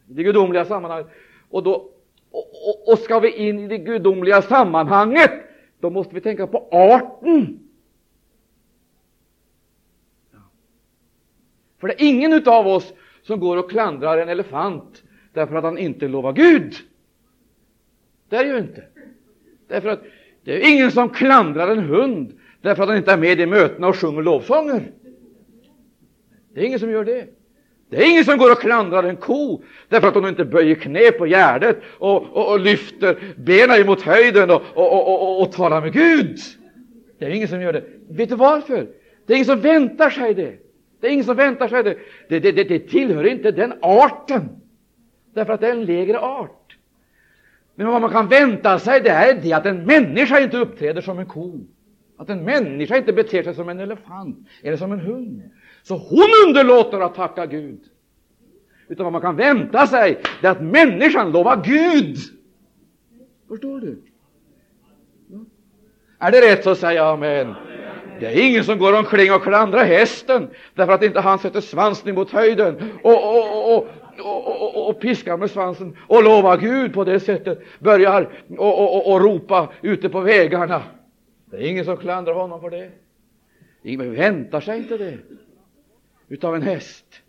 Det 0.07 0.23
gudomliga 0.23 0.65
sammanhanget. 0.65 1.07
Och, 1.51 1.63
då, 1.63 1.73
och, 2.31 2.69
och, 2.69 2.93
och 2.93 2.99
ska 2.99 3.19
vi 3.19 3.49
in 3.49 3.59
i 3.59 3.69
det 3.69 3.79
gudomliga 3.79 4.43
sammanhanget, 4.43 5.31
då 5.81 5.91
måste 5.91 6.15
vi 6.15 6.21
tänka 6.21 6.47
på 6.47 6.69
arten. 6.71 7.69
För 11.79 11.89
det 11.89 12.03
är 12.03 12.09
ingen 12.09 12.33
utav 12.33 12.67
oss 12.67 12.93
som 13.23 13.41
går 13.41 13.57
och 13.57 13.71
klandrar 13.71 14.19
en 14.19 14.29
elefant 14.29 15.03
därför 15.33 15.55
att 15.57 15.65
han 15.65 15.79
inte 15.79 16.09
lovar 16.09 16.33
Gud. 16.33 16.75
Det 18.29 18.37
är 18.37 18.45
ju 18.45 18.59
inte. 18.59 18.85
Därför 19.69 19.89
att 19.89 20.03
det 20.45 20.55
är 20.55 20.73
ingen 20.73 20.91
som 20.91 21.09
klandrar 21.09 21.69
en 21.69 21.79
hund 21.79 22.39
därför 22.61 22.83
att 22.83 22.89
han 22.89 22.99
inte 22.99 23.13
är 23.13 23.17
med 23.17 23.41
i 23.41 23.47
mötena 23.47 23.89
och 23.89 23.97
sjunger 23.97 24.23
lovsånger. 24.23 24.83
Det 26.55 26.61
är 26.61 26.65
ingen 26.65 26.79
som 26.79 26.91
gör 26.91 27.05
det. 27.05 27.27
Det 27.91 27.97
är 27.97 28.11
ingen 28.11 28.25
som 28.25 28.39
går 28.39 28.53
och 28.53 28.61
klandrar 28.61 29.03
en 29.05 29.17
ko 29.17 29.63
därför 29.89 30.09
att 30.09 30.15
hon 30.15 30.29
inte 30.29 30.45
böjer 30.45 30.75
knä 30.75 31.13
på 31.13 31.27
gärdet 31.27 31.83
och, 31.99 32.23
och, 32.23 32.53
och 32.53 32.61
lyfter 32.61 33.19
benen 33.37 33.81
emot 33.81 34.03
höjden 34.03 34.51
och, 34.51 34.63
och, 34.75 35.43
och, 35.43 35.53
talar 35.53 35.81
med 35.81 35.93
Gud. 35.93 36.39
Det 37.19 37.25
är 37.25 37.31
ingen 37.31 37.49
som 37.49 37.61
gör 37.61 37.73
det. 37.73 37.85
Vet 38.09 38.29
du 38.29 38.35
varför? 38.35 38.87
Det 39.27 39.33
är 39.33 39.37
ingen 39.37 39.47
som 39.47 39.61
väntar 39.61 40.11
sig 40.11 40.35
det. 40.35 40.53
Det 41.01 41.07
är 41.07 41.11
ingen 41.11 41.25
som 41.25 41.37
väntar 41.37 41.69
sig 41.69 41.83
det. 41.83 41.97
Det, 42.29 42.41
det, 42.41 42.53
det, 42.53 42.65
det 42.65 42.79
tillhör 42.79 43.27
inte 43.27 43.51
den 43.51 43.73
arten, 43.83 44.49
därför 45.35 45.53
att 45.53 45.61
det 45.61 45.69
är 45.69 45.73
en 45.73 45.85
lägre 45.85 46.19
art. 46.19 46.77
Men 47.75 47.87
vad 47.87 48.01
man 48.01 48.11
kan 48.11 48.29
vänta 48.29 48.79
sig 48.79 49.01
det 49.01 49.11
är 49.11 49.35
det 49.35 49.53
att 49.53 49.67
en 49.67 49.85
människa 49.85 50.41
inte 50.41 50.57
uppträder 50.57 51.01
som 51.01 51.19
en 51.19 51.27
ko, 51.27 51.61
att 52.17 52.31
en 52.31 52.45
människa 52.45 52.97
inte 52.97 53.13
beter 53.13 53.43
sig 53.43 53.55
som 53.55 53.69
en 53.69 53.81
elefant 53.81 54.49
eller 54.63 54.77
som 54.77 54.93
en 54.93 55.01
hund. 55.01 55.43
Så 55.83 55.97
hon 55.97 56.29
underlåter 56.47 57.01
att 57.01 57.15
tacka 57.15 57.47
Gud. 57.47 57.81
Utan 58.89 59.05
vad 59.05 59.13
man 59.13 59.23
kan 59.23 59.37
vänta 59.37 59.87
sig 59.87 60.21
det 60.41 60.47
är 60.47 60.51
att 60.51 60.63
människan 60.63 61.33
lovar 61.33 61.63
Gud. 61.65 62.17
Förstår 63.49 63.81
du? 63.81 64.03
Är 66.19 66.31
det 66.31 66.53
rätt 66.53 66.65
så 66.65 66.75
säga 66.75 67.05
amen? 67.05 67.55
Det 68.21 68.27
är 68.27 68.49
ingen 68.49 68.65
som 68.65 68.79
går 68.79 68.99
omkring 68.99 69.33
och 69.33 69.43
klandrar 69.43 69.85
hästen 69.85 70.49
därför 70.75 70.93
att 70.93 71.03
inte 71.03 71.21
han 71.21 71.39
sätter 71.39 71.61
svansen 71.61 72.15
mot 72.15 72.31
höjden 72.31 72.93
och, 73.03 73.37
och, 73.37 73.77
och, 73.77 73.89
och, 74.25 74.89
och, 74.89 75.01
piskar 75.01 75.37
med 75.37 75.51
svansen 75.51 75.97
och 76.09 76.25
lovar 76.25 76.57
Gud 76.57 76.95
på 76.95 77.05
det 77.05 77.21
sättet, 77.21 77.63
börjar 77.79 78.29
och, 78.59 78.83
och, 78.83 79.13
och, 79.13 79.21
ropa 79.21 79.73
ute 79.83 80.09
på 80.09 80.21
vägarna. 80.21 80.83
Det 81.45 81.57
är 81.57 81.71
ingen 81.71 81.85
som 81.85 81.97
klandrar 81.97 82.35
honom 82.35 82.61
för 82.61 82.71
det. 82.71 82.91
Ingen 83.83 84.15
väntar 84.15 84.61
sig 84.61 84.79
inte 84.79 84.99
det 84.99 85.19
utav 86.29 86.55
en 86.55 86.63
häst. 86.63 87.23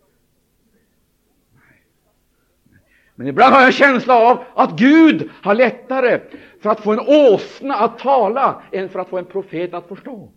Men 3.16 3.28
ibland 3.28 3.54
har 3.54 3.62
jag 3.62 3.68
en 3.68 3.74
känsla 3.74 4.16
av 4.16 4.44
att 4.56 4.80
Gud 4.80 5.30
har 5.42 5.56
lättare 5.56 6.20
för 6.62 6.70
att 6.70 6.80
få 6.80 6.92
en 6.92 7.00
åsna 7.00 7.76
att 7.76 8.00
tala 8.00 8.62
än 8.72 8.90
för 8.90 9.00
att 9.00 9.10
få 9.10 9.18
en 9.18 9.26
profet 9.26 9.74
att 9.74 9.88
förstå. 9.88 10.32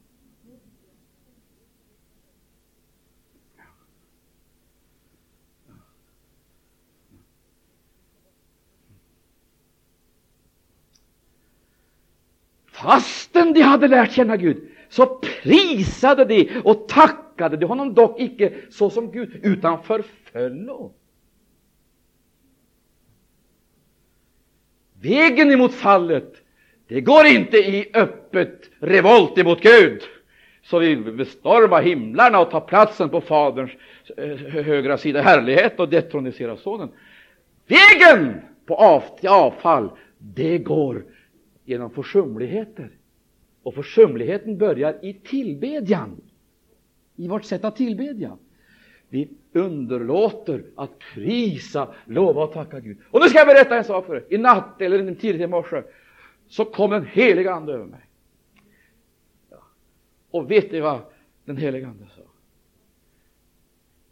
Fastän 12.76 13.52
de 13.52 13.60
hade 13.60 13.88
lärt 13.88 14.12
känna 14.12 14.36
Gud, 14.36 14.68
så 14.88 15.06
prisade 15.06 16.24
de 16.24 16.60
och 16.64 16.88
tackade 16.88 17.56
de 17.56 17.66
honom 17.66 17.94
dock 17.94 18.20
icke 18.20 18.52
så 18.70 18.90
som 18.90 19.10
Gud, 19.12 19.40
utan 19.42 19.82
förföllo. 19.82 20.92
Vägen 25.02 25.52
emot 25.52 25.74
fallet, 25.74 26.34
det 26.88 27.00
går 27.00 27.26
inte 27.26 27.56
i 27.56 27.90
öppet 27.94 28.70
revolt 28.78 29.38
emot 29.38 29.62
Gud, 29.62 30.02
så 30.62 30.78
vi 30.78 31.12
bestorma 31.12 31.80
himlarna 31.80 32.40
och 32.40 32.50
ta 32.50 32.60
platsen 32.60 33.08
på 33.08 33.20
Faderns 33.20 33.70
eh, 34.16 34.36
högra 34.62 34.98
sida 34.98 35.22
härlighet 35.22 35.80
och 35.80 35.88
detronisera 35.88 36.56
Sonen. 36.56 36.88
Vägen 37.66 38.40
på 38.66 38.76
till 39.20 39.28
avfall, 39.28 39.90
det 40.18 40.58
går 40.58 41.04
genom 41.66 41.90
försumligheter. 41.90 42.90
Och 43.62 43.74
försumligheten 43.74 44.58
börjar 44.58 44.98
i 45.02 45.14
tillbedjan, 45.14 46.20
i 47.16 47.28
vårt 47.28 47.44
sätt 47.44 47.64
att 47.64 47.76
tillbedja. 47.76 48.38
Vi 49.08 49.28
underlåter 49.52 50.64
att 50.74 50.98
prisa, 51.14 51.94
lova 52.04 52.44
och 52.44 52.52
tacka 52.52 52.80
Gud. 52.80 52.98
Och 53.10 53.20
nu 53.20 53.28
ska 53.28 53.38
jag 53.38 53.46
berätta 53.46 53.76
en 53.76 53.84
sak 53.84 54.06
för 54.06 54.16
er. 54.16 54.24
I 54.28 54.38
natt 54.38 54.80
eller 54.80 55.14
tidigt 55.14 55.40
i 55.40 55.46
morse 55.46 55.82
så 56.48 56.64
kom 56.64 56.90
den 56.90 57.06
heliga 57.06 57.54
Ande 57.54 57.72
över 57.72 57.84
mig. 57.84 58.00
Ja. 59.50 59.56
Och 60.30 60.50
vet 60.50 60.72
ni 60.72 60.80
vad 60.80 61.00
den 61.44 61.56
heliga 61.56 61.88
Ande 61.88 62.06
sa? 62.16 62.22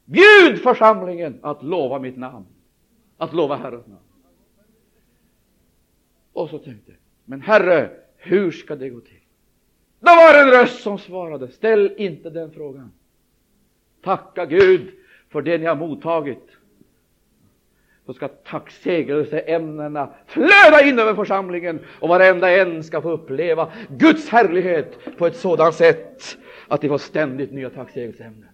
Bjud 0.05 0.62
församlingen 0.62 1.38
att 1.42 1.62
lova 1.62 1.98
mitt 1.98 2.16
namn, 2.16 2.46
att 3.16 3.32
lova 3.32 3.57
Herrens 3.57 3.86
namn. 3.86 4.00
Och 6.32 6.50
så 6.50 6.59
tänkte 6.59 6.92
jag, 6.92 6.98
men 7.25 7.41
Herre, 7.41 7.91
hur 8.16 8.51
ska 8.51 8.77
det 8.77 8.89
gå 8.89 9.01
till? 9.01 9.20
Då 10.01 10.11
var 10.11 10.43
en 10.43 10.51
röst 10.51 10.83
som 10.83 10.99
svarade, 10.99 11.49
ställ 11.49 11.95
inte 11.97 12.31
den 12.31 12.51
frågan. 12.51 12.93
Tacka 14.03 14.47
Gud 14.47 14.93
för 15.29 15.43
det 15.43 15.59
ni 15.59 15.66
har 15.66 15.77
mottagit. 15.77 16.51
Så 18.07 18.14
ska 18.14 18.29
tacksägelseämnena 18.29 20.14
flöda 20.27 20.83
in 20.85 20.99
över 20.99 21.14
församlingen 21.14 21.81
och 22.01 22.09
varenda 22.09 22.51
en 22.51 22.85
ska 22.85 23.03
få 23.03 23.11
uppleva 23.11 23.72
Guds 23.89 24.29
härlighet 24.29 25.16
på 25.18 25.27
ett 25.27 25.37
sådant 25.37 25.75
sätt 25.75 26.39
att 26.68 26.81
de 26.81 26.89
får 26.89 26.99
ständigt 26.99 27.53
nya 27.53 27.70
tacksägelseämnen. 27.70 28.49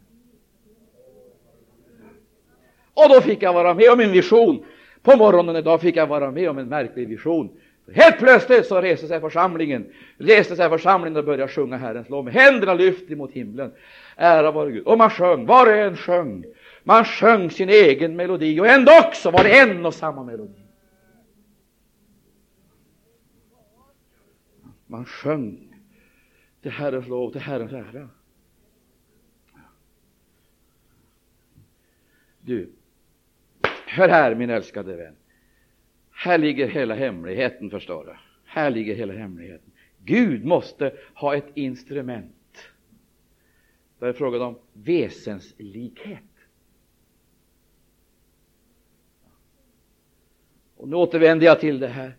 Och 2.94 3.08
då 3.08 3.20
fick 3.20 3.42
jag 3.42 3.52
vara 3.52 3.74
med 3.74 3.92
om 3.92 4.00
en 4.00 4.12
vision. 4.12 4.64
På 5.02 5.16
morgonen 5.16 5.56
idag 5.56 5.80
fick 5.80 5.96
jag 5.96 6.06
vara 6.06 6.30
med 6.30 6.50
om 6.50 6.58
en 6.58 6.68
märklig 6.68 7.08
vision. 7.08 7.60
Helt 7.92 8.18
plötsligt 8.18 8.66
så 8.66 8.80
reste 8.80 9.06
sig 9.06 9.20
församlingen, 9.20 9.92
reste 10.18 10.56
sig 10.56 10.68
församlingen 10.68 11.16
och 11.16 11.24
började 11.24 11.52
sjunga 11.52 11.76
Herrens 11.76 12.08
lov 12.08 12.24
med 12.24 12.34
händerna 12.34 12.74
lyfte 12.74 13.16
mot 13.16 13.32
himlen. 13.32 13.72
Ära 14.16 14.50
vare 14.50 14.70
Gud. 14.70 14.86
Och 14.86 14.98
man 14.98 15.10
sjöng, 15.10 15.46
var 15.46 15.66
och 15.66 15.72
en 15.72 15.96
sjöng. 15.96 16.44
Man 16.82 17.04
sjöng 17.04 17.50
sin 17.50 17.68
egen 17.68 18.16
melodi 18.16 18.60
och 18.60 18.66
ändå 18.66 18.92
också 19.06 19.30
var 19.30 19.44
det 19.44 19.60
en 19.60 19.86
och 19.86 19.94
samma 19.94 20.24
melodi. 20.24 20.60
Man 24.86 25.04
sjöng 25.04 25.76
till 26.62 26.70
Herrens 26.70 27.08
lov, 27.08 27.32
till 27.32 27.40
Herrens 27.40 27.72
ära. 27.72 28.08
Du, 32.40 32.72
hör 33.86 34.08
här 34.08 34.34
min 34.34 34.50
älskade 34.50 34.96
vän. 34.96 35.16
Här 36.22 36.38
ligger 36.38 36.68
hela 36.68 36.94
hemligheten, 36.94 37.70
förstår 37.70 38.04
du. 38.04 38.16
Här 38.44 38.70
ligger 38.70 38.94
hela 38.94 39.12
hemligheten. 39.12 39.70
Gud 40.04 40.44
måste 40.44 40.92
ha 41.14 41.36
ett 41.36 41.46
instrument. 41.54 42.72
Det 43.98 44.06
är 44.06 44.12
frågan 44.12 44.42
om 44.42 44.58
väsenslikhet. 44.72 46.22
Och 50.76 50.88
nu 50.88 50.96
återvänder 50.96 51.46
jag 51.46 51.60
till 51.60 51.78
det 51.78 51.88
här. 51.88 52.16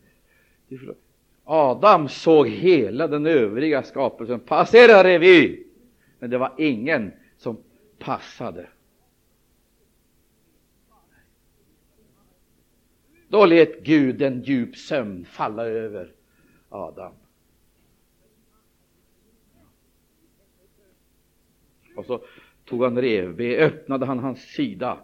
Adam 1.44 2.08
såg 2.08 2.48
hela 2.48 3.08
den 3.08 3.26
övriga 3.26 3.84
skapelsen 3.84 4.40
passera 4.40 5.04
revy, 5.04 5.64
men 6.20 6.30
det 6.30 6.38
var 6.38 6.54
ingen 6.58 7.12
som 7.38 7.58
passade. 8.00 8.68
Då 13.32 13.46
lät 13.46 13.84
Gud 13.84 14.22
en 14.22 14.42
djup 14.42 14.78
sömn 14.78 15.26
falla 15.26 15.66
över 15.66 16.12
Adam. 16.70 17.14
Och 21.96 22.06
så 22.06 22.22
tog 22.66 22.84
han 22.84 23.02
revben, 23.02 23.52
öppnade 23.52 24.06
han 24.06 24.20
hans 24.20 24.42
sida 24.42 24.98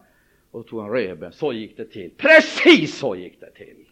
och 0.51 0.67
tog 0.67 0.82
han 0.82 0.91
revben. 0.91 1.32
Så 1.32 1.53
gick 1.53 1.78
det 1.78 1.86
till. 1.86 2.11
Precis 2.17 2.97
så 2.97 3.15
gick 3.15 3.39
det 3.39 3.51
till. 3.51 3.86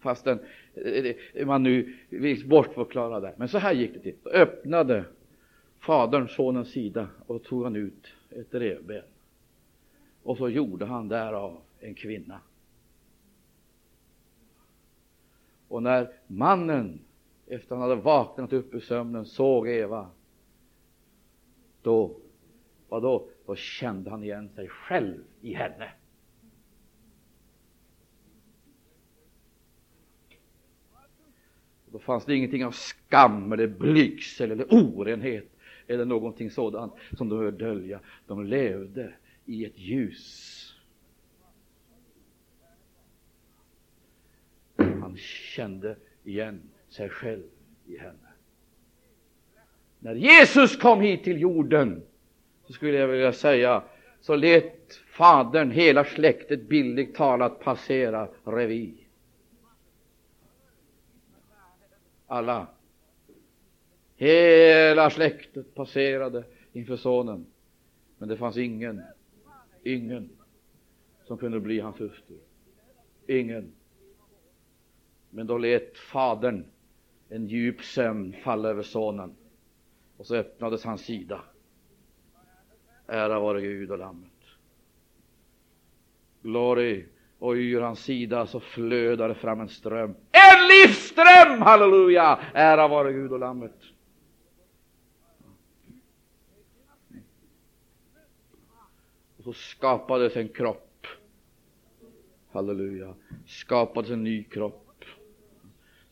Fastän 0.00 0.38
eh, 0.74 1.14
eh, 1.34 1.46
man 1.46 1.62
nu 1.62 1.96
vill 2.08 2.48
bortförklara 2.48 3.20
det. 3.20 3.34
Men 3.36 3.48
så 3.48 3.58
här 3.58 3.72
gick 3.72 3.94
det 3.94 4.00
till. 4.00 4.16
Då 4.22 4.30
öppnade 4.30 5.04
fadern 5.80 6.28
sonens 6.28 6.70
sida 6.70 7.08
och 7.26 7.44
tog 7.44 7.64
han 7.64 7.76
ut 7.76 8.06
ett 8.30 8.54
revben. 8.54 9.02
Och 10.22 10.38
så 10.38 10.48
gjorde 10.48 10.84
han 10.84 11.08
därav 11.08 11.60
en 11.80 11.94
kvinna. 11.94 12.40
Och 15.74 15.82
när 15.82 16.12
mannen, 16.26 17.00
efter 17.46 17.74
han 17.74 17.82
hade 17.82 18.02
vaknat 18.02 18.52
upp 18.52 18.74
ur 18.74 18.80
sömnen, 18.80 19.24
såg 19.24 19.68
Eva, 19.68 20.10
då, 21.82 22.16
vadå, 22.88 23.18
då? 23.18 23.28
Då 23.46 23.56
kände 23.56 24.10
han 24.10 24.24
igen 24.24 24.48
sig 24.48 24.68
själv 24.68 25.24
i 25.40 25.54
henne. 25.54 25.92
Då 31.86 31.98
fanns 31.98 32.24
det 32.24 32.36
ingenting 32.36 32.64
av 32.64 32.70
skam 32.70 33.52
eller 33.52 33.66
blygsel 33.66 34.50
eller 34.50 34.66
orenhet 34.70 35.48
eller 35.86 36.04
någonting 36.04 36.50
sådant 36.50 36.92
som 37.16 37.28
de 37.28 37.38
behövde 37.38 37.64
dölja. 37.64 38.00
De 38.26 38.44
levde 38.44 39.14
i 39.44 39.64
ett 39.64 39.78
ljus. 39.78 40.73
Han 45.04 45.16
kände 45.16 45.96
igen 46.22 46.62
sig 46.88 47.08
själv 47.08 47.42
i 47.86 47.98
henne. 47.98 48.28
När 49.98 50.14
Jesus 50.14 50.76
kom 50.76 51.00
hit 51.00 51.24
till 51.24 51.40
jorden, 51.40 52.02
så 52.66 52.72
skulle 52.72 52.98
jag 52.98 53.08
vilja 53.08 53.32
säga, 53.32 53.82
så 54.20 54.36
lät 54.36 54.94
Fadern 55.06 55.70
hela 55.70 56.04
släktet 56.04 56.68
bildligt 56.68 57.16
talat 57.16 57.60
passera 57.60 58.28
revy. 58.44 58.94
Alla. 62.26 62.66
Hela 64.16 65.10
släktet 65.10 65.74
passerade 65.74 66.44
inför 66.72 66.96
Sonen. 66.96 67.46
Men 68.18 68.28
det 68.28 68.36
fanns 68.36 68.56
ingen, 68.56 69.02
ingen 69.82 70.30
som 71.24 71.38
kunde 71.38 71.60
bli 71.60 71.80
hans 71.80 72.00
hustru. 72.00 72.36
Ingen. 73.26 73.72
Men 75.34 75.46
då 75.46 75.58
lät 75.58 75.98
fadern 75.98 76.64
en 77.28 77.46
djup 77.46 77.82
sömn 77.82 78.36
falla 78.42 78.68
över 78.68 78.82
sonen 78.82 79.36
och 80.16 80.26
så 80.26 80.36
öppnades 80.36 80.84
hans 80.84 81.00
sida. 81.00 81.44
Ära 83.06 83.40
vare 83.40 83.60
Gud 83.60 83.90
och 83.90 83.98
Lammet. 83.98 84.30
Glory. 86.42 87.04
Och 87.38 87.52
ur 87.52 87.80
hans 87.80 88.00
sida 88.00 88.46
så 88.46 88.60
flödade 88.60 89.34
fram 89.34 89.60
en 89.60 89.68
ström. 89.68 90.10
En 90.10 90.68
livsström! 90.68 91.62
Halleluja! 91.62 92.38
Ära 92.54 92.88
vare 92.88 93.12
Gud 93.12 93.32
och 93.32 93.38
Lammet. 93.38 93.78
Och 99.36 99.44
så 99.44 99.52
skapades 99.52 100.36
en 100.36 100.48
kropp. 100.48 101.06
Halleluja. 102.52 103.14
Skapades 103.46 104.10
en 104.10 104.24
ny 104.24 104.44
kropp. 104.44 104.83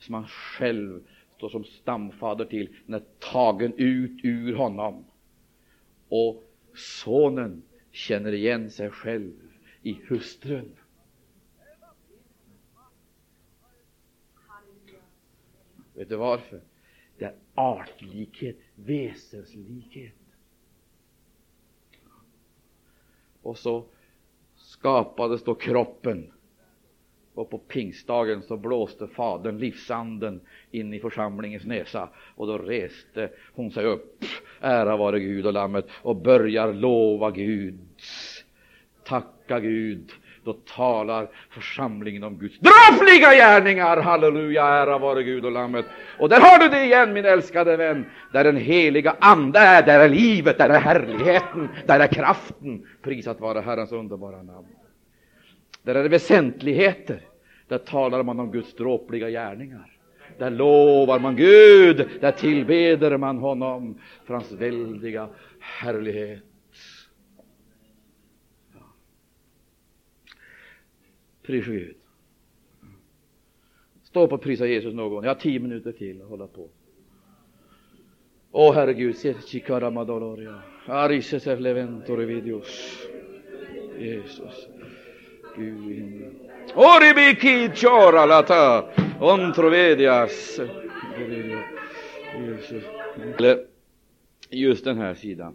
Som 0.03 0.14
han 0.14 0.26
själv 0.26 1.07
står 1.36 1.48
som 1.48 1.64
stamfader 1.64 2.44
till. 2.44 2.76
Den 2.86 2.94
är 2.94 3.05
tagen 3.18 3.72
ut 3.76 4.24
ur 4.24 4.55
honom. 4.55 5.05
Och 6.09 6.44
sonen 6.74 7.62
känner 7.90 8.32
igen 8.32 8.70
sig 8.70 8.90
själv 8.90 9.32
i 9.82 9.92
hustrun. 10.09 10.76
Vet 15.94 16.09
du 16.09 16.16
varför? 16.16 16.61
Det 17.18 17.24
är 17.24 17.34
artlikhet, 17.55 18.57
väsenslikhet. 18.74 20.14
Och 23.42 23.59
så 23.59 23.84
skapades 24.55 25.44
då 25.44 25.55
kroppen. 25.55 26.32
Och 27.34 27.50
på 27.50 27.58
pingstdagen 27.58 28.42
så 28.42 28.56
blåste 28.56 29.06
Fadern 29.06 29.58
livsanden 29.58 30.40
in 30.70 30.94
i 30.94 31.00
församlingens 31.00 31.64
näsa. 31.64 32.08
Och 32.34 32.46
då 32.46 32.58
reste 32.58 33.28
hon 33.54 33.70
sig 33.70 33.84
upp, 33.84 34.24
ära 34.60 34.96
vare 34.96 35.20
Gud 35.20 35.46
och 35.46 35.52
Lammet, 35.52 35.86
och 36.02 36.16
börjar 36.16 36.72
lova 36.72 37.30
Gud, 37.30 37.78
tacka 39.04 39.60
Gud. 39.60 40.12
Då 40.44 40.52
talar 40.52 41.28
församlingen 41.50 42.24
om 42.24 42.38
Guds 42.38 42.58
dråpliga 42.58 43.34
gärningar, 43.34 43.96
halleluja, 43.96 44.64
ära 44.64 44.98
vare 44.98 45.22
Gud 45.22 45.44
och 45.44 45.52
Lammet. 45.52 45.86
Och 46.18 46.28
där 46.28 46.40
har 46.40 46.58
du 46.58 46.68
det 46.68 46.84
igen, 46.84 47.12
min 47.12 47.24
älskade 47.24 47.76
vän, 47.76 48.06
där 48.32 48.44
den 48.44 48.56
heliga 48.56 49.16
Ande 49.20 49.58
är, 49.58 49.82
där 49.82 50.00
är 50.00 50.08
livet, 50.08 50.58
där 50.58 50.68
är 50.68 50.80
härligheten, 50.80 51.68
där 51.86 52.00
är 52.00 52.06
kraften, 52.06 52.86
prisat 53.02 53.40
vare 53.40 53.60
Herrens 53.60 53.92
underbara 53.92 54.42
namn. 54.42 54.66
Där 55.82 55.94
är 55.94 56.02
det 56.02 56.08
väsentligheter. 56.08 57.20
Där 57.68 57.78
talar 57.78 58.22
man 58.22 58.40
om 58.40 58.52
Guds 58.52 58.74
dråpliga 58.74 59.30
gärningar. 59.30 59.98
Där 60.38 60.50
lovar 60.50 61.18
man 61.18 61.36
Gud, 61.36 62.08
där 62.20 62.32
tillbeder 62.32 63.16
man 63.16 63.38
honom 63.38 63.98
för 64.24 64.34
hans 64.34 64.52
väldiga 64.52 65.28
härlighet. 65.60 66.42
Pris 71.42 71.66
Gud. 71.66 71.96
Stå 74.02 74.22
upp 74.22 74.32
och 74.32 74.42
prisa 74.42 74.66
Jesus 74.66 74.94
någon. 74.94 75.24
Jag 75.24 75.30
har 75.30 75.40
tio 75.40 75.60
minuter 75.60 75.92
till 75.92 76.22
att 76.22 76.28
hålla 76.28 76.46
på. 76.46 76.68
Åh 78.50 78.74
Herregud, 78.74 79.16
se 79.16 79.34
chikara 79.46 79.90
madoloria. 79.90 80.62
Arises 80.86 81.46
evleventor 81.46 82.16
videos. 82.16 82.98
Jesus. 83.98 84.71
Mm. 85.57 85.88
Gud. 85.88 86.34
Oribiki 86.74 87.70
chora. 87.74 88.86
Ontrovedias. 89.20 90.61
Eller 93.38 93.66
just 94.50 94.84
den 94.84 94.96
här 94.98 95.14
sidan. 95.14 95.55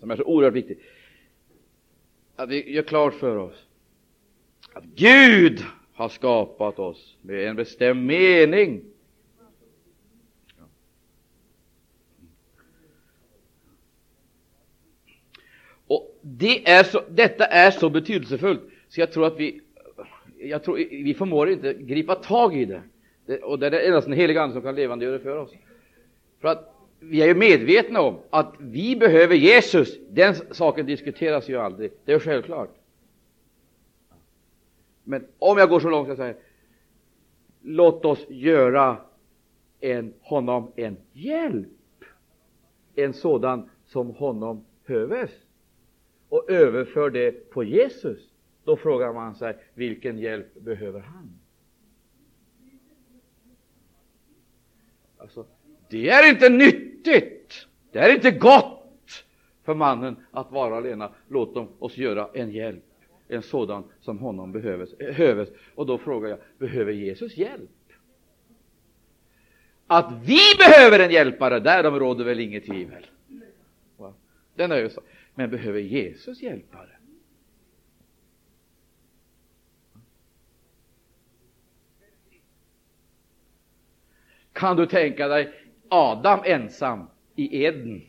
Som 0.00 0.10
är 0.10 0.16
så 0.16 0.22
oerhört 0.24 0.54
viktig. 0.54 0.78
Att 2.36 2.48
vi 2.48 2.72
gör 2.72 2.82
klart 2.82 3.14
för 3.14 3.36
oss 3.36 3.68
att 4.78 4.84
Gud 4.84 5.64
har 5.92 6.08
skapat 6.08 6.78
oss 6.78 7.16
med 7.22 7.48
en 7.48 7.56
bestämd 7.56 8.06
mening. 8.06 8.84
Och 15.86 16.17
det 16.36 16.68
är 16.68 16.84
så, 16.84 17.02
detta 17.08 17.44
är 17.44 17.70
så 17.70 17.90
betydelsefullt 17.90 18.60
så 18.88 19.00
jag 19.00 19.12
tror 19.12 19.26
att 19.26 19.40
vi, 19.40 19.60
jag 20.38 20.64
tror, 20.64 20.76
vi 20.76 21.14
förmår 21.14 21.50
inte 21.50 21.74
gripa 21.74 22.14
tag 22.14 22.56
i 22.56 22.64
det. 22.64 22.82
det 23.26 23.38
och 23.38 23.58
det 23.58 23.66
är 23.66 23.86
endast 23.86 24.06
den 24.06 24.16
heliga 24.16 24.42
Ande 24.42 24.52
som 24.52 24.62
kan 24.62 24.74
levandegöra 24.74 25.12
det 25.12 25.22
för 25.22 25.36
oss. 25.36 25.50
För 26.40 26.48
att 26.48 26.74
vi 27.00 27.22
är 27.22 27.26
ju 27.26 27.34
medvetna 27.34 28.00
om 28.00 28.18
att 28.30 28.54
vi 28.58 28.96
behöver 28.96 29.34
Jesus. 29.34 29.98
Den 30.10 30.34
saken 30.50 30.86
diskuteras 30.86 31.48
ju 31.48 31.56
aldrig. 31.56 31.90
Det 32.04 32.12
är 32.12 32.18
självklart. 32.18 32.74
Men 35.04 35.26
om 35.38 35.58
jag 35.58 35.68
går 35.68 35.80
så 35.80 35.90
långt 35.90 36.04
att 36.04 36.08
jag 36.08 36.18
säger 36.18 36.36
låt 37.62 38.04
oss 38.04 38.26
göra 38.28 38.96
en, 39.80 40.14
honom 40.20 40.72
en 40.76 40.96
hjälp, 41.12 41.68
en 42.94 43.12
sådan 43.12 43.70
som 43.84 44.10
honom 44.10 44.64
höves 44.84 45.30
och 46.28 46.50
överför 46.50 47.10
det 47.10 47.50
på 47.50 47.64
Jesus. 47.64 48.28
Då 48.64 48.76
frågar 48.76 49.12
man 49.12 49.34
sig 49.34 49.56
vilken 49.74 50.18
hjälp 50.18 50.54
behöver 50.54 51.00
han? 51.00 51.38
Alltså, 55.18 55.46
det 55.90 56.08
är 56.08 56.30
inte 56.30 56.48
nyttigt, 56.48 57.66
det 57.92 57.98
är 57.98 58.14
inte 58.14 58.30
gott 58.30 59.24
för 59.64 59.74
mannen 59.74 60.16
att 60.30 60.52
vara 60.52 60.76
alena. 60.76 61.12
Låt 61.28 61.54
dem 61.54 61.68
oss 61.78 61.96
göra 61.96 62.28
en 62.34 62.50
hjälp 62.50 62.84
en 63.28 63.42
sådan 63.42 63.84
som 64.00 64.18
honom 64.18 64.52
behövs. 64.52 65.48
Och 65.74 65.86
då 65.86 65.98
frågar 65.98 66.28
jag, 66.28 66.38
behöver 66.58 66.92
Jesus 66.92 67.36
hjälp? 67.36 67.70
Att 69.86 70.12
vi 70.12 70.40
behöver 70.58 70.98
en 70.98 71.10
hjälpare, 71.10 71.60
därom 71.60 71.98
råder 71.98 72.24
väl 72.24 72.40
inget 72.40 72.66
tvivel. 72.66 73.06
Den 74.54 74.72
är 74.72 74.76
ju 74.76 74.90
så. 74.90 75.00
Men 75.38 75.50
behöver 75.50 75.80
Jesus 75.80 76.42
hjälpare? 76.42 76.98
Kan 84.52 84.76
du 84.76 84.86
tänka 84.86 85.28
dig 85.28 85.52
Adam 85.88 86.40
ensam 86.44 87.06
i 87.36 87.64
Eden? 87.64 88.00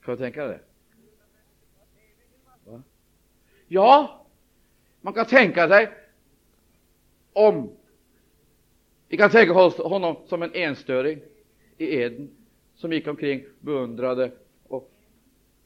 Kan 0.00 0.16
du 0.16 0.16
tänka 0.16 0.46
dig 0.46 0.58
det? 2.64 2.82
Ja, 3.66 4.26
man 5.00 5.14
kan 5.14 5.26
tänka 5.26 5.68
sig 5.68 5.92
om 7.32 7.76
vi 9.08 9.16
kan 9.16 9.30
tänka 9.30 9.54
oss 9.54 9.78
honom 9.78 10.16
som 10.26 10.42
en 10.42 10.54
enstöring 10.54 11.20
i 11.78 11.96
Eden 11.96 12.43
som 12.74 12.92
gick 12.92 13.06
omkring, 13.06 13.44
beundrade 13.60 14.32
och, 14.64 14.92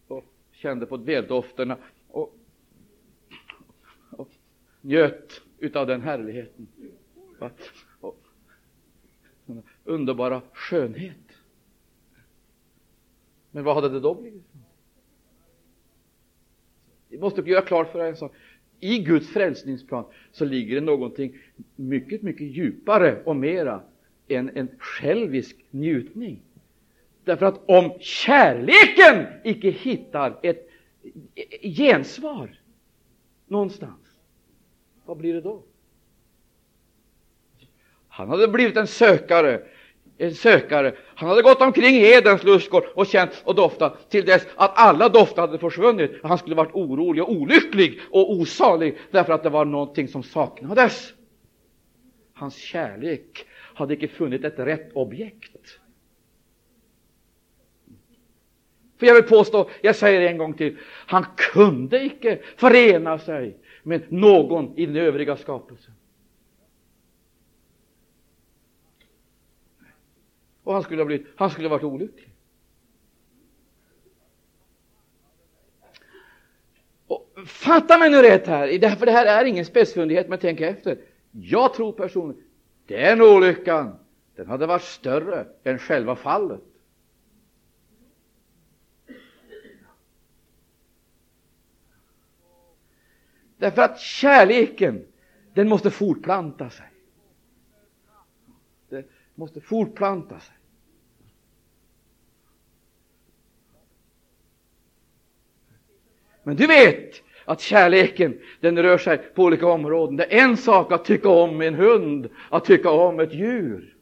och 0.08 0.24
kände 0.52 0.86
på 0.86 0.96
väldofterna 0.96 1.76
och, 2.08 2.36
och 4.10 4.30
njöt 4.80 5.42
utav 5.58 5.86
den 5.86 6.02
härligheten. 6.02 6.68
Och, 8.00 8.18
den 9.46 9.62
underbara 9.84 10.42
skönhet. 10.52 11.16
Men 13.50 13.64
vad 13.64 13.74
hade 13.74 13.88
det 13.88 14.00
då 14.00 14.14
blivit? 14.14 14.42
Vi 17.08 17.18
måste 17.18 17.40
göra 17.40 17.62
klart 17.62 17.92
för 17.92 18.00
en 18.00 18.16
sak. 18.16 18.32
I 18.80 18.98
Guds 18.98 19.28
frälsningsplan 19.28 20.04
så 20.32 20.44
ligger 20.44 20.74
det 20.74 20.80
någonting 20.80 21.38
mycket, 21.76 22.22
mycket 22.22 22.46
djupare 22.46 23.22
och 23.24 23.36
mera 23.36 23.82
än 24.28 24.50
en 24.54 24.68
självisk 24.78 25.64
njutning. 25.70 26.42
Därför 27.28 27.46
att 27.46 27.60
om 27.66 27.92
kärleken 28.00 29.26
icke 29.44 29.70
hittar 29.70 30.38
ett 30.42 30.68
gensvar 31.62 32.60
någonstans, 33.46 34.18
vad 35.04 35.16
blir 35.16 35.34
det 35.34 35.40
då? 35.40 35.62
Han 38.08 38.28
hade 38.28 38.48
blivit 38.48 38.76
en 38.76 38.86
sökare 38.86 39.62
en 40.18 40.34
sökare. 40.34 40.94
Han 41.14 41.28
hade 41.28 41.42
gått 41.42 41.60
omkring 41.60 41.94
i 41.94 42.12
Edens 42.12 42.44
lustgård 42.44 42.84
och 42.94 43.06
känt 43.06 43.42
och 43.44 43.54
doftat 43.54 44.10
till 44.10 44.24
dess 44.24 44.46
att 44.56 44.72
alla 44.74 45.08
dofter 45.08 45.40
hade 45.40 45.58
försvunnit. 45.58 46.10
Han 46.22 46.38
skulle 46.38 46.54
varit 46.54 46.74
orolig 46.74 47.22
och 47.22 47.32
olycklig 47.32 48.00
och 48.10 48.32
osalig 48.32 48.98
därför 49.10 49.32
att 49.32 49.42
det 49.42 49.50
var 49.50 49.64
någonting 49.64 50.08
som 50.08 50.22
saknades. 50.22 51.12
Hans 52.34 52.56
kärlek 52.56 53.46
hade 53.74 53.94
icke 53.94 54.08
funnit 54.08 54.44
ett 54.44 54.58
rätt 54.58 54.92
objekt. 54.92 55.80
För 58.98 59.06
jag 59.06 59.14
vill 59.14 59.22
påstå, 59.22 59.70
jag 59.82 59.96
säger 59.96 60.20
det 60.20 60.28
en 60.28 60.38
gång 60.38 60.54
till, 60.54 60.76
han 61.06 61.26
kunde 61.36 62.04
icke 62.04 62.38
förena 62.56 63.18
sig 63.18 63.56
med 63.82 64.12
någon 64.12 64.78
i 64.78 64.86
den 64.86 64.96
övriga 64.96 65.36
skapelsen. 65.36 65.94
Och 70.62 70.74
han 70.74 70.82
skulle 70.82 71.00
ha 71.00 71.06
blivit, 71.06 71.26
han 71.36 71.50
skulle 71.50 71.68
ha 71.68 71.76
varit 71.76 71.84
olycklig. 71.84 72.30
Och 77.06 77.32
fatta 77.46 77.98
mig 77.98 78.10
nu 78.10 78.22
rätt 78.22 78.46
här, 78.46 78.96
för 78.96 79.06
det 79.06 79.12
här 79.12 79.26
är 79.26 79.44
ingen 79.44 79.64
spetsfundighet, 79.64 80.28
men 80.28 80.38
tänk 80.38 80.60
efter. 80.60 80.98
Jag 81.30 81.74
tror 81.74 81.92
personligen, 81.92 82.44
den 82.86 83.22
olyckan, 83.22 83.98
den 84.36 84.46
hade 84.46 84.66
varit 84.66 84.82
större 84.82 85.46
än 85.64 85.78
själva 85.78 86.16
fallet. 86.16 86.60
Därför 93.58 93.82
att 93.82 94.00
kärleken, 94.00 95.06
den 95.54 95.68
måste 95.68 95.90
fortplanta 95.90 96.70
sig. 96.70 96.86
Den 98.88 99.04
måste 99.34 99.60
fortplanta 99.60 100.40
sig. 100.40 100.54
Men 106.42 106.56
du 106.56 106.66
vet 106.66 107.22
att 107.44 107.60
kärleken, 107.60 108.40
den 108.60 108.82
rör 108.82 108.98
sig 108.98 109.18
på 109.18 109.42
olika 109.42 109.66
områden. 109.66 110.16
Det 110.16 110.38
är 110.38 110.44
en 110.44 110.56
sak 110.56 110.92
att 110.92 111.04
tycka 111.04 111.28
om 111.28 111.60
en 111.60 111.74
hund, 111.74 112.28
att 112.50 112.64
tycka 112.64 112.90
om 112.90 113.20
ett 113.20 113.34
djur. 113.34 113.97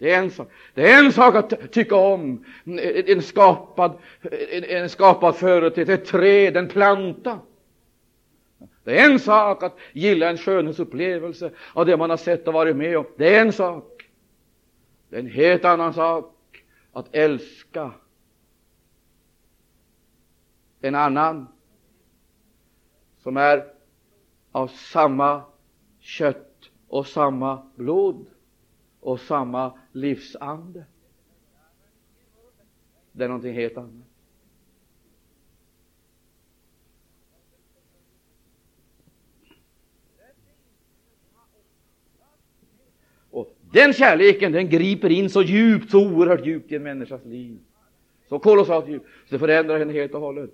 Det 0.00 0.10
är 0.12 0.18
en 0.18 0.30
sak, 0.30 0.48
det 0.74 0.90
är 0.90 1.04
en 1.04 1.12
sak 1.12 1.34
att 1.34 1.72
tycka 1.72 1.96
om 1.96 2.44
en 3.06 3.22
skapad, 3.22 3.98
en, 4.50 4.64
en 4.64 4.88
skapad 4.88 5.36
företeelse, 5.36 5.92
ett 5.94 6.04
träd, 6.04 6.56
en 6.56 6.68
planta. 6.68 7.38
Det 8.84 9.00
är 9.00 9.10
en 9.10 9.18
sak 9.18 9.62
att 9.62 9.78
gilla 9.92 10.30
en 10.30 10.38
skönhetsupplevelse 10.38 11.50
av 11.72 11.86
det 11.86 11.96
man 11.96 12.10
har 12.10 12.16
sett 12.16 12.48
och 12.48 12.54
varit 12.54 12.76
med 12.76 12.98
om. 12.98 13.06
Det 13.16 13.36
är 13.36 13.40
en 13.40 13.52
sak. 13.52 14.10
Det 15.08 15.16
är 15.16 15.20
en 15.20 15.26
helt 15.26 15.64
annan 15.64 15.94
sak 15.94 16.64
att 16.92 17.14
älska 17.14 17.92
en 20.80 20.94
annan 20.94 21.46
som 23.22 23.36
är 23.36 23.64
av 24.52 24.66
samma 24.66 25.42
kött 26.00 26.70
och 26.88 27.06
samma 27.06 27.70
blod 27.76 28.26
och 29.00 29.20
samma 29.20 29.78
livsande. 29.92 30.84
Det 33.12 33.24
är 33.24 33.28
någonting 33.28 33.54
helt 33.54 33.76
annat. 33.76 34.06
Och 43.30 43.56
den 43.72 43.92
kärleken 43.92 44.52
den 44.52 44.68
griper 44.68 45.10
in 45.10 45.30
så 45.30 45.42
djupt, 45.42 45.90
så 45.90 46.06
oerhört 46.06 46.46
djupt 46.46 46.72
i 46.72 46.76
en 46.76 46.82
människas 46.82 47.24
liv. 47.24 47.58
Så 48.28 48.38
kolossalt 48.38 48.88
djupt, 48.88 49.06
så 49.26 49.34
det 49.34 49.38
förändrar 49.38 49.78
henne 49.78 49.92
helt 49.92 50.14
och 50.14 50.20
hållet 50.20 50.50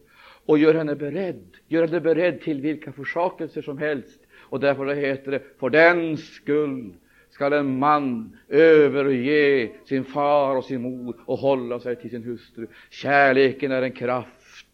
och 0.46 0.58
gör 0.58 0.74
henne 0.74 0.94
beredd, 0.94 1.56
gör 1.68 1.86
henne 1.86 2.00
beredd 2.00 2.40
till 2.40 2.60
vilka 2.60 2.92
försakelser 2.92 3.62
som 3.62 3.78
helst. 3.78 4.20
Och 4.34 4.60
därför 4.60 4.94
heter 4.94 5.30
det, 5.30 5.42
för 5.58 5.70
den 5.70 6.16
skull 6.16 6.94
skall 7.36 7.52
en 7.52 7.78
man 7.78 8.36
överge 8.48 9.70
sin 9.84 10.04
far 10.04 10.56
och 10.56 10.64
sin 10.64 10.82
mor 10.82 11.16
och 11.26 11.38
hålla 11.38 11.80
sig 11.80 11.96
till 11.96 12.10
sin 12.10 12.24
hustru. 12.24 12.66
Kärleken 12.90 13.72
är 13.72 13.82
en 13.82 13.92
kraft. 13.92 14.66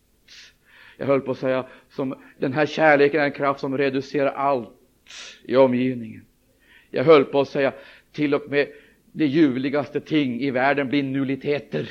Jag 0.96 1.06
höll 1.06 1.20
på 1.20 1.30
att 1.30 1.38
säga, 1.38 1.66
som, 1.88 2.14
den 2.38 2.52
här 2.52 2.66
kärleken 2.66 3.20
är 3.20 3.24
en 3.24 3.32
kraft 3.32 3.60
som 3.60 3.78
reducerar 3.78 4.32
allt 4.32 4.70
i 5.44 5.56
omgivningen. 5.56 6.24
Jag 6.90 7.04
höll 7.04 7.24
på 7.24 7.40
att 7.40 7.48
säga, 7.48 7.72
till 8.12 8.34
och 8.34 8.50
med 8.50 8.68
de 9.12 9.26
ljuvligaste 9.26 10.00
ting 10.00 10.40
i 10.40 10.50
världen 10.50 10.88
blir 10.88 11.02
nulliteter. 11.02 11.88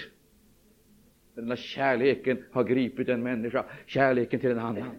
Den 1.36 1.48
här 1.48 1.56
kärleken 1.56 2.44
har 2.52 2.64
gripit 2.64 3.10
en 3.10 3.24
människa, 3.24 3.66
kärleken 3.86 4.40
till 4.40 4.52
en 4.52 4.60
annan. 4.60 4.96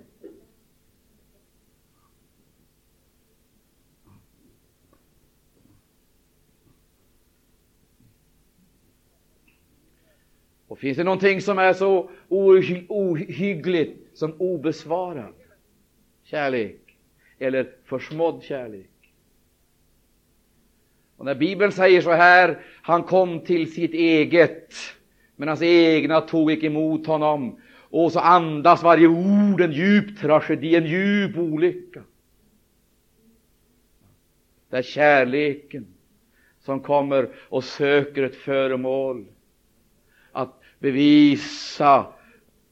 Och 10.73 10.79
finns 10.79 10.97
det 10.97 11.05
någonting 11.05 11.41
som 11.41 11.59
är 11.59 11.73
så 11.73 12.11
ohy 12.29 12.85
ohyggligt 12.89 14.19
som 14.19 14.35
obesvarad 14.39 15.35
kärlek 16.25 16.97
eller 17.39 17.71
försmådd 17.85 18.43
kärlek? 18.43 18.91
Och 21.17 21.25
när 21.25 21.35
Bibeln 21.35 21.73
säger 21.73 22.01
så 22.01 22.13
här, 22.13 22.65
han 22.83 23.03
kom 23.03 23.41
till 23.41 23.73
sitt 23.73 23.95
eget, 23.95 24.75
men 25.37 25.49
hans 25.49 25.63
egna 25.63 26.21
tog 26.21 26.53
icke 26.53 26.67
emot 26.67 27.07
honom. 27.07 27.61
Och 27.75 28.13
så 28.13 28.21
andas 28.21 28.83
varje 28.83 29.07
ord 29.07 29.61
en 29.61 29.73
djup 29.73 30.19
tragedi, 30.19 30.77
en 30.77 30.87
djup 30.87 31.39
olycka. 31.39 32.03
Det 34.71 34.77
är 34.77 34.83
kärleken 34.83 35.87
som 36.61 36.81
kommer 36.81 37.29
och 37.49 37.65
söker 37.65 38.23
ett 38.23 38.37
föremål 38.37 39.27
bevisa, 40.83 42.13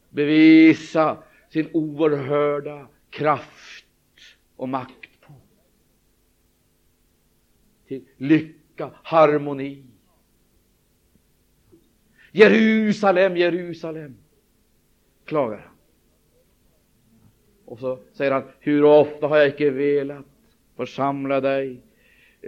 bevisa 0.09 1.23
sin 1.49 1.69
oerhörda 1.73 2.89
kraft 3.11 3.87
och 4.57 4.69
makt 4.69 5.21
på. 5.21 5.33
Till 7.89 8.05
lycka, 8.17 8.91
harmoni. 9.03 9.85
Jerusalem, 12.33 13.37
Jerusalem, 13.37 14.17
klagar 15.25 15.59
han. 15.59 15.77
Och 17.65 17.78
så 17.78 17.99
säger 18.12 18.32
han, 18.32 18.43
hur 18.61 18.85
ofta 18.85 19.27
har 19.27 19.37
jag 19.37 19.49
icke 19.49 19.70
velat 19.70 20.27
församla 20.77 21.41
dig 21.41 21.81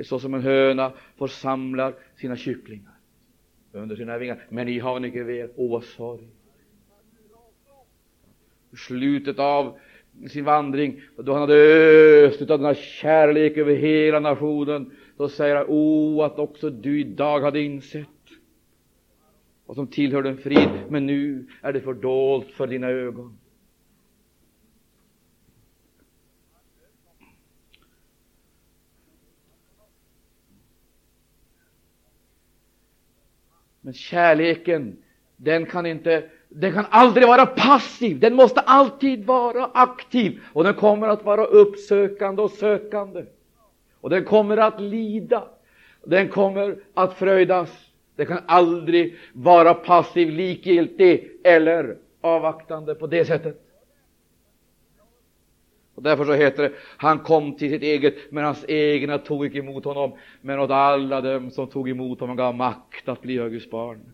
så 0.02 0.18
som 0.18 0.34
en 0.34 0.43
höna 0.43 0.93
församlar 1.16 1.94
sina 2.16 2.36
kycklingar 2.36 2.91
under 3.72 3.96
sina 3.96 4.18
vingar. 4.18 4.44
Men 4.48 4.66
ni 4.66 4.78
har 4.78 5.06
icke 5.06 5.22
väl, 5.22 5.50
Åh, 5.56 5.70
vad 5.70 5.84
sorg. 5.84 6.28
Slutet 8.76 9.38
av 9.38 9.78
sin 10.30 10.44
vandring, 10.44 11.00
då 11.16 11.32
han 11.32 11.40
hade 11.40 11.54
öst 12.26 12.40
av 12.40 12.46
denna 12.46 12.74
kärlek 12.74 13.56
över 13.56 13.74
hela 13.74 14.20
nationen, 14.20 14.90
då 15.16 15.28
säger 15.28 15.56
han, 15.56 15.66
o, 15.68 16.22
att 16.22 16.38
också 16.38 16.70
du 16.70 17.00
idag 17.00 17.40
hade 17.40 17.60
insett 17.60 18.06
vad 19.66 19.76
som 19.76 19.86
tillhörde 19.86 20.28
en 20.28 20.38
frid, 20.38 20.70
men 20.88 21.06
nu 21.06 21.46
är 21.62 21.72
det 21.72 21.80
fördolt 21.80 22.50
för 22.50 22.66
dina 22.66 22.88
ögon. 22.88 23.38
Men 33.82 33.94
kärleken, 33.94 34.96
den 35.36 35.66
kan 35.66 35.86
inte 35.86 36.22
den 36.54 36.72
kan 36.72 36.84
aldrig 36.90 37.26
vara 37.26 37.46
passiv, 37.46 38.18
den 38.18 38.34
måste 38.34 38.60
alltid 38.60 39.24
vara 39.24 39.70
aktiv 39.74 40.40
och 40.52 40.64
den 40.64 40.74
kommer 40.74 41.09
att 41.09 41.24
vara 41.24 41.44
uppsökande 41.44 42.42
och 42.42 42.50
sökande. 42.50 43.24
Och 44.00 44.10
den 44.10 44.24
kommer 44.24 44.56
att 44.56 44.80
lida, 44.80 45.44
den 46.04 46.28
kommer 46.28 46.76
att 46.94 47.14
fröjdas. 47.14 47.70
Den 48.16 48.26
kan 48.26 48.38
aldrig 48.46 49.16
vara 49.32 49.74
passiv, 49.74 50.30
likgiltig 50.30 51.30
eller 51.44 51.96
avvaktande 52.20 52.94
på 52.94 53.06
det 53.06 53.24
sättet. 53.24 53.71
Och 56.02 56.08
därför 56.08 56.24
så 56.24 56.32
heter 56.32 56.62
det, 56.62 56.72
han 56.96 57.18
kom 57.18 57.56
till 57.56 57.70
sitt 57.70 57.82
eget, 57.82 58.14
men 58.32 58.44
hans 58.44 58.64
egna 58.68 59.18
tog 59.18 59.46
icke 59.46 59.58
emot 59.58 59.84
honom. 59.84 60.12
Men 60.40 60.60
åt 60.60 60.70
alla 60.70 61.20
dem 61.20 61.50
som 61.50 61.66
tog 61.66 61.88
emot 61.88 62.20
honom 62.20 62.36
gav 62.36 62.54
makt 62.54 63.08
att 63.08 63.22
bli 63.22 63.34
Guds 63.34 63.70
barn. 63.70 64.12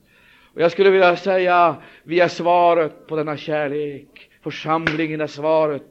Och 0.54 0.60
jag 0.60 0.72
skulle 0.72 0.90
vilja 0.90 1.16
säga, 1.16 1.76
vi 2.02 2.20
är 2.20 2.28
svaret 2.28 3.06
på 3.06 3.16
denna 3.16 3.36
kärlek. 3.36 4.30
Församlingen 4.42 5.20
är 5.20 5.26
svaret. 5.26 5.82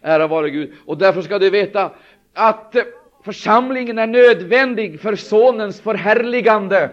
Ära 0.00 0.26
vare 0.26 0.50
Gud. 0.50 0.72
Och 0.86 0.98
därför 0.98 1.22
ska 1.22 1.38
du 1.38 1.50
veta 1.50 1.90
att 2.34 2.76
församlingen 3.24 3.98
är 3.98 4.06
nödvändig 4.06 5.00
för 5.00 5.16
Sonens 5.16 5.80
förhärligande. 5.80 6.90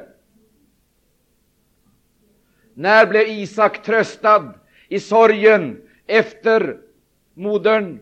När 2.73 3.05
blev 3.05 3.27
Isak 3.27 3.83
tröstad 3.83 4.53
i 4.87 4.99
sorgen 4.99 5.81
efter 6.07 6.77
modern? 7.33 7.99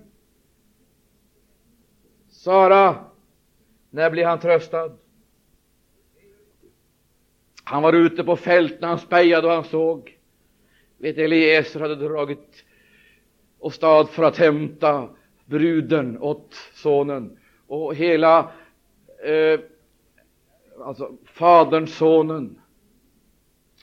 Sara, 2.46 2.96
när 3.90 4.10
blev 4.10 4.28
han 4.28 4.40
tröstad? 4.40 4.92
Han 7.64 7.84
var 7.84 7.94
ute 7.94 8.24
på 8.24 8.36
fält 8.36 8.82
när 8.82 8.88
han 8.88 9.00
spejade 9.00 9.48
och 9.48 9.54
han 9.54 9.64
såg. 9.64 10.18
Vet 10.98 11.18
Eliezer 11.18 11.80
hade 11.80 11.96
dragit 11.96 12.66
och 13.60 13.74
stad 13.74 14.10
för 14.10 14.24
att 14.24 14.38
hämta 14.38 15.10
bruden 15.46 16.18
åt 16.20 16.54
sonen. 16.74 17.38
Och 17.68 17.96
hela 17.96 18.52
eh, 19.24 19.60
alltså 20.80 21.18
fadern, 21.26 21.88
sonen 21.88 22.62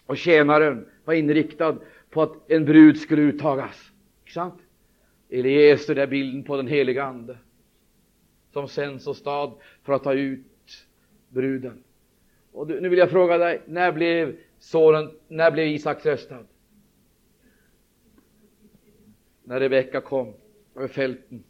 och 0.06 0.16
tjänaren 0.16 0.86
var 1.04 1.14
inriktad 1.14 1.76
på 2.10 2.22
att 2.22 2.50
en 2.50 2.64
brud 2.64 2.98
skulle 2.98 3.22
uttagas. 3.22 3.92
Inte 4.20 4.32
sant? 4.32 4.60
Eliezer 5.30 5.96
är 5.96 6.06
bilden 6.06 6.44
på 6.44 6.56
den 6.56 6.66
heliga 6.66 7.04
Ande 7.04 7.38
som 8.52 8.68
sänds 8.68 9.06
åstad 9.06 9.52
för 9.82 9.92
att 9.92 10.02
ta 10.02 10.14
ut 10.14 10.86
bruden. 11.28 11.82
Och 12.52 12.68
nu 12.68 12.88
vill 12.88 12.98
jag 12.98 13.10
fråga 13.10 13.38
dig, 13.38 13.62
när 13.66 13.92
blev 13.92 14.36
sonen, 14.58 15.10
när 15.28 15.50
blev 15.50 15.66
Isak 15.66 16.02
tröstad? 16.02 16.44
När 19.44 19.60
Rebecka 19.60 20.00
kom 20.00 20.34
över 20.76 20.88
fälten, 20.88 21.44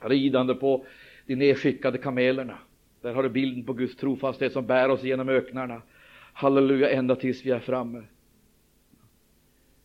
ridande 0.00 0.54
på 0.54 0.84
de 1.26 1.36
nedskickade 1.36 1.98
kamelerna. 1.98 2.58
Där 3.00 3.14
har 3.14 3.22
du 3.22 3.28
bilden 3.28 3.64
på 3.64 3.72
Guds 3.72 3.96
trofasthet 3.96 4.52
som 4.52 4.66
bär 4.66 4.88
oss 4.88 5.02
genom 5.02 5.28
öknarna. 5.28 5.82
Halleluja, 6.32 6.90
ända 6.90 7.16
tills 7.16 7.44
vi 7.44 7.50
är 7.50 7.60
framme. 7.60 8.02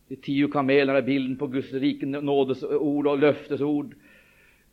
De 0.08 0.16
tio 0.16 0.48
kamelerna 0.48 0.98
är 0.98 1.02
bilden 1.02 1.36
på 1.36 1.46
Guds 1.46 1.72
rike 1.72 2.06
nådesord 2.06 3.06
och 3.06 3.18
löftesord. 3.18 3.94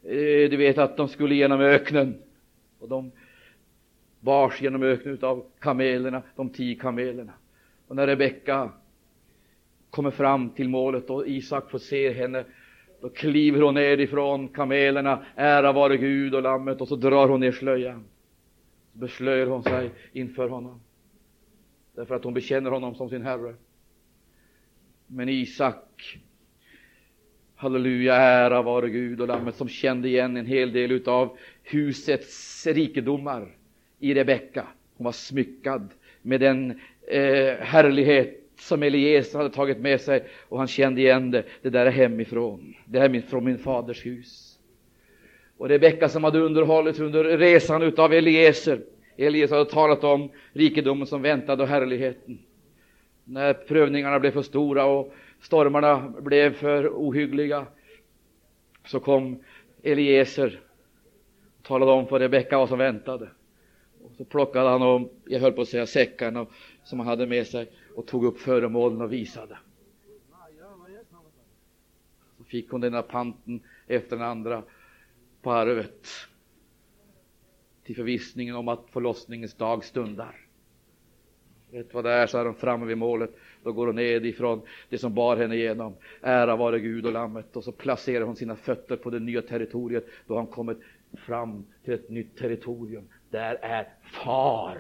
Eh, 0.04 0.50
du 0.50 0.58
vet 0.58 0.78
att 0.78 0.98
de 0.98 1.08
skulle 1.08 1.36
genom 1.36 1.62
öknen 1.62 2.22
och 2.80 2.90
de 2.90 3.12
bars 4.20 4.62
genom 4.62 4.84
öknen 4.84 5.18
av 5.22 5.46
kamelerna, 5.60 6.22
de 6.36 6.50
tio 6.50 6.76
kamelerna. 6.76 7.34
Och 7.88 7.96
när 7.96 8.08
Rebecka 8.08 8.72
kommer 9.90 10.12
fram 10.12 10.50
till 10.50 10.70
målet 10.70 11.10
och 11.10 11.28
Isak 11.28 11.72
får 11.72 11.80
se 11.80 12.14
henne, 12.14 12.46
då 13.02 13.10
kliver 13.10 13.62
hon 13.62 13.74
ner 13.74 14.00
ifrån 14.00 14.48
kamelerna, 14.48 15.26
ära 15.36 15.72
vare 15.72 15.98
Gud 15.98 16.36
och 16.36 16.42
lammet, 16.42 16.82
och 16.82 16.88
så 16.88 16.96
drar 16.96 17.28
hon 17.28 17.40
ner 17.40 17.52
slöjan. 17.52 18.06
Så 18.92 18.98
beslöjar 18.98 19.48
hon 19.48 19.64
sig 19.64 19.92
inför 20.14 20.50
honom, 20.50 20.82
därför 21.96 22.16
att 22.16 22.24
hon 22.24 22.34
bekänner 22.34 22.72
honom 22.72 22.96
som 22.96 23.10
sin 23.10 23.22
Herre. 23.22 23.56
Men 25.08 25.30
Isak, 25.30 26.20
halleluja, 27.60 28.16
ära 28.16 28.62
vare 28.62 28.90
Gud 28.90 29.22
och 29.22 29.28
lammet, 29.28 29.56
som 29.56 29.70
kände 29.70 30.08
igen 30.08 30.38
en 30.38 30.46
hel 30.46 30.74
del 30.74 30.92
utav 30.92 31.38
husets 31.64 32.68
rikedomar 32.68 33.48
i 34.00 34.14
Rebecka. 34.14 34.68
Hon 34.98 35.06
var 35.06 35.12
smyckad 35.12 35.90
med 36.22 36.40
den 36.40 36.80
eh, 37.08 37.56
härlighet 37.60 38.40
som 38.60 38.84
Eliezer 38.84 39.38
hade 39.38 39.50
tagit 39.50 39.80
med 39.80 40.02
sig 40.02 40.24
och 40.50 40.58
han 40.58 40.68
kände 40.68 41.02
igen 41.02 41.32
det. 41.32 41.44
Det 41.62 41.70
där 41.70 41.86
är 41.86 41.92
hemifrån. 41.92 42.76
Det 42.86 43.00
är 43.00 43.22
från 43.22 43.46
min 43.46 43.58
faders 43.58 44.06
hus. 44.06 44.60
Och 45.58 45.70
Rebecka 45.70 46.10
som 46.10 46.24
hade 46.24 46.40
underhållit 46.40 47.00
under 47.00 47.24
resan 47.24 47.82
utav 47.82 48.14
Eliezer. 48.14 48.82
Eliezer 49.18 49.56
hade 49.56 49.70
talat 49.70 50.04
om 50.04 50.30
rikedomen 50.54 51.08
som 51.08 51.22
väntade 51.22 51.64
och 51.64 51.70
härligheten. 51.70 52.40
När 53.24 53.54
prövningarna 53.54 54.20
blev 54.20 54.32
för 54.32 54.42
stora 54.42 54.86
och 54.86 55.14
stormarna 55.42 56.10
blev 56.10 56.54
för 56.54 56.88
ohyggliga 56.88 57.68
så 58.86 59.00
kom 59.00 59.44
Eliezer 59.84 60.62
och 61.58 61.64
talade 61.64 61.92
om 61.92 62.08
för 62.08 62.20
Rebecka 62.20 62.58
vad 62.58 62.70
som 62.70 62.78
väntade. 62.80 63.30
Och 64.04 64.12
så 64.18 64.26
plockade 64.26 64.70
han 64.70 64.82
om, 64.82 65.10
jag 65.26 65.40
höll 65.40 65.52
på 65.52 65.62
att 65.62 65.68
säga 65.68 65.86
säckarna 65.86 66.46
som 66.84 67.00
han 67.00 67.08
hade 67.08 67.28
med 67.28 67.48
sig 67.48 67.72
och 67.96 68.08
tog 68.08 68.26
upp 68.26 68.40
föremålen 68.40 69.02
och 69.02 69.14
visade. 69.14 69.58
Så 72.38 72.44
fick 72.44 72.72
hon 72.72 72.82
den 72.82 72.94
ena 72.94 73.02
panten 73.02 73.64
efter 73.88 74.18
den 74.18 74.26
andra 74.26 74.64
på 75.42 75.52
arvet 75.52 76.08
till 77.84 77.96
förvissningen 77.96 78.56
om 78.56 78.68
att 78.68 78.90
förlossningens 78.90 79.54
dag 79.54 79.84
stundar. 79.84 80.49
Rätt 81.72 81.94
vad 81.94 82.04
det 82.04 82.12
är, 82.12 82.28
så 82.28 82.38
är 82.38 82.46
hon 82.46 82.56
framme 82.56 82.86
vid 82.86 82.98
målet. 82.98 83.30
Då 83.64 83.72
går 83.74 83.88
hon 83.88 83.96
ned 83.96 84.26
ifrån 84.26 84.62
det 84.90 84.98
som 84.98 85.14
bar 85.14 85.38
henne 85.38 85.56
igenom. 85.56 85.96
Ära 86.22 86.56
vare 86.56 86.80
Gud 86.80 87.06
och 87.06 87.12
Lammet. 87.12 87.56
Och 87.56 87.64
så 87.64 87.72
placerar 87.72 88.26
hon 88.26 88.36
sina 88.36 88.56
fötter 88.56 88.96
på 88.96 89.10
det 89.10 89.20
nya 89.20 89.42
territoriet. 89.42 90.06
Då 90.28 90.34
har 90.34 90.42
hon 90.42 90.52
kommit 90.52 90.78
fram 91.14 91.66
till 91.84 91.94
ett 91.94 92.10
nytt 92.10 92.38
territorium. 92.38 93.08
Där 93.30 93.56
är 93.56 93.88
far. 94.04 94.78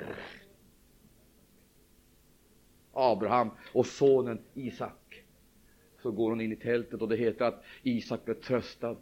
Abraham 2.94 3.49
och 3.74 3.86
sonen 3.86 4.40
Isak. 4.53 5.24
Så 6.02 6.11
går 6.11 6.30
hon 6.30 6.41
in 6.41 6.52
i 6.52 6.56
tältet 6.56 7.02
och 7.02 7.10
det 7.10 7.16
heter 7.16 7.45
att 7.45 7.64
Isak 7.84 8.26
blev 8.26 8.36
tröstad. 8.36 8.95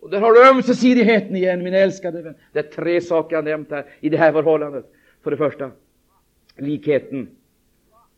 Och 0.00 0.10
där 0.10 0.20
har 0.20 0.32
du 0.32 0.48
ömsesidigheten 0.50 1.36
igen, 1.36 1.62
min 1.62 1.74
älskade 1.74 2.22
vän. 2.22 2.34
Det 2.52 2.58
är 2.58 2.62
tre 2.62 3.00
saker 3.00 3.36
jag 3.36 3.44
nämnt 3.44 3.70
här 3.70 3.90
i 4.00 4.08
det 4.08 4.16
här 4.16 4.32
förhållandet. 4.32 4.92
För 5.22 5.30
det 5.30 5.36
första, 5.36 5.70
likheten. 6.56 7.36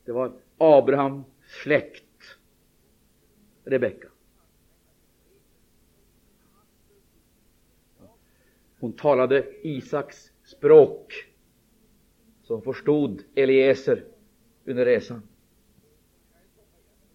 Det 0.05 0.13
var 0.13 0.33
Abrahams 0.59 1.27
släkt, 1.63 2.39
Rebecka. 3.65 4.09
Hon 8.81 8.93
talade 8.93 9.45
Isaks 9.63 10.33
språk, 10.45 11.13
som 12.43 12.63
förstod 12.63 13.23
Eliezer 13.35 14.05
under 14.65 14.85
resan. 14.85 15.23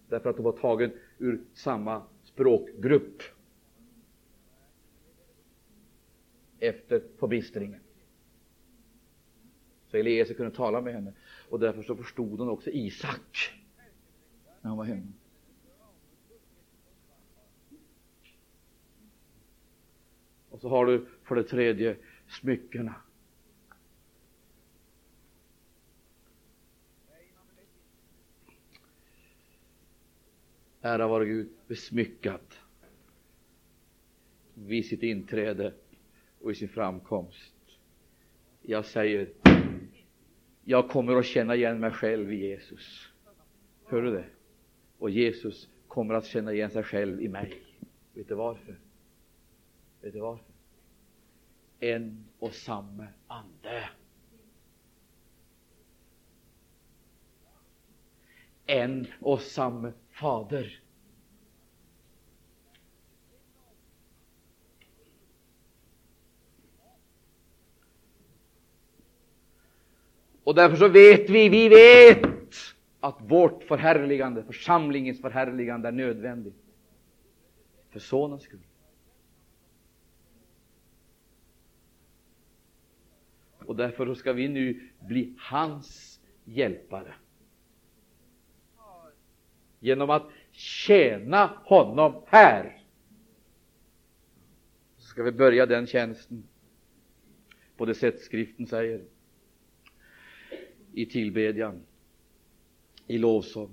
Därför 0.08 0.30
att 0.30 0.36
hon 0.36 0.44
var 0.44 0.52
tagen 0.52 0.90
ur 1.18 1.40
samma 1.54 2.02
språkgrupp 2.24 3.22
efter 6.58 7.02
förbistringen. 7.18 7.80
Så 9.90 9.96
Eliese 9.96 10.34
kunde 10.34 10.56
tala 10.56 10.80
med 10.80 10.94
henne 10.94 11.12
och 11.48 11.60
därför 11.60 11.82
så 11.82 11.96
förstod 11.96 12.38
hon 12.38 12.48
också 12.48 12.70
Isak 12.70 13.52
när 14.60 14.68
han 14.68 14.78
var 14.78 14.84
hemma. 14.84 15.12
Och 20.50 20.60
så 20.60 20.68
har 20.68 20.86
du 20.86 21.06
för 21.22 21.34
det 21.34 21.44
tredje 21.44 21.96
smyckena. 22.28 22.94
Ära 30.80 31.08
vare 31.08 31.24
Gud, 31.26 31.48
besmyckat 31.66 32.60
vid 34.54 34.86
sitt 34.86 35.02
inträde 35.02 35.74
och 36.40 36.50
i 36.50 36.54
sin 36.54 36.68
framkomst. 36.68 37.54
Jag 38.62 38.84
säger, 38.84 39.28
jag 40.64 40.88
kommer 40.88 41.16
att 41.16 41.26
känna 41.26 41.54
igen 41.54 41.80
mig 41.80 41.90
själv 41.90 42.32
i 42.32 42.36
Jesus. 42.36 43.08
Hör 43.86 44.02
du 44.02 44.10
det? 44.10 44.24
Och 44.98 45.10
Jesus 45.10 45.68
kommer 45.88 46.14
att 46.14 46.26
känna 46.26 46.52
igen 46.52 46.70
sig 46.70 46.82
själv 46.82 47.22
i 47.22 47.28
mig. 47.28 47.62
Vet 48.14 48.28
du 48.28 48.34
varför? 48.34 48.78
Vet 50.00 50.12
du 50.12 50.20
varför? 50.20 50.54
En 51.80 52.24
och 52.38 52.54
samma 52.54 53.06
ande. 53.26 53.88
En 58.66 59.06
och 59.20 59.40
samma 59.40 59.92
fader. 60.10 60.82
Och 70.48 70.54
därför 70.54 70.76
så 70.76 70.88
vet 70.88 71.30
vi, 71.30 71.48
vi 71.48 71.68
vet 71.68 72.54
att 73.00 73.16
vårt 73.20 73.62
förhärligande, 73.62 74.44
församlingens 74.44 75.20
förhärligande 75.20 75.88
är 75.88 75.92
nödvändigt. 75.92 76.54
För 77.90 78.00
Sonens 78.00 78.42
skull. 78.42 78.60
Och 83.58 83.76
därför 83.76 84.14
ska 84.14 84.32
vi 84.32 84.48
nu 84.48 84.90
bli 85.00 85.34
hans 85.38 86.20
hjälpare. 86.44 87.14
Genom 89.80 90.10
att 90.10 90.26
tjäna 90.50 91.60
honom 91.64 92.22
här. 92.26 92.82
Så 94.96 95.08
ska 95.08 95.22
vi 95.22 95.32
börja 95.32 95.66
den 95.66 95.86
tjänsten 95.86 96.48
på 97.76 97.84
det 97.84 97.94
sätt 97.94 98.20
skriften 98.20 98.66
säger. 98.66 99.17
I 100.92 101.06
tillbedjan, 101.06 101.82
i 103.06 103.18
lovsång. 103.18 103.70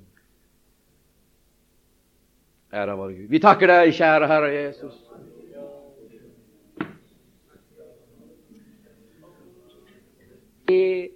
Ära 2.69 2.95
vare 2.95 3.13
Gud. 3.13 3.29
Vi 3.29 3.39
tackar 3.39 3.67
dig, 3.67 3.91
kära 3.91 4.27
Herre 4.27 4.53
Jesus. 4.53 5.05
tre, 10.65 11.09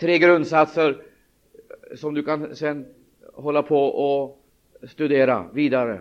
tre 0.00 0.18
grundsatser 0.18 1.02
som 1.94 2.14
du 2.14 2.22
kan 2.22 2.56
sen 2.56 2.86
hålla 3.32 3.62
på 3.62 3.84
och 3.84 4.44
studera 4.88 5.48
vidare. 5.52 6.00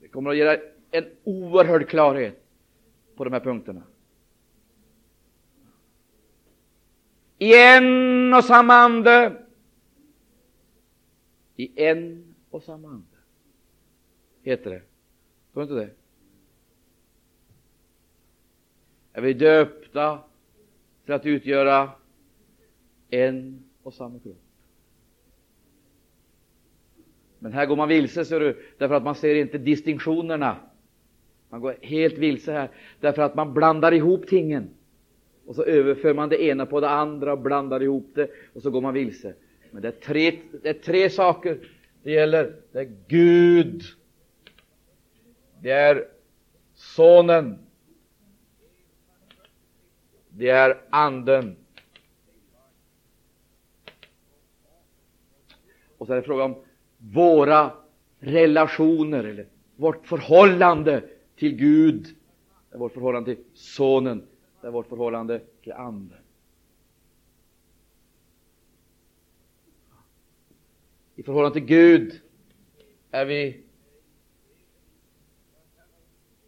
Det 0.00 0.08
kommer 0.08 0.30
att 0.30 0.36
ge 0.36 0.44
dig 0.44 0.72
en 0.90 1.04
oerhörd 1.24 1.88
klarhet 1.88 2.42
på 3.16 3.24
de 3.24 3.32
här 3.32 3.40
punkterna. 3.40 3.82
I 7.44 7.54
en 7.54 8.34
och 8.34 8.44
samma 8.44 8.74
ande. 8.74 9.42
I 11.56 11.84
en 11.84 12.34
och 12.50 12.62
samma 12.62 12.88
ande. 12.88 13.16
Heter 14.42 14.70
det. 14.70 14.82
Står 15.50 15.62
inte 15.62 15.74
det? 15.74 15.90
Är 19.12 19.22
vi 19.22 19.32
döpta 19.32 20.18
till 21.04 21.14
att 21.14 21.26
utgöra 21.26 21.90
en 23.10 23.64
och 23.82 23.94
samma 23.94 24.18
kropp? 24.18 24.42
Men 27.38 27.52
här 27.52 27.66
går 27.66 27.76
man 27.76 27.88
vilse, 27.88 28.24
ser 28.24 28.40
du, 28.40 28.62
därför 28.78 28.94
att 28.94 29.04
man 29.04 29.14
ser 29.14 29.34
inte 29.34 29.58
distinktionerna. 29.58 30.56
Man 31.48 31.60
går 31.60 31.76
helt 31.82 32.18
vilse 32.18 32.52
här, 32.52 32.70
därför 33.00 33.22
att 33.22 33.34
man 33.34 33.54
blandar 33.54 33.92
ihop 33.92 34.26
tingen. 34.26 34.70
Och 35.46 35.54
så 35.54 35.62
överför 35.62 36.14
man 36.14 36.28
det 36.28 36.42
ena 36.42 36.66
på 36.66 36.80
det 36.80 36.88
andra 36.88 37.32
och 37.32 37.38
blandar 37.38 37.82
ihop 37.82 38.10
det, 38.14 38.30
och 38.52 38.62
så 38.62 38.70
går 38.70 38.80
man 38.80 38.94
vilse. 38.94 39.34
Men 39.70 39.82
det 39.82 39.88
är 39.88 39.92
tre, 39.92 40.38
det 40.62 40.68
är 40.68 40.74
tre 40.74 41.10
saker 41.10 41.58
det 42.02 42.12
gäller. 42.12 42.56
Det 42.72 42.78
är 42.78 42.92
Gud, 43.08 43.82
det 45.62 45.70
är 45.70 46.08
Sonen, 46.74 47.58
det 50.28 50.48
är 50.48 50.80
Anden. 50.90 51.56
Och 55.98 56.06
så 56.06 56.12
är 56.12 56.16
det 56.16 56.22
fråga 56.22 56.44
om 56.44 56.54
våra 56.98 57.70
relationer, 58.18 59.24
eller 59.24 59.46
vårt 59.76 60.06
förhållande 60.06 61.02
till 61.36 61.56
Gud, 61.56 62.06
vårt 62.74 62.92
förhållande 62.92 63.34
till 63.34 63.44
Sonen, 63.54 64.26
det 64.64 64.68
är 64.68 64.72
vårt 64.72 64.86
förhållande 64.86 65.40
till 65.62 65.72
Anden. 65.72 66.18
I 71.14 71.22
förhållande 71.22 71.54
till 71.60 71.64
Gud 71.68 72.20
är 73.10 73.24
vi 73.24 73.62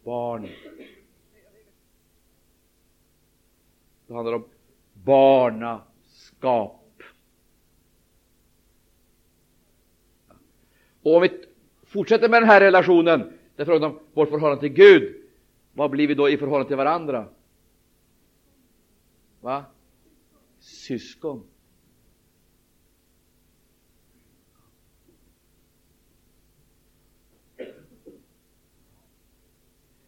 barn. 0.03 0.49
Det 4.07 4.13
handlar 4.13 4.33
om 4.33 4.45
barnaskap. 4.93 5.83
Och 11.01 11.15
om 11.15 11.21
vi 11.21 11.45
fortsätter 11.83 12.29
med 12.29 12.41
den 12.41 12.49
här 12.49 12.61
relationen, 12.61 13.33
det 13.55 13.61
är 13.61 13.65
frågan 13.65 13.91
om 13.91 13.99
vårt 14.13 14.29
förhållande 14.29 14.61
till 14.61 14.73
Gud, 14.73 15.15
vad 15.73 15.91
blir 15.91 16.07
vi 16.07 16.13
då 16.13 16.29
i 16.29 16.37
förhållande 16.37 16.67
till 16.67 16.77
varandra? 16.77 17.27
Va? 19.41 19.65
Syskon. 20.59 21.43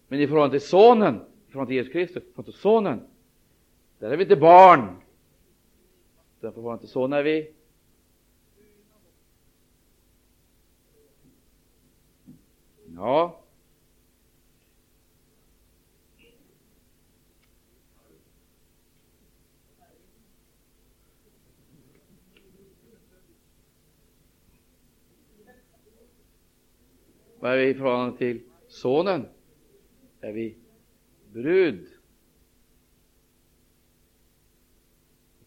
Men 0.08 0.20
i 0.20 0.28
förhållande 0.28 0.60
till 0.60 0.68
Sonen, 0.68 1.16
i 1.16 1.52
förhållande 1.52 1.70
till 1.70 1.76
Jesus 1.76 1.92
Kristus, 1.92 2.24
i 2.24 2.26
förhållande 2.26 2.52
till 2.52 2.62
Sonen, 2.62 3.08
där 4.00 4.12
är 4.12 4.18
vi 4.18 4.24
inte 4.24 4.36
barn. 4.36 5.02
Utan 6.38 6.50
i 6.50 6.54
förhållande 6.54 6.82
till 6.82 6.90
Sonen 6.90 7.20
är 7.20 7.24
vi 7.24 7.54
Ja. 12.96 13.40
Vad 27.40 27.52
är 27.52 27.57
vi 27.57 27.70
i 27.70 27.74
förhållande 27.74 28.18
till 28.18 28.41
Sonen? 28.68 29.26
Är 30.22 30.32
vi 30.32 30.57
brud? 31.34 31.88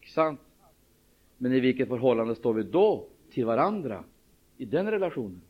Sant? 0.07 0.39
Men 1.37 1.53
i 1.53 1.59
vilket 1.59 1.87
förhållande 1.87 2.35
står 2.35 2.53
vi 2.53 2.63
då 2.63 3.09
till 3.31 3.45
varandra 3.45 4.03
i 4.57 4.65
den 4.65 4.91
relationen? 4.91 5.41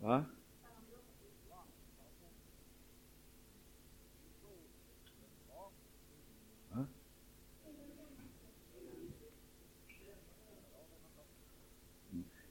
Va? 0.00 0.24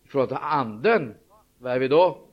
I 0.07 0.09
förhållande 0.09 0.35
till 0.35 0.45
anden, 0.45 1.15
vad 1.57 1.73
är 1.73 1.79
vi 1.79 1.87
då? 1.87 2.27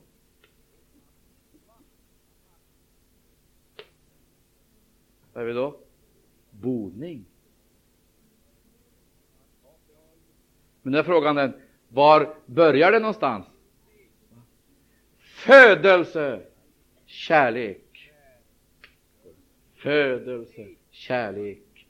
Vad 5.33 5.43
är 5.43 5.47
vi 5.47 5.53
då? 5.53 5.79
Boning. 6.51 7.25
Men 10.81 10.93
den 10.93 10.99
är 10.99 11.03
frågan 11.03 11.35
den, 11.35 11.61
var 11.87 12.35
börjar 12.45 12.91
det 12.91 12.99
någonstans? 12.99 13.45
Födelse, 15.17 16.45
kärlek. 17.05 18.13
Födelse, 19.73 20.67
kärlek. 20.89 21.87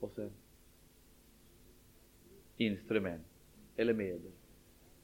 Och 0.00 0.10
sen 0.10 0.32
instrument 2.56 3.31
eller 3.82 3.94
medel. 3.94 4.32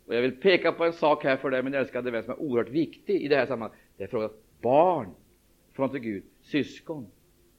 Och 0.07 0.15
jag 0.15 0.23
vill 0.23 0.41
peka 0.41 0.73
på 0.73 0.85
en 0.85 0.93
sak 0.93 1.25
här 1.25 1.37
för 1.37 1.51
dig, 1.51 1.63
min 1.63 1.75
älskade 1.75 2.11
vän, 2.11 2.23
som 2.23 2.33
är 2.33 2.41
oerhört 2.41 2.73
viktig 2.73 3.23
i 3.23 3.29
det 3.29 3.37
här 3.37 3.47
sammanhanget. 3.47 3.79
Det 3.97 4.05
är 4.05 4.09
frågan 4.09 4.31
barn 4.61 5.15
från 5.73 5.91
till 5.91 6.01
Gud, 6.01 6.23
syskon. 6.43 7.07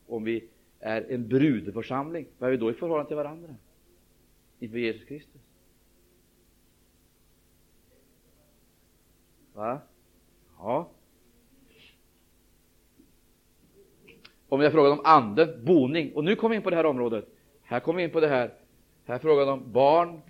Om 0.07 0.23
vi 0.23 0.47
är 0.79 1.11
en 1.11 1.27
brudförsamling, 1.27 2.27
vad 2.37 2.47
är 2.47 2.51
vi 2.51 2.57
då 2.57 2.71
i 2.71 2.73
förhållande 2.73 3.07
till 3.07 3.17
varandra? 3.17 3.55
Inför 4.59 4.77
Jesus 4.77 5.07
Kristus. 5.07 5.41
Va? 9.53 9.81
Ja. 10.57 10.89
Om 14.49 14.61
jag 14.61 14.71
frågar 14.71 14.91
om 14.91 15.01
anden, 15.03 15.65
boning, 15.65 16.13
och 16.15 16.23
nu 16.23 16.35
kommer 16.35 16.49
vi 16.49 16.55
in 16.55 16.61
på 16.61 16.69
det 16.69 16.75
här 16.75 16.85
området. 16.85 17.25
Här 17.61 17.79
kommer 17.79 17.97
vi 17.97 18.03
in 18.03 18.11
på 18.11 18.19
det 18.19 18.27
här. 18.27 18.53
Här 19.05 19.15
är 19.15 19.19
frågan 19.19 19.49
om 19.49 19.71
barn, 19.71 20.21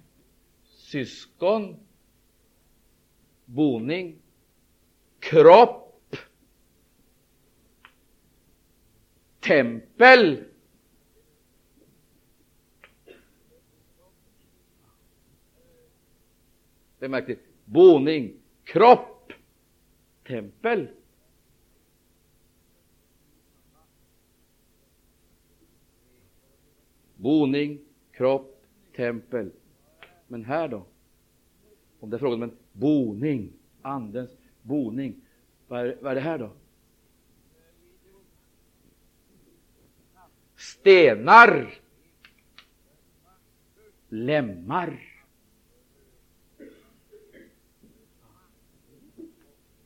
syskon, 0.90 1.80
boning, 3.46 4.22
kropp, 5.20 6.16
tempel. 9.40 10.44
Det 17.00 17.06
är 17.06 17.10
märkligt. 17.10 17.40
Boning, 17.66 18.34
kropp, 18.64 19.34
tempel. 20.28 20.88
Boning, 27.16 27.80
kropp, 28.12 28.66
tempel. 28.96 29.52
Men 30.30 30.46
här 30.46 30.68
då? 30.68 30.86
Om 32.00 32.10
det 32.10 32.16
är 32.16 32.20
frågan 32.20 32.44
om 32.44 32.44
en 32.44 32.58
boning, 32.72 33.54
Andens 33.82 34.38
boning, 34.62 35.16
vad 35.68 35.80
är, 35.80 35.98
vad 36.02 36.12
är 36.12 36.16
det 36.16 36.22
här 36.22 36.38
då? 36.38 36.52
Stenar, 40.56 41.74
lemmar. 44.10 45.06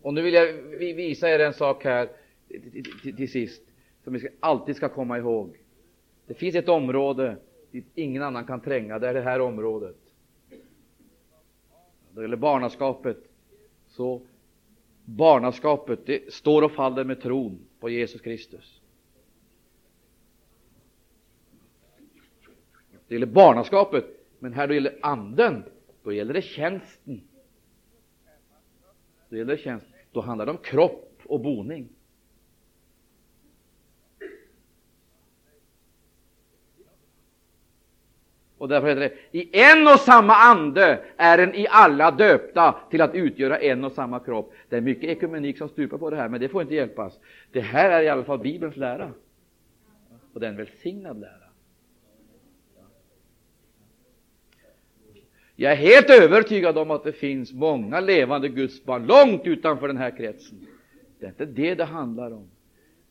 Och 0.01 0.13
nu 0.13 0.21
vill 0.21 0.33
jag 0.33 0.53
visa 0.77 1.29
er 1.29 1.39
en 1.39 1.53
sak 1.53 1.83
här 1.83 2.09
till, 3.01 3.15
till 3.15 3.31
sist, 3.31 3.63
som 4.03 4.13
vi 4.13 4.29
alltid 4.39 4.75
ska 4.75 4.89
komma 4.89 5.17
ihåg. 5.17 5.57
Det 6.27 6.33
finns 6.33 6.55
ett 6.55 6.69
område 6.69 7.37
dit 7.73 7.85
ingen 7.95 8.23
annan 8.23 8.45
kan 8.45 8.61
tränga, 8.61 8.99
det 8.99 9.07
är 9.07 9.13
det 9.13 9.21
här 9.21 9.39
området. 9.39 9.95
När 12.13 12.21
det 12.21 12.21
gäller 12.21 12.37
barnaskapet 12.37 13.17
så 13.87 14.21
Barnaskapet, 15.05 16.05
det 16.05 16.33
står 16.33 16.61
och 16.61 16.71
faller 16.71 17.03
med 17.03 17.21
tron 17.21 17.59
på 17.79 17.89
Jesus 17.89 18.21
Kristus. 18.21 18.81
Det 23.07 23.15
gäller 23.15 23.27
barnaskapet, 23.27 24.05
men 24.39 24.53
här 24.53 24.67
då 24.67 24.73
gäller 24.73 24.99
anden, 25.01 25.63
då 26.03 26.13
gäller 26.13 26.33
det 26.33 26.41
tjänsten. 26.41 27.21
Då 29.29 29.37
gäller 29.37 29.55
det 29.55 29.61
tjänst. 29.61 29.85
Då 30.11 30.21
handlar 30.21 30.45
det 30.45 30.51
om 30.51 30.57
kropp 30.57 31.19
och 31.25 31.39
boning. 31.39 31.89
Och 38.63 38.69
därför 38.69 38.87
heter 38.87 39.01
det, 39.01 39.39
i 39.39 39.61
en 39.61 39.87
och 39.87 39.99
samma 39.99 40.35
ande 40.35 40.99
är 41.17 41.37
en 41.37 41.55
i 41.55 41.67
alla 41.69 42.11
döpta 42.11 42.75
till 42.89 43.01
att 43.01 43.15
utgöra 43.15 43.57
en 43.57 43.83
och 43.83 43.91
samma 43.91 44.19
kropp. 44.19 44.53
Det 44.69 44.77
är 44.77 44.81
mycket 44.81 45.09
ekumenik 45.09 45.57
som 45.57 45.69
stupar 45.69 45.97
på 45.97 46.09
det 46.09 46.15
här, 46.15 46.29
men 46.29 46.39
det 46.39 46.49
får 46.49 46.61
inte 46.61 46.75
hjälpas. 46.75 47.19
Det 47.51 47.59
här 47.59 47.89
är 47.89 48.01
i 48.01 48.09
alla 48.09 48.23
fall 48.23 48.39
Bibelns 48.39 48.77
lära. 48.77 49.11
Och 50.33 50.39
det 50.39 50.45
är 50.45 50.49
en 50.49 50.57
välsignad 50.57 51.19
lära. 51.19 51.49
Jag 55.55 55.71
är 55.71 55.75
helt 55.75 56.09
övertygad 56.09 56.77
om 56.77 56.91
att 56.91 57.03
det 57.03 57.13
finns 57.13 57.53
många 57.53 57.99
levande 57.99 58.49
Guds 58.49 58.85
barn 58.85 59.05
långt 59.05 59.47
utanför 59.47 59.87
den 59.87 59.97
här 59.97 60.17
kretsen. 60.17 60.67
Det 61.19 61.25
är 61.25 61.29
inte 61.29 61.45
det 61.45 61.75
det 61.75 61.85
handlar 61.85 62.31
om. 62.31 62.49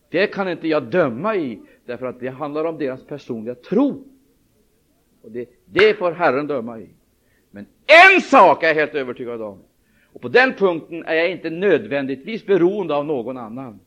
Det 0.09 0.27
kan 0.27 0.49
inte 0.49 0.69
jag 0.69 0.83
döma 0.83 1.37
i, 1.37 1.61
därför 1.87 2.07
att 2.07 2.21
det 2.21 2.29
handlar 2.29 2.65
om 2.65 2.79
deras 2.79 3.05
personliga 3.05 3.55
tro. 3.55 4.12
Och 5.23 5.31
det, 5.31 5.49
det 5.65 5.95
får 5.95 6.13
Herren 6.13 6.47
döma 6.47 6.79
i. 6.79 6.89
Men 7.51 7.67
en 8.15 8.21
sak 8.21 8.63
är 8.63 8.69
jag 8.69 8.75
helt 8.75 8.95
övertygad 8.95 9.43
om, 9.43 9.59
och 10.13 10.21
på 10.21 10.29
den 10.29 10.55
punkten 10.55 11.05
är 11.05 11.15
jag 11.15 11.31
inte 11.31 11.51
nödvändigtvis 11.51 12.47
beroende 12.47 12.95
av 12.95 13.07
någon 13.07 13.37
annan. 13.37 13.81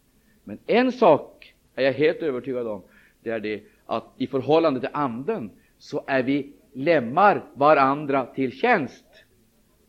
Men 0.44 0.58
en 0.68 0.92
sak 0.92 1.54
är 1.76 1.84
jag 1.84 1.94
helt 1.94 2.22
övertygad 2.22 2.68
om, 2.68 2.82
det 3.24 3.30
är 3.30 3.40
det 3.40 3.64
att 3.86 4.06
i 4.18 4.28
förhållande 4.28 4.80
till 4.80 4.90
Anden 4.94 5.50
så 5.78 6.04
är 6.08 6.24
vi 6.24 6.52
lämmar 6.74 7.44
varandra 7.54 8.26
till 8.26 8.52
tjänst. 8.52 9.06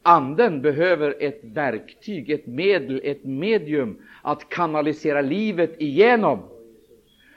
Anden 0.02 0.62
behöver 0.62 1.14
ett 1.20 1.40
verktyg, 1.43 2.31
ett 2.31 2.47
medel, 2.47 3.01
ett 3.05 3.24
medium 3.24 4.02
att 4.23 4.48
kanalisera 4.48 5.20
livet 5.20 5.81
igenom. 5.81 6.43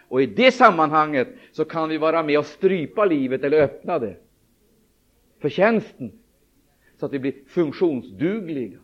Och 0.10 0.22
i 0.22 0.26
det 0.26 0.52
sammanhanget 0.52 1.28
så 1.52 1.66
kan 1.66 1.90
vi 1.90 1.98
vara 1.98 2.24
med 2.24 2.40
och 2.40 2.46
strypa 2.46 3.06
livet 3.06 3.44
eller 3.44 3.62
öppna 3.62 4.00
det 4.00 4.16
för 5.40 5.50
tjänsten 5.50 6.12
så 7.00 7.06
att 7.06 7.14
vi 7.14 7.20
blir 7.20 7.34
funktionsdugliga. 7.48 8.80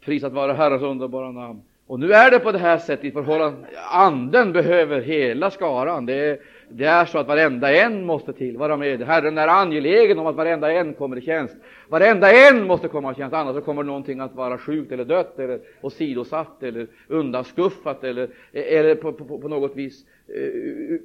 Prisat 0.00 0.32
vara 0.32 0.52
Herrens 0.52 0.82
underbara 0.82 1.32
namn. 1.32 1.62
Och 1.86 2.00
nu 2.00 2.12
är 2.12 2.30
det 2.30 2.38
på 2.38 2.52
det 2.52 2.58
här 2.58 2.78
sättet 2.78 3.04
i 3.04 3.10
förhållande. 3.10 3.68
Anden 3.90 4.52
behöver 4.52 5.00
hela 5.00 5.50
skaran. 5.50 6.06
Det 6.06 6.14
är, 6.14 6.38
det 6.70 6.84
är 6.84 7.04
så 7.04 7.18
att 7.18 7.26
varenda 7.26 7.72
en 7.72 8.04
måste 8.04 8.32
till, 8.32 8.56
vara 8.56 8.76
med. 8.76 9.02
Herren 9.02 9.38
är 9.38 9.48
angelägen 9.48 10.18
om 10.18 10.26
att 10.26 10.36
varenda 10.36 10.72
en 10.72 10.94
kommer 10.94 11.18
i 11.18 11.20
tjänst. 11.20 11.56
Varenda 11.88 12.48
en 12.48 12.66
måste 12.66 12.88
komma 12.88 13.12
i 13.12 13.14
tjänst, 13.14 13.34
annars 13.34 13.54
så 13.54 13.60
kommer 13.60 13.82
någonting 13.82 14.20
att 14.20 14.34
vara 14.34 14.58
sjukt 14.58 14.92
eller 14.92 15.04
dött 15.04 15.38
eller 15.38 15.60
åsidosatt 15.80 16.62
eller 16.62 16.88
undanskuffat 17.06 18.04
eller, 18.04 18.30
eller 18.52 18.94
på, 18.94 19.12
på, 19.12 19.40
på 19.40 19.48
något 19.48 19.76
vis 19.76 20.06
eh, 20.26 20.98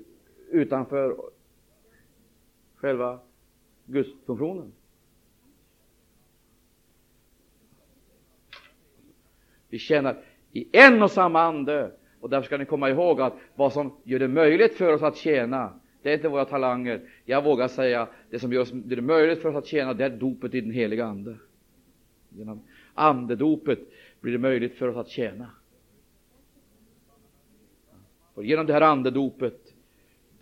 utanför 0.52 1.16
själva 2.76 3.20
gudsfunktionen. 3.86 4.72
Vi 9.70 9.80
känner 9.80 10.16
i 10.52 10.68
en 10.72 11.04
och 11.04 11.12
samma 11.12 11.42
ande. 11.42 11.92
Och 12.24 12.30
därför 12.30 12.46
ska 12.46 12.58
ni 12.58 12.66
komma 12.66 12.90
ihåg 12.90 13.22
att 13.22 13.34
vad 13.56 13.74
som 13.74 13.98
gör 14.04 14.20
det 14.20 14.28
möjligt 14.28 14.74
för 14.74 14.94
oss 14.94 15.02
att 15.02 15.18
tjäna, 15.18 15.74
det 16.02 16.10
är 16.10 16.14
inte 16.14 16.28
våra 16.28 16.46
talanger. 16.46 17.02
Jag 17.26 17.44
vågar 17.44 17.68
säga, 17.68 18.08
det 18.30 18.40
som 18.40 18.54
gör 18.54 18.68
det 18.74 19.02
möjligt 19.02 19.42
för 19.42 19.50
oss 19.50 19.56
att 19.56 19.66
tjäna, 19.66 19.94
det 19.94 20.06
är 20.06 20.10
dopet 20.10 20.56
i 20.56 20.62
den 20.62 20.72
heliga 20.72 21.06
Ande. 21.06 21.36
Genom 22.30 22.64
andedopet 22.94 23.80
blir 24.22 24.32
det 24.32 24.38
möjligt 24.38 24.76
för 24.76 24.88
oss 24.88 24.98
att 24.98 25.10
tjäna. 25.10 25.50
Och 28.34 28.46
genom 28.46 28.66
det 28.66 28.74
här 28.74 28.82
andedopet 28.82 29.74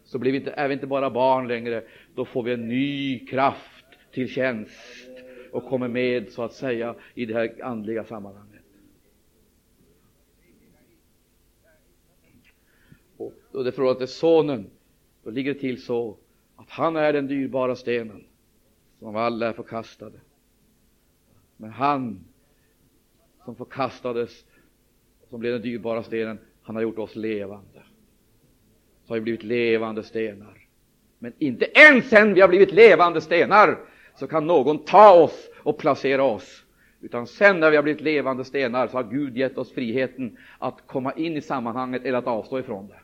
så 0.03 0.20
blir 0.20 0.32
vi 0.32 0.38
inte, 0.38 0.52
är 0.52 0.68
vi 0.68 0.74
inte 0.74 0.88
bara 0.88 1.10
barn 1.10 1.48
längre, 1.48 1.84
då 2.16 2.26
får 2.26 2.44
vi 2.44 2.53
en 2.53 2.68
ny 2.68 3.20
kraft 3.26 3.86
till 4.12 4.28
tjänst 4.28 5.10
och 5.52 5.66
kommer 5.66 5.88
med, 5.88 6.32
så 6.32 6.44
att 6.44 6.53
säga, 6.53 6.95
i 7.14 7.26
det 7.26 7.34
här 7.34 7.64
andliga 7.64 8.03
sammanhanget. 8.03 8.51
Då 13.52 13.64
det 13.64 13.72
förhållandet 13.72 14.10
till 14.10 14.18
sonen, 14.18 14.69
då 15.23 15.30
ligger 15.30 15.53
det 15.53 15.60
till 15.60 15.82
så 15.84 16.18
att 16.56 16.69
han 16.69 16.95
är 16.95 17.14
den 17.14 17.28
dyrbara 17.28 17.76
stenen 17.76 18.23
som 18.99 19.07
av 19.07 19.18
alla 19.18 19.48
är 19.48 19.53
förkastade. 19.53 20.19
Men 21.57 21.69
han 21.69 22.26
som 23.45 23.56
förkastades, 23.56 24.45
som 25.30 25.40
blev 25.40 25.53
den 25.53 25.61
dyrbara 25.61 26.03
stenen, 26.03 26.40
han 26.61 26.76
har 26.76 26.84
gjort 26.84 26.99
oss 26.99 27.15
levande. 27.15 27.84
Så 29.06 29.14
har 29.14 29.15
vi 29.15 29.22
blivit 29.22 29.44
levande 29.44 30.03
stenar. 30.03 30.68
Men 31.19 31.34
inte 31.40 31.65
ens 31.65 32.10
sen 32.10 32.34
vi 32.34 32.41
har 32.41 32.48
blivit 32.48 32.72
levande 32.72 33.22
stenar 33.22 33.80
så 34.15 34.28
kan 34.28 34.48
någon 34.48 34.86
ta 34.86 35.23
oss 35.23 35.49
och 35.64 35.78
placera 35.78 36.23
oss. 36.23 36.65
Utan 37.02 37.28
sen 37.28 37.60
när 37.60 37.69
vi 37.69 37.76
har 37.76 37.84
blivit 37.84 38.02
levande 38.02 38.45
stenar 38.45 38.88
så 38.88 38.98
har 38.98 39.03
Gud 39.03 39.38
gett 39.38 39.57
oss 39.57 39.72
friheten 39.72 40.38
att 40.60 40.88
komma 40.88 41.14
in 41.14 41.38
i 41.38 41.41
sammanhanget 41.41 42.06
eller 42.06 42.18
att 42.18 42.28
avstå 42.28 42.60
ifrån 42.60 42.88
det. 42.88 43.01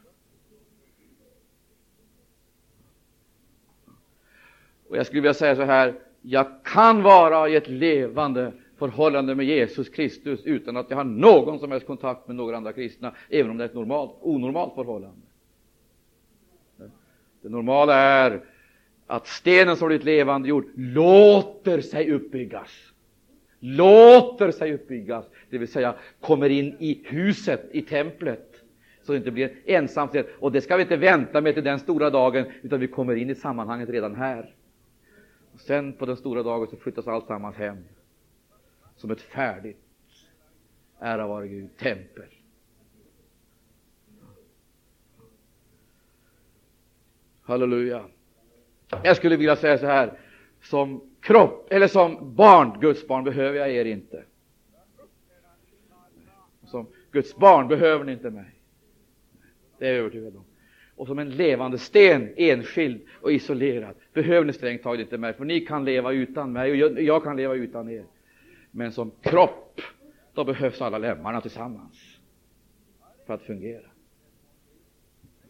Och 4.90 4.98
jag 4.98 5.06
skulle 5.06 5.22
vilja 5.22 5.34
säga 5.34 5.56
så 5.56 5.64
här, 5.64 5.94
jag 6.22 6.48
kan 6.64 7.04
vara 7.04 7.50
i 7.50 7.56
ett 7.56 7.68
levande 7.68 8.52
förhållande 8.78 9.36
med 9.36 9.46
Jesus 9.46 9.90
Kristus 9.90 10.46
utan 10.46 10.78
att 10.78 10.90
jag 10.90 10.98
har 10.98 11.04
någon 11.04 11.60
som 11.60 11.72
helst 11.72 11.88
kontakt 11.88 12.28
med 12.28 12.36
några 12.36 12.58
andra 12.58 12.74
kristna, 12.74 13.14
även 13.30 13.52
om 13.52 13.58
det 13.58 13.64
är 13.64 13.70
ett 13.70 13.76
normalt, 13.76 14.12
onormalt 14.22 14.76
förhållande. 14.76 15.22
Det 17.42 17.50
normala 17.50 17.96
är 17.96 18.42
att 19.08 19.28
stenen 19.28 19.78
som 19.78 19.88
blivit 19.88 20.06
levande 20.06 20.50
jord 20.50 20.66
låter 20.76 21.82
sig 21.82 22.12
uppbyggas. 22.12 22.72
Låter 23.60 24.52
sig 24.52 24.74
uppbyggas, 24.74 25.26
det 25.50 25.58
vill 25.58 25.68
säga 25.68 25.96
kommer 26.20 26.50
in 26.50 26.76
i 26.80 27.02
huset, 27.06 27.70
i 27.72 27.82
templet, 27.82 28.56
så 29.04 29.12
det 29.12 29.18
inte 29.18 29.32
blir 29.32 29.52
ensamt. 29.66 30.16
Och 30.40 30.52
det 30.52 30.62
ska 30.62 30.76
vi 30.76 30.82
inte 30.82 30.98
vänta 30.98 31.42
med 31.42 31.54
till 31.54 31.64
den 31.64 31.80
stora 31.80 32.10
dagen, 32.10 32.46
utan 32.62 32.80
vi 32.80 32.88
kommer 32.88 33.16
in 33.16 33.30
i 33.30 33.36
sammanhanget 33.36 33.90
redan 33.90 34.16
här. 34.16 34.54
Sen 35.58 35.94
på 35.94 36.06
den 36.06 36.18
stora 36.18 36.44
dagen 36.44 36.68
så 36.68 36.78
flyttas 36.78 37.08
allt 37.08 37.28
sammans 37.28 37.56
hem 37.56 37.78
som 38.96 39.12
ett 39.12 39.22
färdigt, 39.22 39.84
ära 41.00 41.28
vare 41.28 41.48
Gud, 41.48 41.78
tempel. 41.78 42.30
Halleluja. 47.42 48.06
Jag 49.04 49.18
skulle 49.18 49.38
vilja 49.38 49.56
säga 49.56 49.78
så 49.78 49.86
här, 49.86 50.20
som 50.62 51.02
kropp, 51.20 51.68
eller 51.72 51.88
som 51.88 52.36
barn, 52.36 52.80
Guds 52.80 53.08
barn, 53.08 53.24
behöver 53.24 53.60
jag 53.60 53.72
er 53.72 53.86
inte. 53.86 54.26
Som 56.64 56.88
Guds 57.12 57.36
barn 57.36 57.68
behöver 57.68 58.06
ni 58.06 58.12
inte 58.12 58.30
mig. 58.30 58.56
Det 59.78 59.88
är 59.88 59.90
jag 59.90 60.00
övertygad 60.00 60.36
om 60.36 60.47
och 60.98 61.07
som 61.07 61.19
en 61.19 61.30
levande 61.30 61.78
sten, 61.78 62.34
enskild 62.38 63.02
och 63.22 63.32
isolerad. 63.32 63.95
Behöver 64.14 64.45
ni 64.45 64.53
strängt 64.53 64.84
taget 64.84 65.02
inte 65.02 65.18
mig, 65.18 65.34
för 65.34 65.45
ni 65.45 65.60
kan 65.60 65.86
leva 65.86 66.11
utan 66.11 66.52
mig 66.52 66.72
och 66.72 67.02
jag, 67.02 67.24
kan 67.24 67.38
leva 67.38 67.53
utan 67.53 67.90
er. 67.90 68.06
Men 68.72 68.91
som 68.91 69.11
kropp, 69.22 69.82
då 70.34 70.44
behövs 70.44 70.82
alla 70.82 70.98
lemmarna 70.98 71.41
tillsammans 71.41 72.19
för 73.26 73.34
att 73.34 73.41
fungera. 73.41 73.88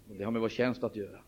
Och 0.10 0.15
det 0.18 0.24
har 0.24 0.32
med 0.32 0.41
vår 0.41 0.49
tjänst 0.49 0.84
att 0.84 0.95
göra. 0.95 1.19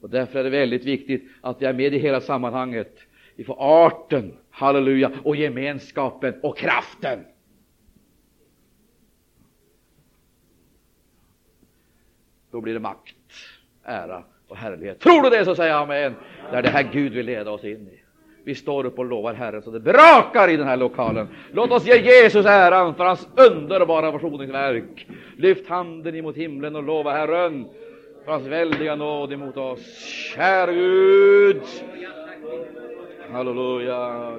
Och 0.00 0.10
därför 0.10 0.38
är 0.38 0.44
det 0.44 0.50
väldigt 0.50 0.84
viktigt 0.84 1.28
att 1.40 1.62
vi 1.62 1.66
är 1.66 1.72
med 1.72 1.94
i 1.94 1.98
hela 1.98 2.20
sammanhanget. 2.20 2.98
Vi 3.36 3.44
får 3.44 3.56
arten, 3.58 4.36
halleluja, 4.50 5.12
och 5.24 5.36
gemenskapen 5.36 6.34
och 6.42 6.58
kraften. 6.58 7.24
Då 12.50 12.60
blir 12.60 12.74
det 12.74 12.80
makt 12.80 13.16
ära 13.86 14.22
och 14.48 14.56
härlighet. 14.56 15.00
Tror 15.00 15.22
du 15.22 15.30
det 15.30 15.44
så 15.44 15.54
säg 15.54 15.70
amen. 15.70 16.14
Det 16.50 16.56
är 16.56 16.62
det 16.62 16.68
här 16.68 16.88
Gud 16.92 17.12
vill 17.12 17.26
leda 17.26 17.50
oss 17.50 17.64
in 17.64 17.88
i. 17.88 18.02
Vi 18.44 18.54
står 18.54 18.86
upp 18.86 18.98
och 18.98 19.04
lovar 19.04 19.34
Herren 19.34 19.62
så 19.62 19.70
det 19.70 19.80
brakar 19.80 20.48
i 20.48 20.56
den 20.56 20.66
här 20.66 20.76
lokalen. 20.76 21.28
Låt 21.52 21.70
oss 21.70 21.86
ge 21.86 21.96
Jesus 21.96 22.46
äran 22.46 22.94
för 22.94 23.04
hans 23.04 23.28
underbara 23.36 24.12
försoningsverk. 24.12 25.06
Lyft 25.36 25.68
handen 25.68 26.14
emot 26.14 26.36
himlen 26.36 26.76
och 26.76 26.82
lova 26.82 27.12
Herren. 27.12 27.66
för 28.24 28.32
hans 28.32 28.46
väldiga 28.46 28.96
nåd 28.96 29.32
emot 29.32 29.56
oss. 29.56 29.80
Käre 30.34 30.72
Gud! 30.72 31.62
Halleluja, 33.32 34.38